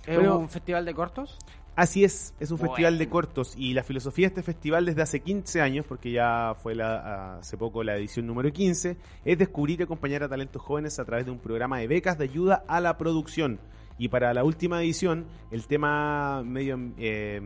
¿Es 0.05 0.15
Bueno, 0.15 0.37
un 0.39 0.49
festival 0.49 0.85
de 0.85 0.93
cortos? 0.93 1.37
Así 1.75 2.03
es, 2.03 2.33
es 2.39 2.51
un 2.51 2.57
Bueno. 2.57 2.73
festival 2.73 2.97
de 2.97 3.07
cortos 3.07 3.53
y 3.57 3.73
la 3.73 3.83
filosofía 3.83 4.25
de 4.27 4.27
este 4.29 4.43
festival 4.43 4.85
desde 4.85 5.01
hace 5.03 5.21
15 5.21 5.61
años, 5.61 5.85
porque 5.87 6.11
ya 6.11 6.53
fue 6.61 6.75
la, 6.75 7.37
hace 7.37 7.55
poco 7.57 7.81
la 7.83 7.95
edición 7.95 8.27
número 8.27 8.51
15, 8.51 8.97
es 9.23 9.37
descubrir 9.37 9.79
y 9.79 9.83
acompañar 9.83 10.21
a 10.23 10.27
talentos 10.29 10.61
jóvenes 10.61 10.99
a 10.99 11.05
través 11.05 11.25
de 11.25 11.31
un 11.31 11.39
programa 11.39 11.79
de 11.79 11.87
becas 11.87 12.17
de 12.17 12.25
ayuda 12.25 12.63
a 12.67 12.81
la 12.81 12.97
producción. 12.97 13.59
Y 13.97 14.09
para 14.09 14.33
la 14.33 14.43
última 14.43 14.81
edición, 14.81 15.25
el 15.49 15.65
tema 15.67 16.41
medio, 16.43 16.77
eh, 16.97 17.39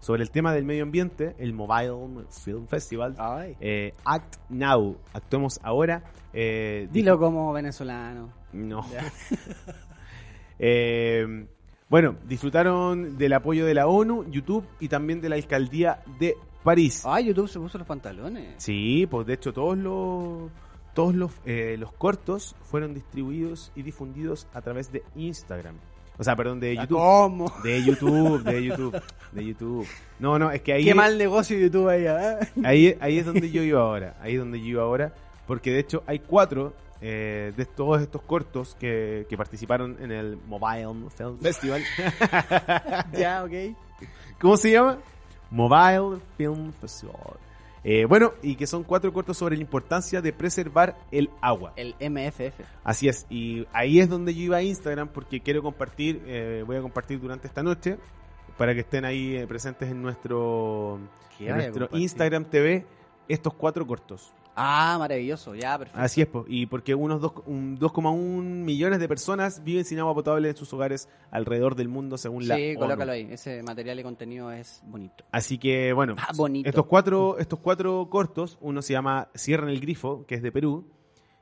sobre 0.00 0.22
el 0.22 0.30
tema 0.30 0.54
del 0.54 0.64
medio 0.64 0.84
ambiente, 0.84 1.34
el 1.38 1.52
Mobile 1.52 2.24
Film 2.30 2.66
Festival, 2.68 3.16
eh, 3.60 3.92
Act 4.04 4.36
Now, 4.48 4.96
actuemos 5.12 5.60
ahora. 5.62 6.04
eh, 6.32 6.88
Dilo 6.90 7.18
como 7.18 7.52
venezolano. 7.52 8.37
No. 8.52 8.84
Eh, 10.60 11.46
bueno, 11.88 12.16
disfrutaron 12.26 13.16
del 13.16 13.32
apoyo 13.32 13.64
de 13.64 13.74
la 13.74 13.86
ONU, 13.86 14.28
YouTube 14.28 14.66
y 14.80 14.88
también 14.88 15.20
de 15.20 15.28
la 15.28 15.36
alcaldía 15.36 16.02
de 16.18 16.36
París. 16.64 17.04
Ay, 17.06 17.26
YouTube 17.26 17.48
se 17.48 17.60
puso 17.60 17.78
los 17.78 17.86
pantalones. 17.86 18.54
Sí, 18.58 19.06
pues 19.08 19.24
de 19.26 19.34
hecho 19.34 19.52
todos 19.52 19.78
los 19.78 20.50
todos 20.94 21.14
los, 21.14 21.30
eh, 21.46 21.76
los 21.78 21.92
cortos 21.92 22.56
fueron 22.60 22.92
distribuidos 22.92 23.70
y 23.76 23.82
difundidos 23.82 24.48
a 24.52 24.60
través 24.60 24.90
de 24.90 25.04
Instagram. 25.14 25.76
O 26.18 26.24
sea, 26.24 26.34
perdón, 26.34 26.58
de 26.58 26.74
YouTube. 26.74 26.98
¿Cómo? 26.98 27.52
De 27.62 27.84
YouTube, 27.84 28.42
de 28.42 28.64
YouTube, 28.64 29.02
de 29.30 29.44
YouTube. 29.44 29.86
No, 30.18 30.38
no, 30.38 30.50
es 30.50 30.60
que 30.62 30.72
ahí 30.72 30.84
Qué 30.84 30.94
mal 30.94 31.16
negocio 31.16 31.56
YouTube 31.56 31.88
ahí, 31.88 32.04
¿eh? 32.04 32.38
Ahí, 32.64 32.96
ahí 33.00 33.18
es 33.18 33.24
donde 33.24 33.48
yo 33.50 33.62
iba 33.62 33.80
ahora. 33.80 34.16
Ahí 34.20 34.32
es 34.34 34.40
donde 34.40 34.58
yo 34.58 34.66
iba 34.66 34.82
ahora. 34.82 35.14
Porque 35.46 35.70
de 35.70 35.78
hecho 35.78 36.02
hay 36.06 36.18
cuatro 36.18 36.74
eh, 37.00 37.52
de 37.56 37.66
todos 37.66 38.00
estos 38.02 38.22
cortos 38.22 38.74
que, 38.74 39.26
que 39.28 39.36
participaron 39.36 39.96
en 40.00 40.10
el 40.10 40.36
Mobile 40.36 41.10
Film 41.10 41.38
Festival. 41.38 41.82
ya, 43.12 43.44
ok. 43.44 43.76
¿Cómo 44.40 44.56
se 44.56 44.72
llama? 44.72 44.98
Mobile 45.50 46.20
Film 46.36 46.72
Festival. 46.72 47.38
Eh, 47.84 48.04
bueno, 48.06 48.32
y 48.42 48.56
que 48.56 48.66
son 48.66 48.82
cuatro 48.82 49.12
cortos 49.12 49.38
sobre 49.38 49.56
la 49.56 49.62
importancia 49.62 50.20
de 50.20 50.32
preservar 50.32 50.98
el 51.10 51.30
agua. 51.40 51.72
El 51.76 51.94
MFF. 52.00 52.60
Así 52.82 53.08
es, 53.08 53.26
y 53.30 53.66
ahí 53.72 54.00
es 54.00 54.08
donde 54.08 54.34
yo 54.34 54.42
iba 54.42 54.56
a 54.56 54.62
Instagram 54.62 55.08
porque 55.08 55.40
quiero 55.40 55.62
compartir, 55.62 56.22
eh, 56.26 56.64
voy 56.66 56.76
a 56.76 56.82
compartir 56.82 57.20
durante 57.20 57.46
esta 57.46 57.62
noche 57.62 57.96
para 58.56 58.74
que 58.74 58.80
estén 58.80 59.04
ahí 59.04 59.44
presentes 59.46 59.88
en 59.90 60.02
nuestro. 60.02 60.98
Instagram 61.92 62.44
TV 62.46 62.84
estos 63.28 63.54
cuatro 63.54 63.86
cortos. 63.86 64.32
Ah, 64.60 64.96
maravilloso, 64.98 65.54
ya, 65.54 65.78
perfecto. 65.78 66.00
Así 66.00 66.20
es, 66.20 66.26
po, 66.26 66.44
y 66.48 66.66
porque 66.66 66.92
unos 66.94 67.20
dos- 67.20 67.32
un 67.46 67.78
2,1 67.78 68.64
millones 68.64 68.98
de 68.98 69.06
personas 69.06 69.62
viven 69.62 69.84
sin 69.84 70.00
agua 70.00 70.14
potable 70.14 70.48
en 70.50 70.56
sus 70.56 70.72
hogares 70.72 71.08
alrededor 71.30 71.76
del 71.76 71.88
mundo 71.88 72.18
según 72.18 72.48
la 72.48 72.56
Sí, 72.56 72.70
ONU. 72.70 72.80
colócalo 72.80 73.12
ahí. 73.12 73.28
Ese 73.30 73.62
material 73.62 74.00
y 74.00 74.02
contenido 74.02 74.50
es 74.50 74.82
bonito. 74.86 75.24
Así 75.30 75.58
que 75.58 75.92
bueno, 75.92 76.16
Ah, 76.18 76.32
bonito. 76.36 76.68
estos 76.68 76.86
cuatro 76.86 77.38
estos 77.38 77.60
cuatro 77.60 78.08
cortos, 78.10 78.58
uno 78.60 78.82
se 78.82 78.94
llama 78.94 79.28
Cierran 79.36 79.68
el 79.70 79.80
grifo, 79.80 80.26
que 80.26 80.34
es 80.34 80.42
de 80.42 80.50
Perú, 80.50 80.88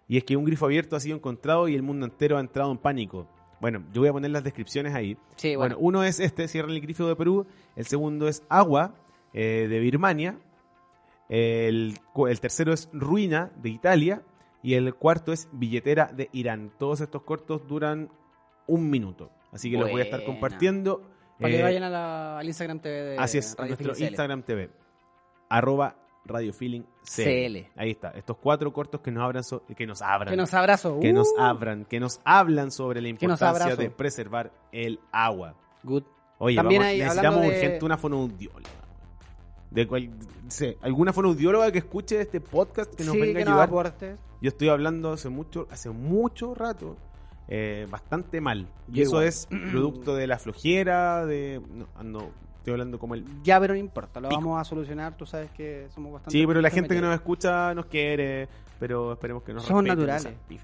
y 0.09 0.19
es 0.19 0.25
que 0.25 0.37
un 0.37 0.45
grifo 0.45 0.67
abierto 0.67 0.95
ha 0.95 1.01
sido 1.01 1.17
encontrado 1.17 1.69
y 1.69 1.75
el 1.75 1.83
mundo 1.83 2.05
entero 2.05 2.37
ha 2.37 2.41
entrado 2.41 2.71
en 2.71 2.77
pánico. 2.79 3.29
Bueno, 3.63 3.83
yo 3.95 4.03
voy 4.03 4.09
a 4.11 4.13
poner 4.13 4.31
las 4.31 4.45
descripciones 4.45 4.95
ahí. 4.95 5.17
Sí, 5.37 5.57
Bueno, 5.57 5.77
bueno. 5.77 5.89
uno 5.89 6.05
es 6.05 6.21
este, 6.21 6.47
Cierran 6.49 6.73
el 6.73 6.83
grifo 6.83 7.09
de 7.09 7.17
Perú, 7.17 7.47
el 7.77 7.87
segundo 7.87 8.29
es 8.29 8.43
Agua, 8.51 8.95
eh, 9.33 9.67
de 9.71 9.81
Birmania, 9.81 10.39
el, 11.29 11.99
tercero 12.41 12.73
es 12.73 12.89
Ruina, 12.93 13.51
de 13.57 13.71
Italia, 13.71 14.23
y 14.63 14.75
el 14.75 14.95
cuarto 14.95 15.33
es 15.33 15.49
Billetera, 15.53 16.07
de 16.13 16.29
Irán. 16.33 16.73
Todos 16.79 17.01
estos 17.01 17.23
cortos 17.23 17.67
duran 17.67 18.11
un 18.67 18.91
minuto, 18.91 19.31
así 19.53 19.71
que 19.71 19.77
los 19.79 19.91
voy 19.91 20.01
a 20.01 20.05
estar 20.05 20.25
compartiendo. 20.25 21.03
Para 21.41 21.53
eh, 21.53 21.57
que 21.59 21.63
vayan 21.63 21.83
a 21.83 21.91
la- 21.91 22.39
al 22.39 22.47
Instagram 22.47 22.81
TV 22.81 22.95
de 23.03 23.19
Así 23.19 23.39
es, 23.39 23.55
a 23.59 23.67
nuestro 23.67 23.77
Feeling 23.95 23.95
CL. 23.99 24.07
Instagram 24.09 24.43
TV, 24.43 24.71
arroba 25.49 25.97
Radio 26.25 26.53
Feeling 26.53 26.83
CL. 27.05 27.25
CL. 27.25 27.71
Ahí 27.77 27.91
está, 27.91 28.11
estos 28.11 28.39
cuatro 28.39 28.73
cortos 28.73 29.01
que 29.01 29.11
nos 29.13 29.23
abran, 29.23 29.45
so- 29.45 29.63
que 29.77 29.87
nos 29.87 30.03
abran, 30.03 30.31
Que 30.33 30.37
nos 30.37 30.53
abrazo. 30.55 30.99
que 30.99 31.13
nos 31.13 31.29
Uh, 31.37 31.41
abran, 31.43 31.85
que 31.85 32.01
nos 32.01 32.21
hablan 32.25 32.71
sobre 32.71 33.01
la 33.03 33.09
importancia 33.09 33.77
de 33.77 33.91
preservar 33.91 34.51
el 34.73 34.99
agua. 35.13 35.55
Good. 35.85 36.05
Oye, 36.39 36.57
También 36.57 36.81
vamos- 36.81 36.93
hay- 36.93 36.99
necesitamos 37.01 37.41
de- 37.43 37.49
urgente 37.49 37.85
una 37.85 37.97
fonoaudióloga. 37.99 38.71
De 39.77 39.87
cual, 39.87 40.11
sé, 40.49 40.77
alguna 40.83 41.13
fonoaudióloga 41.13 41.71
que 41.71 41.79
escuche 41.79 42.21
este 42.21 42.41
podcast 42.41 42.93
que 42.95 43.05
nos 43.05 43.13
sí, 43.15 43.21
venga 43.21 43.35
que 43.35 43.43
a 43.43 43.53
ayudar. 43.53 43.69
aportes. 43.69 44.19
Yo 44.41 44.49
estoy 44.49 44.69
hablando 44.71 45.13
hace 45.13 45.29
mucho, 45.29 45.69
hace 45.71 45.91
mucho 45.91 46.55
rato, 46.55 46.97
eh, 47.49 47.87
bastante 47.91 48.41
mal. 48.41 48.67
Y 48.93 49.03
eso 49.03 49.11
igual. 49.17 49.25
es 49.27 49.47
producto 49.71 50.15
de 50.17 50.27
la 50.27 50.39
flojera, 50.39 51.25
de 51.27 51.61
no, 51.73 51.87
ando- 51.99 52.31
estoy 52.59 52.73
hablando 52.73 52.99
como 52.99 53.15
el 53.15 53.25
Ya, 53.45 53.61
pero 53.61 53.75
no 53.75 53.79
importa, 53.81 54.19
lo 54.21 54.29
Pico. 54.29 54.41
vamos 54.41 54.61
a 54.61 54.65
solucionar. 54.65 55.17
Tú 55.17 55.27
sabes 55.27 55.51
que 55.53 55.89
somos 55.95 56.13
bastante. 56.13 56.37
Sí, 56.39 56.47
pero 56.47 56.61
la 56.61 56.71
gente 56.71 56.95
que 56.95 57.01
nos 57.01 57.15
escucha 57.15 57.73
nos 57.75 57.87
quiere, 57.87 58.49
pero 58.81 59.13
esperemos 59.13 59.43
que 59.45 59.53
nos 59.53 59.63
respeten, 59.69 59.87
naturales. 59.89 60.23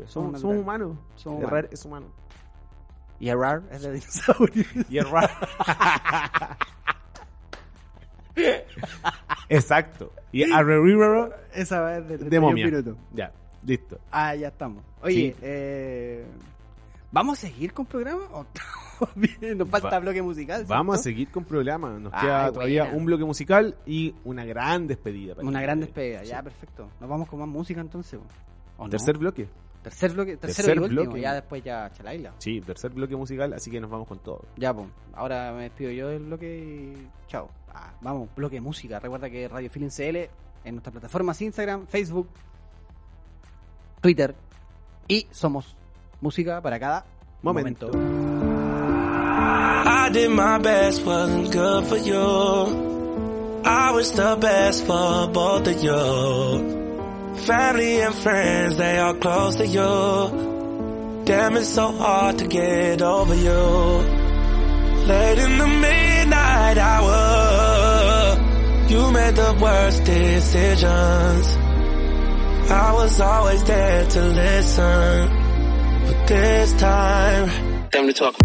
Somos 0.09 0.33
naturales. 0.33 0.61
humanos. 0.63 0.97
Somos 1.17 1.39
Errar 1.43 1.53
humanos. 1.53 1.71
es 1.73 1.85
humano. 1.85 2.07
Y 3.21 3.29
errar 3.29 3.63
es 3.71 3.83
de 3.83 3.93
dinosaurio. 3.93 4.65
Y 4.89 4.99
errar. 4.99 5.31
Exacto. 9.49 10.13
Y 10.33 10.51
arrerirero 10.51 11.31
Esa 11.55 11.81
vez 11.83 12.09
de, 12.09 12.19
de 12.19 12.41
momia. 12.41 12.67
minutos. 12.67 12.97
Ya, 13.13 13.33
listo. 13.65 13.99
Ah, 14.11 14.35
ya 14.35 14.49
estamos. 14.49 14.83
Oye, 15.03 15.15
Sí. 15.33 15.35
eh, 15.43 16.25
¿vamos 17.11 17.39
a 17.39 17.47
seguir 17.49 17.73
con 17.73 17.87
programa? 17.87 18.23
¿O? 18.33 18.47
Nos 19.57 19.69
falta 19.69 19.91
Va- 19.91 19.99
bloque 19.99 20.23
musical. 20.23 20.65
Vamos 20.67 20.99
a 21.01 21.03
seguir 21.03 21.29
con 21.31 21.45
programa. 21.45 21.99
Nos 21.99 22.13
queda 22.13 22.53
todavía 22.53 22.85
un 22.93 23.05
bloque 23.05 23.25
musical 23.25 23.77
y 23.85 24.15
una 24.25 24.45
gran 24.45 24.87
despedida. 24.87 25.35
para 25.35 25.47
Una 25.47 25.61
gran 25.61 25.81
despedida, 25.81 26.21
Sí. 26.21 26.29
ya, 26.31 26.43
perfecto. 26.43 26.89
Nos 27.01 27.11
vamos 27.11 27.29
con 27.29 27.41
más 27.41 27.49
música 27.49 27.81
entonces. 27.81 28.21
¿o 28.79 28.85
no? 28.85 28.91
Tercer 28.91 29.19
bloque. 29.19 29.49
tercer 29.83 30.13
bloque, 30.13 30.37
tercero 30.37 30.67
tercer 30.67 30.77
y 30.77 30.81
último. 30.81 31.03
bloque. 31.03 31.21
Ya 31.21 31.35
después 31.35 31.63
ya 31.65 31.91
Chalaila. 31.91 32.33
Sí, 32.39 32.61
tercer 32.61 32.93
bloque 32.93 33.17
musical, 33.17 33.53
así 33.53 33.69
que 33.71 33.81
nos 33.81 33.91
vamos 33.91 34.07
con 34.07 34.21
todo. 34.21 34.45
Ya, 34.57 34.73
pues. 34.73 34.87
Ahora 35.13 35.53
me 35.53 35.63
despido 35.65 35.91
yo 35.91 36.09
del 36.09 36.23
bloque 36.23 36.59
y 36.95 37.09
chao 37.27 37.51
vamos, 38.01 38.29
bloque 38.35 38.57
de 38.57 38.61
música. 38.61 38.99
Recuerda 38.99 39.31
que 39.31 39.49
Radio 39.49 39.71
Feeling 39.71 39.91
CL 39.91 40.31
en 40.65 40.75
nuestras 40.75 40.93
plataformas 40.93 41.41
Instagram, 41.41 41.87
Facebook, 41.87 42.29
Twitter 44.01 44.35
y 45.09 45.27
somos 45.31 45.77
música 46.21 46.61
para 46.61 46.79
cada 46.79 47.05
momento. 47.43 47.89
momento. 47.91 48.43
I 49.85 50.11
did 50.11 50.31
my 50.31 50.59
best, 50.59 51.05
wasn't 51.05 51.53
good 51.53 51.87
for 51.87 51.97
you. 51.97 52.93
I 53.65 53.93
was 53.93 54.13
the 54.13 54.37
best 54.41 54.85
for 54.87 55.29
both 55.29 55.67
of 55.69 55.83
you. 55.83 56.81
Family 57.47 58.01
and 58.01 58.15
friends, 58.15 58.77
they 58.77 58.99
are 58.99 59.15
close 59.15 59.57
to 59.57 59.67
you. 59.67 61.25
Damn, 61.25 61.57
it's 61.57 61.69
so 61.69 61.93
hard 61.93 62.39
to 62.39 62.47
get 62.47 63.01
over 63.01 63.35
you. 63.35 63.53
Late 65.07 65.39
in 65.39 65.59
the 65.59 65.67
midnight 65.67 66.79
hour. 66.79 67.52
You 68.89 69.11
made 69.11 69.35
the 69.37 69.59
worst 69.61 70.05
decisions. 70.05 71.57
I 72.71 72.93
was 72.95 73.21
always 73.21 73.65
there 73.65 74.07
to 74.07 74.23
listen, 74.23 75.29
but 76.07 76.27
this 76.27 76.73
time, 76.75 77.91
time 77.91 78.07
to 78.07 78.13
talk. 78.13 78.37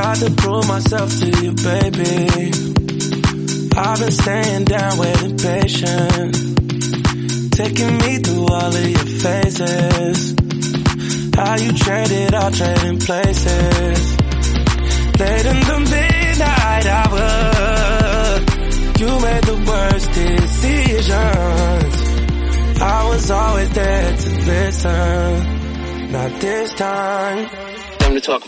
tried 0.00 0.16
to 0.16 0.30
prove 0.36 0.68
myself 0.68 1.10
to 1.18 1.26
you, 1.42 1.52
baby. 1.52 2.87
I've 3.80 4.00
been 4.00 4.10
staying 4.10 4.64
down 4.64 4.98
with 4.98 5.22
impatient, 5.22 6.34
taking 7.52 7.96
me 7.98 8.18
through 8.18 8.46
all 8.48 8.74
of 8.74 8.88
your 8.90 9.06
phases. 9.22 10.34
How 11.36 11.54
you 11.54 11.72
traded 11.74 12.34
our 12.34 12.50
trading 12.50 12.98
places. 12.98 14.16
Late 15.20 15.46
in 15.46 15.60
the 15.70 15.78
midnight 15.94 16.86
hour, 16.98 18.40
you 18.98 19.06
made 19.20 19.44
the 19.44 19.56
worst 19.64 20.10
decisions. 20.10 21.12
I 22.82 23.08
was 23.08 23.30
always 23.30 23.70
there 23.70 24.16
to 24.16 24.30
listen, 24.44 26.10
not 26.10 26.40
this 26.40 26.74
time. 26.74 27.48
Time 27.98 28.14
to 28.14 28.20
talk. 28.20 28.42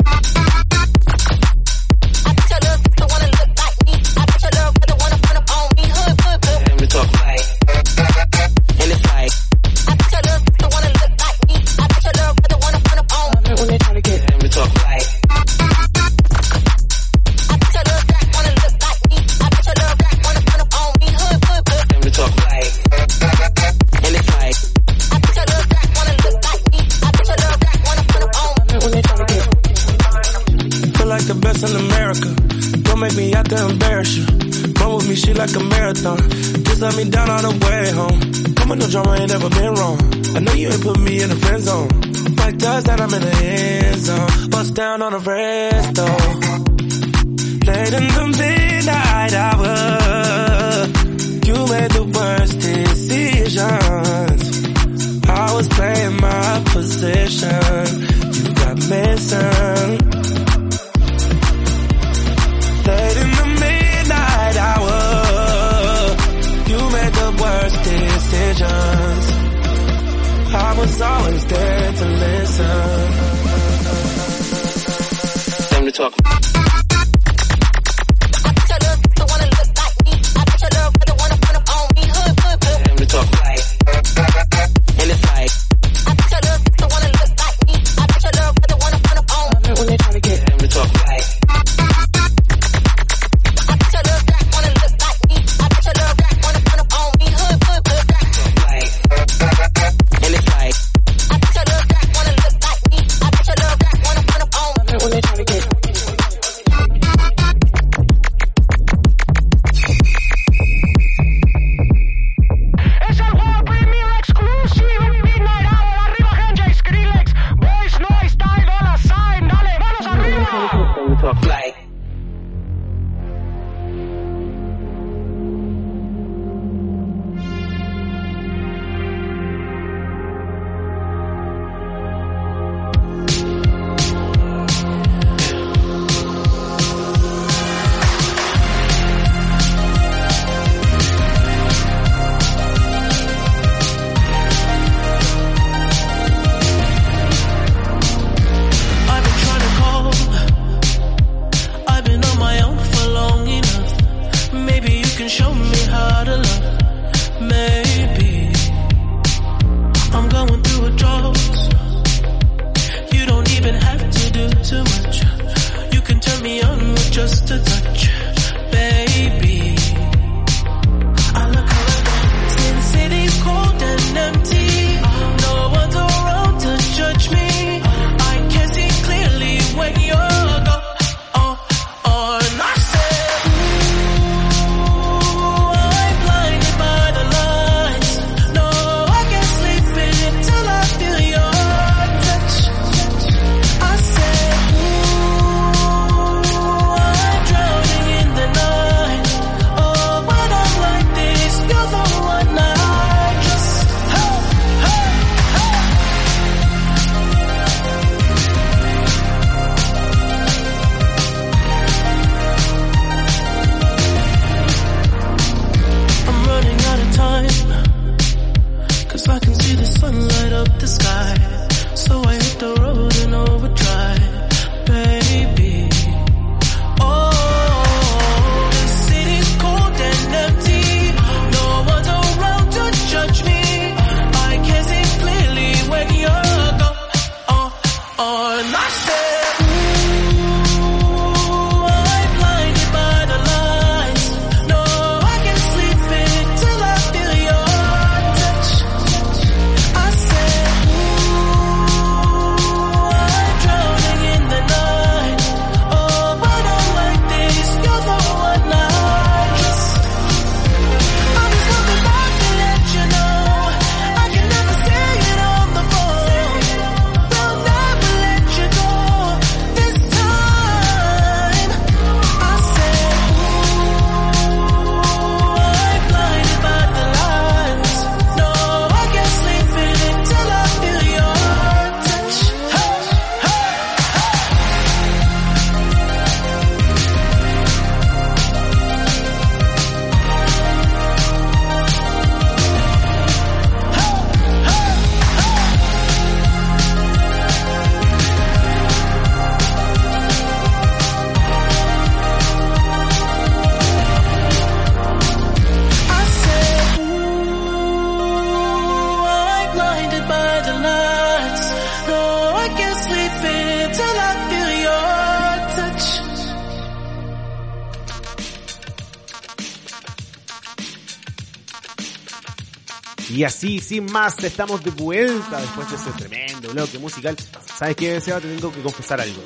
Y 323.30 323.44
así, 323.44 323.78
sin 323.78 324.10
más, 324.10 324.42
estamos 324.42 324.82
de 324.82 324.90
vuelta 324.90 325.60
después 325.60 325.88
de 325.88 325.96
ese 325.96 326.10
tremendo 326.10 326.70
bloque 326.72 326.98
musical. 326.98 327.36
¿Sabes 327.76 327.94
qué, 327.94 328.20
Seba? 328.20 328.40
Te 328.40 328.52
tengo 328.52 328.72
que 328.72 328.82
confesar 328.82 329.20
algo. 329.20 329.40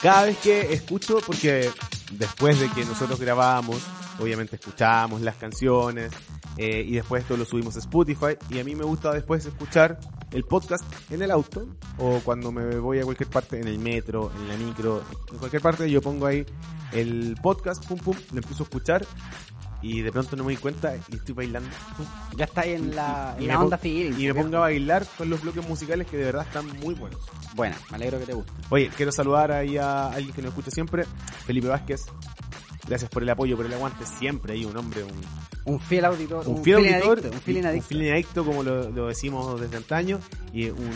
Cada 0.00 0.24
vez 0.24 0.38
que 0.38 0.72
escucho, 0.72 1.18
porque 1.26 1.70
después 2.12 2.58
de 2.58 2.70
que 2.70 2.82
nosotros 2.86 3.20
grabamos, 3.20 3.82
obviamente 4.18 4.56
escuchamos 4.56 5.20
las 5.20 5.36
canciones 5.36 6.12
eh, 6.56 6.82
y 6.86 6.92
después 6.92 7.22
esto 7.22 7.36
lo 7.36 7.44
subimos 7.44 7.76
a 7.76 7.80
Spotify 7.80 8.38
y 8.48 8.58
a 8.58 8.64
mí 8.64 8.74
me 8.74 8.84
gusta 8.84 9.12
después 9.12 9.44
escuchar 9.44 9.98
el 10.30 10.44
podcast 10.44 10.84
en 11.10 11.20
el 11.20 11.30
auto 11.30 11.66
o 11.98 12.20
cuando 12.20 12.52
me 12.52 12.78
voy 12.78 13.00
a 13.00 13.04
cualquier 13.04 13.28
parte, 13.28 13.60
en 13.60 13.68
el 13.68 13.78
metro, 13.78 14.32
en 14.34 14.48
la 14.48 14.56
micro, 14.56 15.02
en 15.30 15.38
cualquier 15.38 15.60
parte 15.60 15.90
yo 15.90 16.00
pongo 16.00 16.26
ahí 16.26 16.46
el 16.92 17.36
podcast, 17.42 17.84
pum 17.86 17.98
pum, 17.98 18.16
lo 18.32 18.38
empiezo 18.38 18.62
a 18.62 18.66
escuchar 18.66 19.06
y 19.84 20.00
de 20.00 20.10
pronto 20.10 20.34
no 20.34 20.44
me 20.44 20.54
doy 20.54 20.56
cuenta 20.62 20.96
y 20.96 21.16
estoy 21.16 21.34
bailando. 21.34 21.68
Ya 22.38 22.46
está 22.46 22.62
ahí 22.62 22.72
en 22.72 22.96
la, 22.96 23.36
en 23.38 23.46
la 23.48 23.60
onda 23.60 23.76
feeling. 23.76 24.18
Y 24.18 24.26
me 24.28 24.34
pongo 24.34 24.56
a 24.56 24.60
bailar 24.60 25.06
con 25.18 25.28
los 25.28 25.42
bloques 25.42 25.68
musicales 25.68 26.06
que 26.06 26.16
de 26.16 26.24
verdad 26.24 26.46
están 26.46 26.66
muy 26.80 26.94
buenos. 26.94 27.20
Bueno, 27.54 27.76
me 27.90 27.96
alegro 27.96 28.18
que 28.18 28.24
te 28.24 28.32
guste. 28.32 28.50
Oye, 28.70 28.90
quiero 28.96 29.12
saludar 29.12 29.52
ahí 29.52 29.76
a 29.76 30.06
alguien 30.06 30.32
que 30.32 30.40
nos 30.40 30.48
escucha 30.52 30.70
siempre, 30.70 31.04
Felipe 31.44 31.68
Vázquez. 31.68 32.06
Gracias 32.88 33.10
por 33.10 33.22
el 33.22 33.28
apoyo, 33.28 33.56
por 33.58 33.66
el 33.66 33.74
aguante 33.74 34.06
siempre 34.06 34.54
ahí, 34.54 34.64
un 34.64 34.74
hombre, 34.76 35.04
un, 35.04 35.12
Un 35.74 35.80
fiel 35.80 36.06
auditor. 36.06 36.48
un 36.48 36.64
fiel 36.64 36.76
feeling 36.78 36.94
auditor, 36.94 37.18
adicto, 37.18 37.28
un 37.28 37.56
un 37.58 37.66
adicto. 37.66 37.88
feeling 37.88 38.10
adicto, 38.10 38.44
como 38.44 38.62
lo, 38.62 38.90
lo 38.90 39.08
decimos 39.08 39.60
desde 39.60 39.76
antaño, 39.76 40.18
y 40.52 40.70
un 40.70 40.90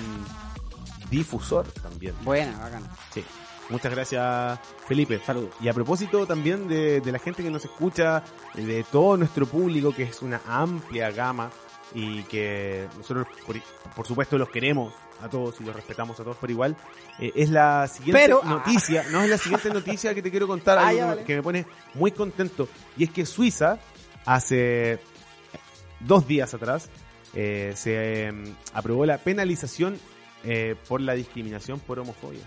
difusor 1.10 1.66
también. 1.82 2.14
Buena, 2.24 2.58
bacán. 2.58 2.84
Sí. 3.12 3.22
Muchas 3.70 3.92
gracias, 3.92 4.58
Felipe. 4.86 5.20
Saludos. 5.24 5.50
Y 5.60 5.68
a 5.68 5.74
propósito 5.74 6.26
también 6.26 6.68
de, 6.68 7.00
de 7.00 7.12
la 7.12 7.18
gente 7.18 7.42
que 7.42 7.50
nos 7.50 7.64
escucha, 7.64 8.22
de 8.54 8.84
todo 8.90 9.16
nuestro 9.16 9.46
público, 9.46 9.94
que 9.94 10.04
es 10.04 10.22
una 10.22 10.40
amplia 10.46 11.10
gama 11.10 11.50
y 11.94 12.22
que 12.24 12.86
nosotros, 12.96 13.26
por, 13.46 13.56
por 13.94 14.06
supuesto, 14.06 14.38
los 14.38 14.48
queremos 14.50 14.94
a 15.22 15.28
todos 15.28 15.60
y 15.60 15.64
los 15.64 15.74
respetamos 15.74 16.18
a 16.20 16.22
todos 16.24 16.36
por 16.36 16.50
igual, 16.50 16.76
eh, 17.18 17.32
es 17.34 17.50
la 17.50 17.88
siguiente 17.88 18.20
Pero- 18.22 18.40
ah. 18.44 18.48
noticia, 18.48 19.04
no 19.10 19.22
es 19.22 19.28
la 19.30 19.36
siguiente 19.38 19.68
noticia 19.70 20.14
que 20.14 20.22
te 20.22 20.30
quiero 20.30 20.46
contar, 20.46 20.78
Ah, 20.80 20.88
algo 20.88 20.98
que, 21.00 21.02
me- 21.02 21.08
vale. 21.14 21.24
que 21.24 21.36
me 21.36 21.42
pone 21.42 21.66
muy 21.94 22.12
contento, 22.12 22.68
y 22.96 23.04
es 23.04 23.10
que 23.10 23.26
Suiza, 23.26 23.78
hace 24.24 25.00
dos 26.00 26.26
días 26.28 26.54
atrás, 26.54 26.88
eh, 27.34 27.72
se 27.74 28.28
eh, 28.28 28.32
aprobó 28.72 29.04
la 29.06 29.18
penalización 29.18 29.98
eh, 30.44 30.76
por 30.88 31.00
la 31.00 31.14
discriminación 31.14 31.80
por 31.80 31.98
homofobia. 31.98 32.40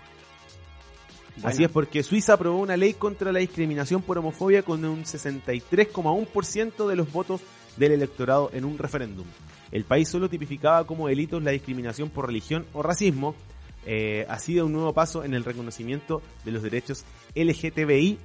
Así 1.42 1.64
es 1.64 1.70
porque 1.70 2.02
Suiza 2.02 2.34
aprobó 2.34 2.58
una 2.58 2.76
ley 2.76 2.94
contra 2.94 3.32
la 3.32 3.38
discriminación 3.38 4.02
por 4.02 4.18
homofobia 4.18 4.62
con 4.62 4.84
un 4.84 5.04
63,1% 5.04 6.86
de 6.86 6.96
los 6.96 7.10
votos 7.10 7.40
del 7.76 7.92
electorado 7.92 8.50
en 8.52 8.64
un 8.64 8.78
referéndum. 8.78 9.26
El 9.70 9.84
país 9.84 10.08
solo 10.08 10.28
tipificaba 10.28 10.86
como 10.86 11.08
delitos 11.08 11.42
la 11.42 11.50
discriminación 11.50 12.10
por 12.10 12.26
religión 12.26 12.66
o 12.74 12.82
racismo. 12.82 13.34
Eh, 13.86 14.26
ha 14.28 14.38
sido 14.38 14.66
un 14.66 14.72
nuevo 14.72 14.92
paso 14.92 15.24
en 15.24 15.34
el 15.34 15.44
reconocimiento 15.44 16.22
de 16.44 16.52
los 16.52 16.62
derechos 16.62 17.04
LGTBI, 17.34 18.18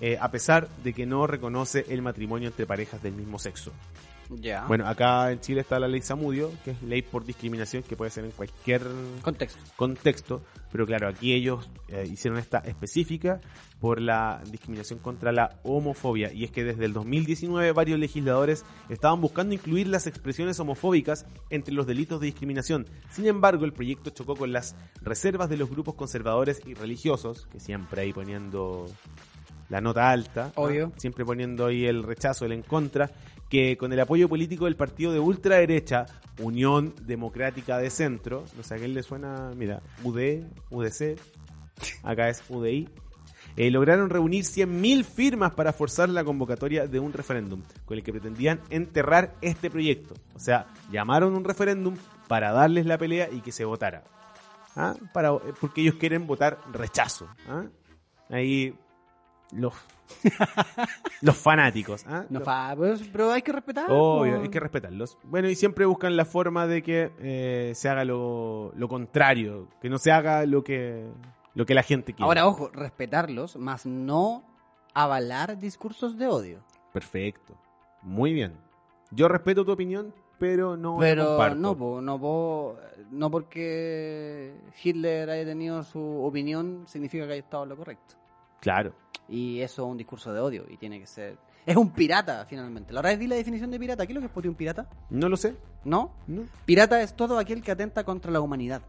eh, 0.00 0.18
a 0.20 0.30
pesar 0.30 0.68
de 0.82 0.92
que 0.92 1.06
no 1.06 1.26
reconoce 1.26 1.86
el 1.88 2.02
matrimonio 2.02 2.48
entre 2.48 2.66
parejas 2.66 3.02
del 3.02 3.14
mismo 3.14 3.38
sexo. 3.38 3.72
Ya. 4.30 4.64
Bueno, 4.66 4.86
acá 4.86 5.30
en 5.32 5.40
Chile 5.40 5.60
está 5.60 5.78
la 5.78 5.88
ley 5.88 6.02
Samudio, 6.02 6.52
que 6.64 6.72
es 6.72 6.82
ley 6.82 7.02
por 7.02 7.24
discriminación 7.24 7.82
que 7.82 7.96
puede 7.96 8.10
ser 8.10 8.24
en 8.24 8.30
cualquier 8.32 8.82
Contexto. 9.22 9.60
contexto, 9.76 10.42
pero 10.70 10.86
claro, 10.86 11.08
aquí 11.08 11.32
ellos 11.32 11.68
eh, 11.88 12.06
hicieron 12.10 12.38
esta 12.38 12.58
específica 12.58 13.40
por 13.80 14.00
la 14.00 14.42
discriminación 14.50 14.98
contra 14.98 15.32
la 15.32 15.58
homofobia 15.62 16.32
y 16.32 16.44
es 16.44 16.50
que 16.50 16.64
desde 16.64 16.84
el 16.84 16.92
2019 16.92 17.72
varios 17.72 17.98
legisladores 17.98 18.64
estaban 18.88 19.20
buscando 19.20 19.54
incluir 19.54 19.86
las 19.86 20.06
expresiones 20.06 20.58
homofóbicas 20.60 21.26
entre 21.50 21.74
los 21.74 21.86
delitos 21.86 22.20
de 22.20 22.26
discriminación. 22.26 22.86
Sin 23.10 23.26
embargo, 23.26 23.64
el 23.64 23.72
proyecto 23.72 24.10
chocó 24.10 24.36
con 24.36 24.52
las 24.52 24.76
reservas 25.00 25.48
de 25.48 25.56
los 25.56 25.70
grupos 25.70 25.94
conservadores 25.94 26.60
y 26.66 26.74
religiosos, 26.74 27.46
que 27.50 27.60
siempre 27.60 28.02
ahí 28.02 28.12
poniendo 28.12 28.86
la 29.68 29.80
nota 29.80 30.10
alta, 30.10 30.52
¿no? 30.56 30.62
Obvio. 30.64 30.92
siempre 30.96 31.24
poniendo 31.24 31.66
ahí 31.66 31.84
el 31.84 32.02
rechazo, 32.02 32.46
el 32.46 32.52
en 32.52 32.62
contra, 32.62 33.10
que 33.48 33.76
con 33.76 33.92
el 33.92 34.00
apoyo 34.00 34.28
político 34.28 34.66
del 34.66 34.76
partido 34.76 35.12
de 35.12 35.20
ultraderecha, 35.20 36.06
Unión 36.38 36.94
Democrática 37.02 37.78
de 37.78 37.90
Centro, 37.90 38.44
no 38.56 38.62
sé 38.62 38.74
a 38.74 38.78
quién 38.78 38.94
le 38.94 39.02
suena, 39.02 39.52
mira, 39.56 39.82
UD, 40.02 40.44
UDC, 40.70 41.18
acá 42.02 42.28
es 42.28 42.42
UDI, 42.48 42.88
eh, 43.56 43.70
lograron 43.70 44.10
reunir 44.10 44.44
100.000 44.44 45.04
firmas 45.04 45.52
para 45.54 45.72
forzar 45.72 46.08
la 46.08 46.22
convocatoria 46.22 46.86
de 46.86 47.00
un 47.00 47.12
referéndum, 47.12 47.62
con 47.84 47.96
el 47.96 48.04
que 48.04 48.12
pretendían 48.12 48.60
enterrar 48.70 49.34
este 49.40 49.70
proyecto. 49.70 50.14
O 50.34 50.38
sea, 50.38 50.68
llamaron 50.92 51.34
un 51.34 51.44
referéndum 51.44 51.96
para 52.28 52.52
darles 52.52 52.86
la 52.86 52.98
pelea 52.98 53.28
y 53.32 53.40
que 53.40 53.50
se 53.50 53.64
votara. 53.64 54.04
¿Ah? 54.76 54.94
Para, 55.12 55.36
porque 55.60 55.80
ellos 55.80 55.96
quieren 55.96 56.26
votar 56.26 56.60
rechazo. 56.72 57.26
¿ah? 57.48 57.64
Ahí 58.30 58.76
los, 59.52 59.74
los 61.22 61.36
fanáticos. 61.36 62.04
¿ah? 62.06 62.24
No 62.28 62.38
Los- 62.40 62.44
fa, 62.46 62.74
pero 63.12 63.32
hay 63.32 63.42
que 63.42 63.52
respetar. 63.52 63.86
Obvio, 63.90 64.40
hay 64.42 64.48
que 64.48 64.60
respetarlos. 64.60 65.18
Bueno, 65.24 65.48
y 65.48 65.54
siempre 65.54 65.84
buscan 65.86 66.16
la 66.16 66.24
forma 66.24 66.66
de 66.66 66.82
que 66.82 67.10
eh, 67.18 67.72
se 67.74 67.88
haga 67.88 68.04
lo, 68.04 68.72
lo 68.76 68.88
contrario, 68.88 69.68
que 69.80 69.88
no 69.88 69.98
se 69.98 70.12
haga 70.12 70.44
lo 70.46 70.62
que, 70.64 71.08
lo 71.54 71.66
que 71.66 71.74
la 71.74 71.82
gente 71.82 72.12
quiere. 72.12 72.26
Ahora, 72.26 72.46
ojo, 72.46 72.70
respetarlos, 72.72 73.56
más 73.56 73.86
no 73.86 74.44
avalar 74.94 75.58
discursos 75.58 76.16
de 76.18 76.26
odio. 76.26 76.60
Perfecto. 76.92 77.54
Muy 78.02 78.32
bien. 78.32 78.54
Yo 79.10 79.28
respeto 79.28 79.64
tu 79.64 79.72
opinión, 79.72 80.14
pero 80.38 80.76
no 80.76 80.98
Pero 80.98 81.26
comparto. 81.26 81.56
no, 81.56 81.76
po, 81.76 82.00
no, 82.00 82.20
po- 82.20 82.76
no 83.10 83.30
porque 83.30 84.54
Hitler 84.82 85.30
haya 85.30 85.44
tenido 85.44 85.82
su 85.82 86.00
opinión 86.24 86.84
significa 86.86 87.26
que 87.26 87.32
haya 87.32 87.42
estado 87.42 87.62
en 87.64 87.68
lo 87.70 87.76
correcto. 87.76 88.14
Claro. 88.60 88.92
Y 89.28 89.60
eso 89.60 89.84
es 89.84 89.90
un 89.90 89.96
discurso 89.96 90.32
de 90.32 90.40
odio 90.40 90.64
y 90.68 90.76
tiene 90.76 90.98
que 90.98 91.06
ser... 91.06 91.36
Es 91.66 91.76
un 91.76 91.90
pirata, 91.90 92.46
finalmente. 92.46 92.94
La 92.94 93.02
vez 93.02 93.18
di 93.18 93.26
la 93.26 93.36
definición 93.36 93.70
de 93.70 93.78
pirata. 93.78 94.06
¿Qué 94.06 94.12
es 94.12 94.14
lo 94.14 94.20
que 94.20 94.26
es 94.28 94.32
por 94.32 94.46
un 94.46 94.54
pirata? 94.54 94.88
No 95.10 95.28
lo 95.28 95.36
sé. 95.36 95.54
¿No? 95.84 96.14
No. 96.26 96.44
Pirata 96.64 97.02
es 97.02 97.14
todo 97.14 97.38
aquel 97.38 97.62
que 97.62 97.70
atenta 97.70 98.04
contra 98.04 98.30
la 98.30 98.40
humanidad. 98.40 98.80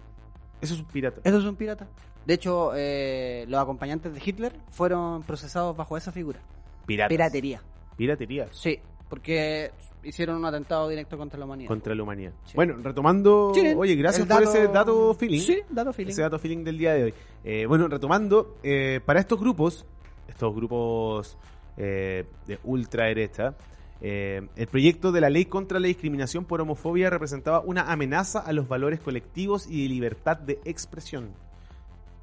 Eso 0.62 0.76
es 0.76 0.80
un 0.80 0.86
pirata. 0.86 1.20
Eso 1.26 1.40
es 1.40 1.44
un 1.44 1.58
pirata. 1.58 1.88
De 2.26 2.34
hecho, 2.34 2.72
eh, 2.76 3.46
los 3.50 3.60
acompañantes 3.60 4.14
de 4.14 4.22
Hitler 4.24 4.56
fueron 4.70 5.24
procesados 5.24 5.76
bajo 5.76 5.98
esa 5.98 6.12
figura. 6.14 6.40
Piratas. 6.86 7.10
Piratería. 7.10 7.62
Piratería. 7.98 8.48
Sí, 8.52 8.80
porque 9.10 9.72
hicieron 10.04 10.38
un 10.38 10.46
atentado 10.46 10.88
directo 10.88 11.18
contra 11.18 11.38
la 11.40 11.46
humanidad. 11.46 11.68
Contra 11.68 11.94
la 11.96 12.04
humanidad. 12.04 12.32
Sí. 12.46 12.54
Bueno, 12.56 12.76
retomando. 12.82 13.52
Sí, 13.54 13.62
oye, 13.76 13.96
gracias 13.96 14.28
por 14.28 14.38
dato- 14.44 14.50
ese 14.56 14.68
dato 14.68 15.14
feeling. 15.16 15.40
Sí, 15.42 15.58
dato 15.70 15.92
feeling. 15.92 16.12
Ese 16.12 16.22
dato 16.22 16.40
feeling 16.40 16.64
del 16.64 16.78
día 16.78 16.94
de 16.94 17.04
hoy. 17.06 17.14
Eh, 17.44 17.66
bueno, 17.66 17.88
retomando, 17.88 18.58
eh, 18.64 19.02
para 19.06 19.20
estos 19.20 19.40
grupos, 19.40 19.86
estos 20.28 20.56
grupos 20.56 21.38
eh, 21.78 22.26
de 22.48 22.60
ultraderecha, 22.64 23.56
eh, 24.02 24.48
el 24.56 24.68
proyecto 24.68 25.12
de 25.12 25.22
la 25.22 25.30
ley 25.30 25.46
contra 25.46 25.80
la 25.80 25.88
discriminación 25.88 26.46
por 26.46 26.62
homofobia 26.62 27.10
representaba 27.10 27.60
una 27.62 27.92
amenaza 27.92 28.40
a 28.40 28.54
los 28.54 28.68
valores 28.68 29.00
colectivos 29.02 29.68
y 29.68 29.84
de 29.84 29.90
libertad 29.90 30.38
de 30.38 30.60
expresión. 30.66 31.32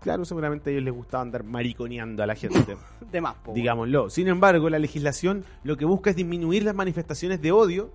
Claro, 0.01 0.25
seguramente 0.25 0.71
a 0.71 0.73
ellos 0.73 0.85
les 0.85 0.95
gustaba 0.95 1.23
andar 1.23 1.43
mariconeando 1.45 2.23
a 2.23 2.27
la 2.27 2.35
gente. 2.35 2.77
De 3.11 3.21
más, 3.21 3.35
po. 3.37 3.53
digámoslo. 3.53 4.11
Sin 4.11 4.29
embargo, 4.29 4.71
la 4.71 4.79
legislación 4.79 5.45
lo 5.65 5.77
que 5.77 5.85
busca 5.85 6.11
es 6.11 6.17
disminuir 6.17 6.63
las 6.65 6.75
manifestaciones 6.75 7.41
de 7.41 7.53
odio 7.53 7.91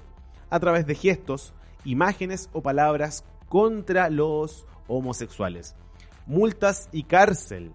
a 0.49 0.60
través 0.60 0.86
de 0.86 0.95
gestos, 0.95 1.53
imágenes 1.86 2.49
o 2.53 2.61
palabras 2.61 3.23
contra 3.48 4.10
los 4.10 4.65
homosexuales. 4.88 5.76
Multas 6.26 6.90
y 6.91 7.03
cárcel. 7.03 7.72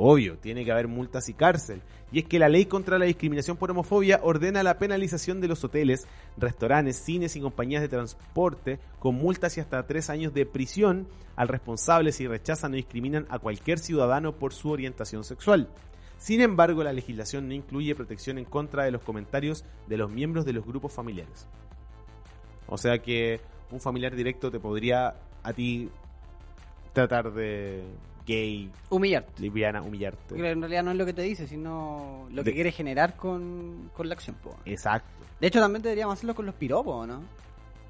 Obvio, 0.00 0.38
tiene 0.38 0.64
que 0.64 0.70
haber 0.70 0.86
multas 0.86 1.28
y 1.28 1.34
cárcel. 1.34 1.82
Y 2.12 2.20
es 2.20 2.24
que 2.24 2.38
la 2.38 2.48
ley 2.48 2.66
contra 2.66 3.00
la 3.00 3.04
discriminación 3.04 3.56
por 3.56 3.72
homofobia 3.72 4.20
ordena 4.22 4.62
la 4.62 4.78
penalización 4.78 5.40
de 5.40 5.48
los 5.48 5.64
hoteles, 5.64 6.06
restaurantes, 6.36 6.94
cines 6.96 7.34
y 7.34 7.40
compañías 7.40 7.82
de 7.82 7.88
transporte 7.88 8.78
con 9.00 9.16
multas 9.16 9.56
y 9.56 9.60
hasta 9.60 9.84
tres 9.88 10.08
años 10.08 10.32
de 10.32 10.46
prisión 10.46 11.08
al 11.34 11.48
responsable 11.48 12.12
si 12.12 12.28
rechazan 12.28 12.74
o 12.74 12.76
discriminan 12.76 13.26
a 13.28 13.40
cualquier 13.40 13.80
ciudadano 13.80 14.36
por 14.36 14.54
su 14.54 14.70
orientación 14.70 15.24
sexual. 15.24 15.68
Sin 16.16 16.42
embargo, 16.42 16.84
la 16.84 16.92
legislación 16.92 17.48
no 17.48 17.54
incluye 17.54 17.96
protección 17.96 18.38
en 18.38 18.44
contra 18.44 18.84
de 18.84 18.92
los 18.92 19.02
comentarios 19.02 19.64
de 19.88 19.96
los 19.96 20.12
miembros 20.12 20.44
de 20.44 20.52
los 20.52 20.64
grupos 20.64 20.92
familiares. 20.92 21.48
O 22.68 22.78
sea 22.78 23.02
que 23.02 23.40
un 23.72 23.80
familiar 23.80 24.14
directo 24.14 24.48
te 24.52 24.60
podría 24.60 25.16
a 25.42 25.52
ti 25.52 25.90
tratar 26.92 27.32
de 27.32 27.82
gay, 28.28 28.70
Humillarte. 28.90 29.40
liviana, 29.42 29.80
humillarte. 29.82 30.18
Porque 30.28 30.50
en 30.50 30.60
realidad 30.60 30.82
no 30.84 30.90
es 30.92 30.96
lo 30.98 31.06
que 31.06 31.12
te 31.14 31.22
dice, 31.22 31.46
sino 31.48 32.26
lo 32.30 32.44
que 32.44 32.50
De- 32.50 32.54
quiere 32.54 32.70
generar 32.72 33.16
con, 33.16 33.90
con 33.96 34.06
la 34.08 34.14
acción. 34.14 34.36
po. 34.42 34.54
Exacto. 34.66 35.08
De 35.40 35.46
hecho, 35.46 35.60
también 35.60 35.82
deberíamos 35.82 36.12
hacerlo 36.14 36.34
con 36.34 36.44
los 36.46 36.54
piropos, 36.54 37.08
¿no? 37.08 37.22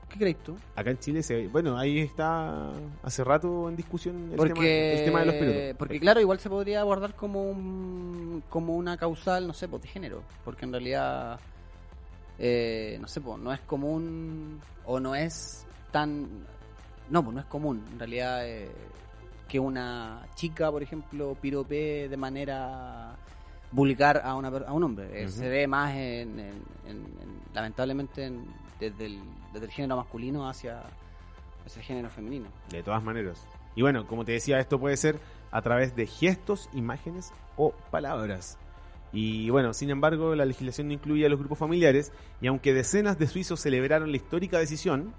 ¿Qué 0.09 0.19
crees 0.19 0.39
tú? 0.43 0.57
Acá 0.75 0.91
en 0.91 0.99
Chile 0.99 1.23
se 1.23 1.49
bueno, 1.49 1.77
ahí 1.77 1.99
está 1.99 2.73
hace 3.03 3.23
rato 3.25 3.69
en 3.69 3.77
discusión 3.77 4.31
el, 4.31 4.37
Porque, 4.37 4.55
tema, 4.55 4.67
el 4.69 5.05
tema 5.05 5.21
de 5.21 5.27
los 5.27 5.35
pilotos. 5.35 5.77
porque 5.77 6.01
claro, 6.01 6.21
igual 6.21 6.39
se 6.39 6.49
podría 6.49 6.81
abordar 6.81 7.15
como 7.15 7.43
un, 7.43 8.43
como 8.49 8.75
una 8.77 8.97
causal, 8.97 9.47
no 9.47 9.53
sé, 9.53 9.69
pues 9.69 9.83
de 9.83 9.89
género. 9.89 10.23
Porque 10.47 10.65
en 10.65 10.73
realidad 10.73 11.39
eh, 12.39 12.97
no 13.01 13.07
sé, 13.09 13.21
pues, 13.21 13.39
no 13.39 13.53
es 13.53 13.61
común 13.61 14.61
o 14.87 14.99
no 15.01 15.15
es 15.15 15.67
tan... 15.91 16.27
No, 17.11 17.23
pues 17.23 17.35
no 17.35 17.41
es 17.41 17.47
común, 17.47 17.83
en 17.93 17.99
realidad, 17.99 18.47
eh, 18.47 18.71
que 19.49 19.59
una 19.59 20.27
chica, 20.35 20.71
por 20.71 20.83
ejemplo, 20.83 21.35
piropee 21.41 22.09
de 22.09 22.17
manera 22.17 23.17
vulgar 23.73 24.21
a, 24.25 24.35
una, 24.35 24.49
a 24.49 24.73
un 24.73 24.85
hombre. 24.85 25.23
Eh. 25.25 25.29
Se 25.29 25.49
ve 25.49 25.67
más, 25.67 25.93
en, 25.95 26.39
en- 26.39 26.63
en- 26.87 26.97
en- 27.21 27.41
lamentablemente, 27.55 28.25
en- 28.27 28.45
desde, 28.79 29.07
el, 29.07 29.21
desde 29.53 29.67
el 29.67 29.73
género 29.73 29.97
masculino 29.97 30.49
hacia, 30.49 30.83
hacia 31.67 31.81
el 31.81 31.87
género 31.87 32.11
femenino. 32.11 32.47
De 32.71 32.83
todas 32.83 33.03
maneras. 33.03 33.45
Y 33.75 33.83
bueno, 33.83 34.07
como 34.07 34.25
te 34.25 34.33
decía, 34.33 34.59
esto 34.59 34.79
puede 34.79 34.97
ser 34.97 35.19
a 35.51 35.63
través 35.63 35.97
de 35.97 36.07
gestos, 36.07 36.69
imágenes 36.73 37.33
o 37.57 37.73
palabras. 37.91 38.59
Y 39.13 39.49
bueno, 39.51 39.73
sin 39.73 39.89
embargo, 39.91 40.35
la 40.35 40.45
legislación 40.45 40.89
no 40.89 40.93
incluye 40.95 41.25
a 41.25 41.29
los 41.31 41.39
grupos 41.39 41.59
familiares 41.59 42.13
y 42.43 42.47
aunque 42.49 42.75
decenas 42.75 43.19
de 43.19 43.27
suizos 43.27 43.61
celebraron 43.61 44.11
la 44.11 44.17
histórica 44.19 44.59
decisión, 44.59 45.15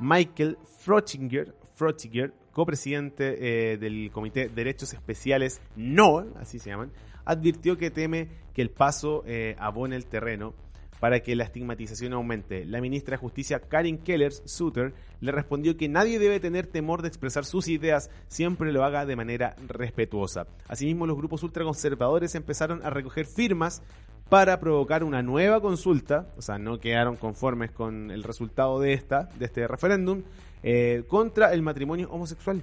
Michael 0.00 0.58
Frottinger, 0.80 1.54
Frottinger 1.76 2.32
copresidente 2.52 3.72
eh, 3.72 3.78
del 3.78 4.10
Comité 4.12 4.48
de 4.48 4.54
Derechos 4.54 4.92
Especiales 4.92 5.60
NO, 5.76 6.26
así 6.40 6.58
se 6.58 6.70
llaman, 6.70 6.92
advirtió 7.24 7.76
que 7.76 7.90
teme 7.90 8.28
que 8.54 8.62
el 8.62 8.70
paso 8.70 9.22
eh, 9.26 9.56
abone 9.58 9.96
el 9.96 10.06
terreno 10.06 10.54
para 11.02 11.18
que 11.18 11.34
la 11.34 11.42
estigmatización 11.42 12.12
aumente. 12.12 12.64
La 12.64 12.80
ministra 12.80 13.16
de 13.16 13.20
Justicia 13.20 13.58
Karin 13.58 13.98
Keller 13.98 14.30
Suter 14.32 14.94
le 15.20 15.32
respondió 15.32 15.76
que 15.76 15.88
nadie 15.88 16.20
debe 16.20 16.38
tener 16.38 16.68
temor 16.68 17.02
de 17.02 17.08
expresar 17.08 17.44
sus 17.44 17.66
ideas, 17.66 18.08
siempre 18.28 18.72
lo 18.72 18.84
haga 18.84 19.04
de 19.04 19.16
manera 19.16 19.56
respetuosa. 19.66 20.46
Asimismo, 20.68 21.08
los 21.08 21.16
grupos 21.16 21.42
ultraconservadores 21.42 22.36
empezaron 22.36 22.86
a 22.86 22.90
recoger 22.90 23.26
firmas 23.26 23.82
para 24.28 24.60
provocar 24.60 25.02
una 25.02 25.22
nueva 25.22 25.60
consulta, 25.60 26.28
o 26.36 26.40
sea, 26.40 26.56
no 26.58 26.78
quedaron 26.78 27.16
conformes 27.16 27.72
con 27.72 28.12
el 28.12 28.22
resultado 28.22 28.78
de 28.78 28.92
esta, 28.92 29.24
de 29.40 29.46
este 29.46 29.66
referéndum, 29.66 30.22
eh, 30.62 31.04
contra 31.08 31.52
el 31.52 31.62
matrimonio 31.62 32.10
homosexual. 32.10 32.62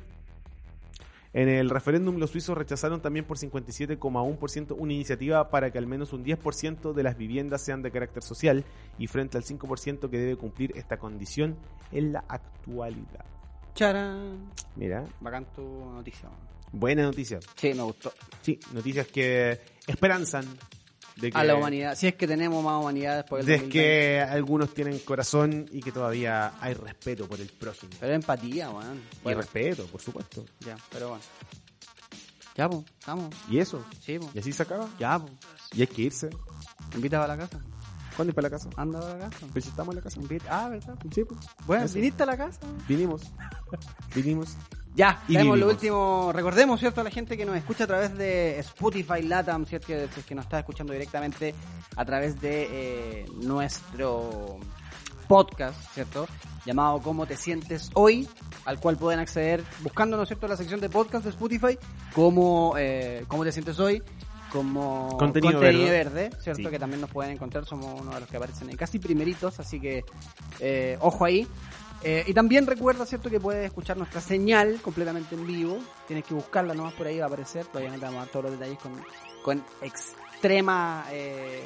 En 1.32 1.48
el 1.48 1.70
referéndum 1.70 2.18
los 2.18 2.32
suizos 2.32 2.58
rechazaron 2.58 3.02
también 3.02 3.26
por 3.26 3.38
57,1% 3.38 4.76
una 4.78 4.94
iniciativa 4.94 5.50
para 5.52 5.72
que 5.72 5.78
al 5.78 5.86
menos 5.86 6.12
un 6.12 6.26
10% 6.26 6.94
de 6.94 7.04
las 7.04 7.18
viviendas 7.18 7.62
sean 7.62 7.84
de 7.84 7.92
carácter 7.92 8.24
social 8.24 8.66
y 8.98 9.06
frente 9.08 9.38
al 9.38 9.44
5% 9.44 10.10
que 10.10 10.18
debe 10.18 10.36
cumplir 10.38 10.74
esta 10.76 10.98
condición 10.98 11.56
en 11.92 12.14
la 12.14 12.24
actualidad. 12.28 13.26
Charán. 13.76 14.50
Mira, 14.76 15.06
Bacán 15.22 15.46
tu 15.56 15.62
noticia. 15.62 16.30
buena 16.72 17.04
noticia. 17.04 17.40
Sí, 17.56 17.74
me 17.76 17.84
gustó. 17.84 18.12
Sí, 18.42 18.60
noticias 18.74 19.06
que 19.08 19.60
esperanzan 19.86 20.46
de 21.20 21.32
que, 21.32 21.38
A 21.38 21.44
la 21.44 21.56
humanidad. 21.56 21.96
Si 21.96 22.08
es 22.08 22.16
que 22.16 22.28
tenemos 22.28 22.64
más 22.64 22.80
humanidad 22.82 23.18
después 23.18 23.46
de 23.46 23.52
del 23.54 23.62
2020. 23.62 23.72
que 23.90 24.22
algunos 24.22 24.74
tienen 24.74 25.00
corazón 25.00 25.66
y 25.72 25.82
que 25.82 25.92
todavía 25.92 26.54
hay 26.62 26.74
respeto 26.74 27.28
por 27.28 27.40
el 27.40 27.48
prójimo. 27.48 27.92
Pero 28.00 28.14
empatía, 28.14 28.70
weón. 28.70 28.98
Y 28.98 29.24
Bueno, 29.24 29.42
respeto, 29.42 29.86
por 29.88 30.02
supuesto. 30.02 30.46
ya, 30.62 30.78
pero 30.92 31.10
bueno. 31.10 31.24
Ya, 32.56 32.70
pues, 32.70 32.84
estamos. 33.00 33.34
Y 33.50 33.60
eso. 33.60 33.84
Sí, 34.02 34.20
pues. 34.20 34.36
Y 34.36 34.40
así 34.40 34.52
se 34.52 34.64
acaba. 34.64 34.90
Ya, 35.00 35.18
pues. 35.20 35.34
Y 35.74 35.82
hay 35.82 35.88
que 35.88 36.02
irse. 36.02 36.30
Invita 36.96 37.24
a 37.24 37.28
la 37.28 37.38
casa. 37.38 37.60
¿Cuándo 38.20 38.34
para 38.34 38.50
la 38.50 38.58
casa? 38.58 38.70
Anda 38.76 39.00
a 39.00 39.18
la 39.18 39.30
casa. 39.30 39.48
Pues 39.54 39.64
si 39.64 39.70
estamos 39.70 39.94
en 39.94 39.96
la 39.96 40.02
casa. 40.02 40.20
Ah, 40.50 40.68
¿verdad? 40.68 40.96
Sí, 41.10 41.24
pues. 41.24 41.40
Bueno, 41.66 41.86
Eso. 41.86 41.94
¿viniste 41.96 42.24
a 42.24 42.26
la 42.26 42.36
casa? 42.36 42.60
Vinimos. 42.86 43.22
Vinimos. 44.14 44.58
Ya, 44.94 45.24
Y 45.30 45.36
tenemos 45.36 45.58
lo 45.58 45.70
último. 45.70 46.32
Recordemos, 46.34 46.82
¿cierto? 46.82 47.00
A 47.00 47.06
la 47.06 47.12
gente 47.12 47.38
que 47.38 47.46
nos 47.46 47.56
escucha 47.56 47.86
a 47.86 47.88
través 47.88 48.18
de 48.18 48.60
Spotify 48.60 49.22
Latam, 49.22 49.66
¿cierto? 49.66 49.88
Que, 49.88 50.04
es 50.04 50.26
que 50.26 50.36
nos 50.36 50.44
está 50.44 50.60
escuchando 50.60 50.92
directamente 50.92 51.56
a 51.96 52.04
través 52.04 52.42
de 52.42 53.22
eh, 53.22 53.26
nuestro 53.36 54.60
podcast, 55.30 55.80
¿cierto? 55.94 56.28
Llamado 56.66 57.00
¿Cómo 57.02 57.26
te 57.26 57.38
sientes 57.38 57.90
hoy? 57.94 58.28
Al 58.66 58.82
cual 58.82 58.98
pueden 58.98 59.22
acceder 59.22 59.64
buscando, 59.82 60.18
¿no 60.18 60.24
es 60.24 60.28
cierto?, 60.28 60.46
la 60.46 60.58
sección 60.58 60.82
de 60.82 60.90
podcast 60.90 61.24
de 61.24 61.30
Spotify, 61.30 61.78
como 62.14 62.74
eh, 62.78 63.24
¿Cómo 63.30 63.46
te 63.46 63.54
sientes 63.54 63.80
hoy? 63.80 64.04
Como 64.52 65.16
Contenido 65.18 65.60
verde. 65.60 65.90
verde, 65.90 66.30
¿cierto? 66.40 66.64
Sí. 66.64 66.70
Que 66.70 66.80
también 66.80 67.02
nos 67.02 67.10
pueden 67.10 67.34
encontrar, 67.34 67.66
somos 67.66 68.00
uno 68.00 68.12
de 68.12 68.20
los 68.22 68.30
que 68.30 68.38
aparecen 68.38 68.70
ahí 68.70 68.76
casi 68.76 69.00
primeritos, 69.00 69.60
así 69.60 69.80
que 69.80 70.04
eh, 70.60 70.98
ojo 71.02 71.26
ahí. 71.26 71.48
Eh, 72.02 72.24
y 72.28 72.34
también 72.34 72.66
recuerda, 72.66 73.06
¿cierto?, 73.06 73.30
que 73.30 73.40
puedes 73.40 73.66
escuchar 73.66 73.98
nuestra 73.98 74.22
señal 74.22 74.80
completamente 74.82 75.36
en 75.36 75.46
vivo. 75.46 75.80
Tienes 76.08 76.26
que 76.26 76.34
buscarla 76.34 76.74
nomás 76.74 76.94
por 76.94 77.08
ahí, 77.08 77.18
va 77.18 77.26
a 77.26 77.28
aparecer. 77.28 77.66
Todavía 77.66 77.92
no 77.92 78.00
te 78.00 78.06
vamos 78.06 78.18
a 78.18 78.26
dar 78.26 78.30
todos 78.30 78.46
los 78.46 78.54
detalles 78.54 78.80
con, 78.80 78.94
con 79.44 79.64
extrema, 79.82 81.06
eh, 81.12 81.64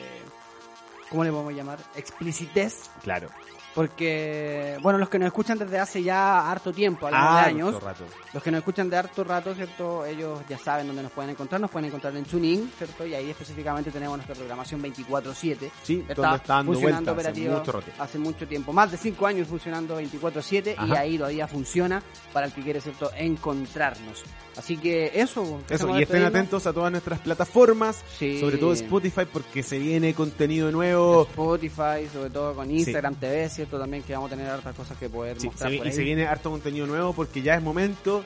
¿cómo 1.09 1.23
le 1.23 1.31
podemos 1.31 1.53
llamar? 1.53 1.79
Explicitez. 1.95 2.89
Claro. 3.03 3.29
Porque, 3.75 4.77
bueno, 4.81 4.99
los 4.99 5.09
que 5.09 5.17
nos 5.19 5.27
escuchan 5.27 5.57
desde 5.57 5.79
hace 5.79 6.03
ya 6.03 6.49
harto 6.49 6.71
tiempo, 6.71 7.07
de 7.07 7.13
Ah, 7.15 7.43
años, 7.45 7.81
rato. 7.81 8.03
los 8.33 8.43
que 8.43 8.51
nos 8.51 8.59
escuchan 8.59 8.89
de 8.89 8.97
harto 8.97 9.23
rato, 9.23 9.53
¿cierto? 9.55 10.05
Ellos 10.05 10.39
ya 10.47 10.57
saben 10.57 10.87
dónde 10.87 11.03
nos 11.03 11.11
pueden 11.11 11.31
encontrar, 11.31 11.59
nos 11.59 11.71
pueden 11.71 11.87
encontrar 11.87 12.15
en 12.15 12.23
TuneIn, 12.25 12.71
¿cierto? 12.77 13.05
Y 13.05 13.13
ahí 13.15 13.29
específicamente 13.31 13.91
tenemos 13.91 14.17
nuestra 14.17 14.35
programación 14.35 14.81
24-7. 14.81 15.71
Sí, 15.83 16.05
Está 16.07 16.21
donde 16.21 16.37
está 16.37 16.53
dando 16.55 16.71
funcionando 16.73 17.11
hace 17.13 17.49
mucho 17.49 17.71
rato. 17.71 17.91
hace 17.99 18.19
mucho 18.19 18.47
tiempo, 18.47 18.73
más 18.73 18.91
de 18.91 18.97
5 18.97 19.25
años 19.27 19.47
funcionando 19.47 19.99
24-7 19.99 20.75
y 20.87 20.95
ahí 20.95 21.17
todavía 21.17 21.47
funciona 21.47 22.01
para 22.31 22.45
el 22.47 22.53
que 22.53 22.61
quiere, 22.61 22.81
¿cierto? 22.81 23.11
Encontrarnos. 23.15 24.23
Así 24.55 24.77
que 24.77 25.11
eso. 25.15 25.61
Eso, 25.67 25.97
y 25.97 26.03
estén 26.03 26.23
atentos 26.23 26.67
a 26.67 26.73
todas 26.73 26.91
nuestras 26.91 27.19
plataformas, 27.21 28.03
Sí. 28.19 28.39
sobre 28.39 28.57
todo 28.57 28.73
Spotify, 28.73 29.21
porque 29.31 29.63
se 29.63 29.79
viene 29.79 30.13
contenido 30.13 30.71
nuevo. 30.71 31.23
Spotify, 31.23 32.07
sobre 32.13 32.29
todo 32.29 32.53
con 32.53 32.69
Instagram 32.69 33.15
TV, 33.15 33.49
¿cierto? 33.49 33.62
También 33.65 34.03
que 34.03 34.13
vamos 34.13 34.31
a 34.31 34.35
tener 34.35 34.49
hartas 34.49 34.75
cosas 34.75 34.97
que 34.97 35.09
poder 35.09 35.39
Sí, 35.39 35.47
mostrar 35.47 35.71
se 35.71 35.87
y 35.87 35.91
se 35.91 36.03
viene 36.03 36.25
harto 36.27 36.49
contenido 36.51 36.85
nuevo 36.87 37.13
porque 37.13 37.41
ya 37.41 37.55
es 37.55 37.61
momento 37.61 38.23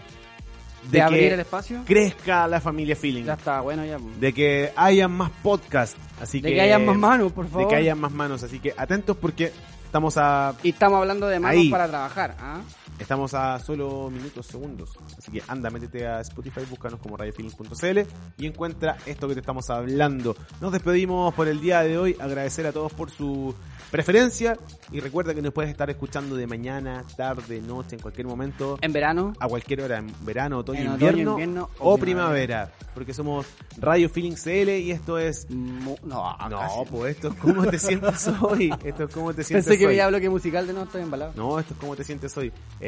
de, 0.84 0.90
de 0.92 0.98
que 0.98 1.02
abrir 1.02 1.34
el 1.34 1.40
espacio. 1.40 1.82
crezca 1.86 2.48
la 2.48 2.62
familia 2.62 2.96
Feeling. 2.96 3.24
Ya 3.26 3.34
está, 3.34 3.62
bueno, 3.62 3.84
ya. 3.86 3.98
pues. 4.00 4.20
De 4.20 4.34
que 4.34 4.72
hayan 4.76 5.12
más 5.12 5.32
podcasts. 5.44 5.98
Así 6.22 6.40
De 6.42 6.50
que, 6.50 6.56
que 6.56 6.62
hayan 6.62 6.86
más 6.86 6.98
manos, 6.98 7.32
por 7.32 7.46
De 7.46 7.52
favor. 7.52 7.68
que 7.68 7.76
hayan 7.76 8.00
más 8.00 8.12
manos. 8.12 8.44
Así 8.44 8.60
que 8.60 8.74
atentos 8.78 9.18
porque 9.18 9.52
estamos 9.86 10.16
a 10.18 10.56
Y 10.64 10.70
estamos 10.70 10.98
hablando 11.00 11.28
de 11.28 11.40
manos 11.40 11.58
Ahí. 11.62 11.70
para 11.70 11.88
trabajar, 11.88 12.36
¿ah? 12.40 12.62
Estamos 13.00 13.34
a 13.36 13.60
solo 13.60 14.10
minutos, 14.10 14.48
segundos. 14.48 14.98
Así 15.18 15.32
que 15.32 15.44
anda, 15.48 15.70
métete 15.70 16.08
a 16.08 16.20
Spotify, 16.22 16.62
búscanos 16.70 17.00
como 17.00 17.16
radiofeeling.cl 17.16 18.00
y 18.38 18.48
encuentra 18.48 18.98
esto 19.06 19.28
que 19.28 19.36
te 19.36 19.40
estamos 19.42 19.70
hablando. 19.70 20.36
Nos 20.60 20.72
despedimos 20.72 21.34
por 21.36 21.48
el 21.48 21.62
día 21.62 21.82
de 21.82 21.98
hoy. 21.98 22.18
Agradecer 22.20 22.66
a 22.66 22.72
todos 22.72 22.92
por 22.94 23.12
su 23.12 23.54
preferencia. 23.92 24.58
Y 24.92 25.00
recuerda 25.00 25.36
que 25.36 25.42
nos 25.42 25.54
puedes 25.54 25.70
estar 25.70 25.90
escuchando 25.90 26.36
de 26.36 26.48
mañana, 26.48 27.04
tarde, 27.16 27.62
noche, 27.62 27.96
en 27.96 28.02
cualquier 28.02 28.26
momento. 28.28 28.78
En 28.82 28.92
verano. 28.92 29.34
A 29.40 29.48
cualquier 29.48 29.82
hora, 29.82 30.00
en 30.00 30.12
verano, 30.26 30.60
otoño, 30.60 30.82
En 30.82 30.88
otoño, 30.90 31.32
invierno, 31.32 31.70
o 31.80 31.98
primavera. 31.98 32.72
Porque 32.96 33.14
somos 33.14 33.46
Radio 33.78 34.10
Feeling 34.10 34.34
CL 34.34 34.70
y 34.80 34.92
esto 34.92 35.20
es... 35.20 35.48
No, 35.52 35.96
No, 36.04 36.86
pues 36.90 37.16
esto 37.16 37.28
es 37.28 37.36
cómo 37.36 37.66
te 37.68 37.78
sientes 37.78 38.28
hoy. 38.42 38.74
Esto 38.84 39.04
es 39.04 39.14
cómo 39.14 39.34
te 39.34 39.44
sientes 39.44 39.68
Pensé 39.68 39.78
que 39.78 39.86
hoy. 39.86 39.92
veía 39.92 40.08
bloque 40.08 40.30
musical 40.30 40.66
de 40.66 40.74
no 40.74 40.84
estoy 40.84 41.04
embalado. 41.04 41.34
No, 41.36 41.60
esto 41.60 41.76
es 41.76 41.80
como 41.80 41.96
te 41.96 42.04
sientes 42.04 42.36
hoy. 42.38 42.52
Eh, 42.80 42.87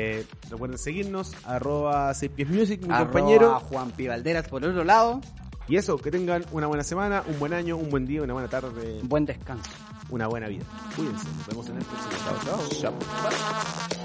recuerden 0.50 0.78
seguirnos, 0.78 1.34
arroba 1.46 2.14
6 2.14 2.32
pies 2.36 2.50
music, 2.50 2.82
mi 2.82 2.94
Arroba 2.94 3.12
compañero. 3.12 3.60
Juan 3.62 3.92
P. 3.92 4.08
Valderas 4.08 4.48
por 4.48 4.64
otro 4.66 4.84
lado. 4.84 5.22
Y 5.68 5.78
eso, 5.78 5.98
que 5.98 6.10
tengan 6.10 6.44
una 6.52 6.66
buena 6.66 6.84
semana, 6.84 7.24
un 7.28 7.38
buen 7.38 7.54
año, 7.54 7.78
un 7.78 7.90
buen 7.90 8.06
día, 8.08 8.24
una 8.24 8.34
buena 8.34 8.48
tarde, 8.50 9.00
Buen 9.04 9.26
descanso. 9.26 9.70
una 10.10 10.26
buena 10.28 10.48
vida. 10.48 10.66
Cuídense, 10.96 11.28
nos 11.38 11.46
vemos 11.48 11.70
en 11.70 11.78
el 11.78 11.84
próximo. 11.86 12.12
Chao, 12.82 12.92
chao. 12.92 14.00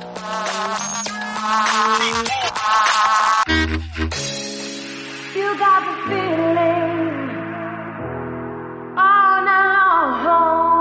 You 5.36 5.48
got 5.58 5.80
the 5.84 5.94
feeling 6.08 7.28
all 8.96 9.44
night 9.44 10.24
long. 10.24 10.73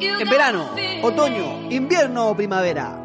En 0.00 0.30
verano, 0.30 0.70
otoño, 1.02 1.70
invierno 1.70 2.28
o 2.28 2.34
primavera. 2.34 2.98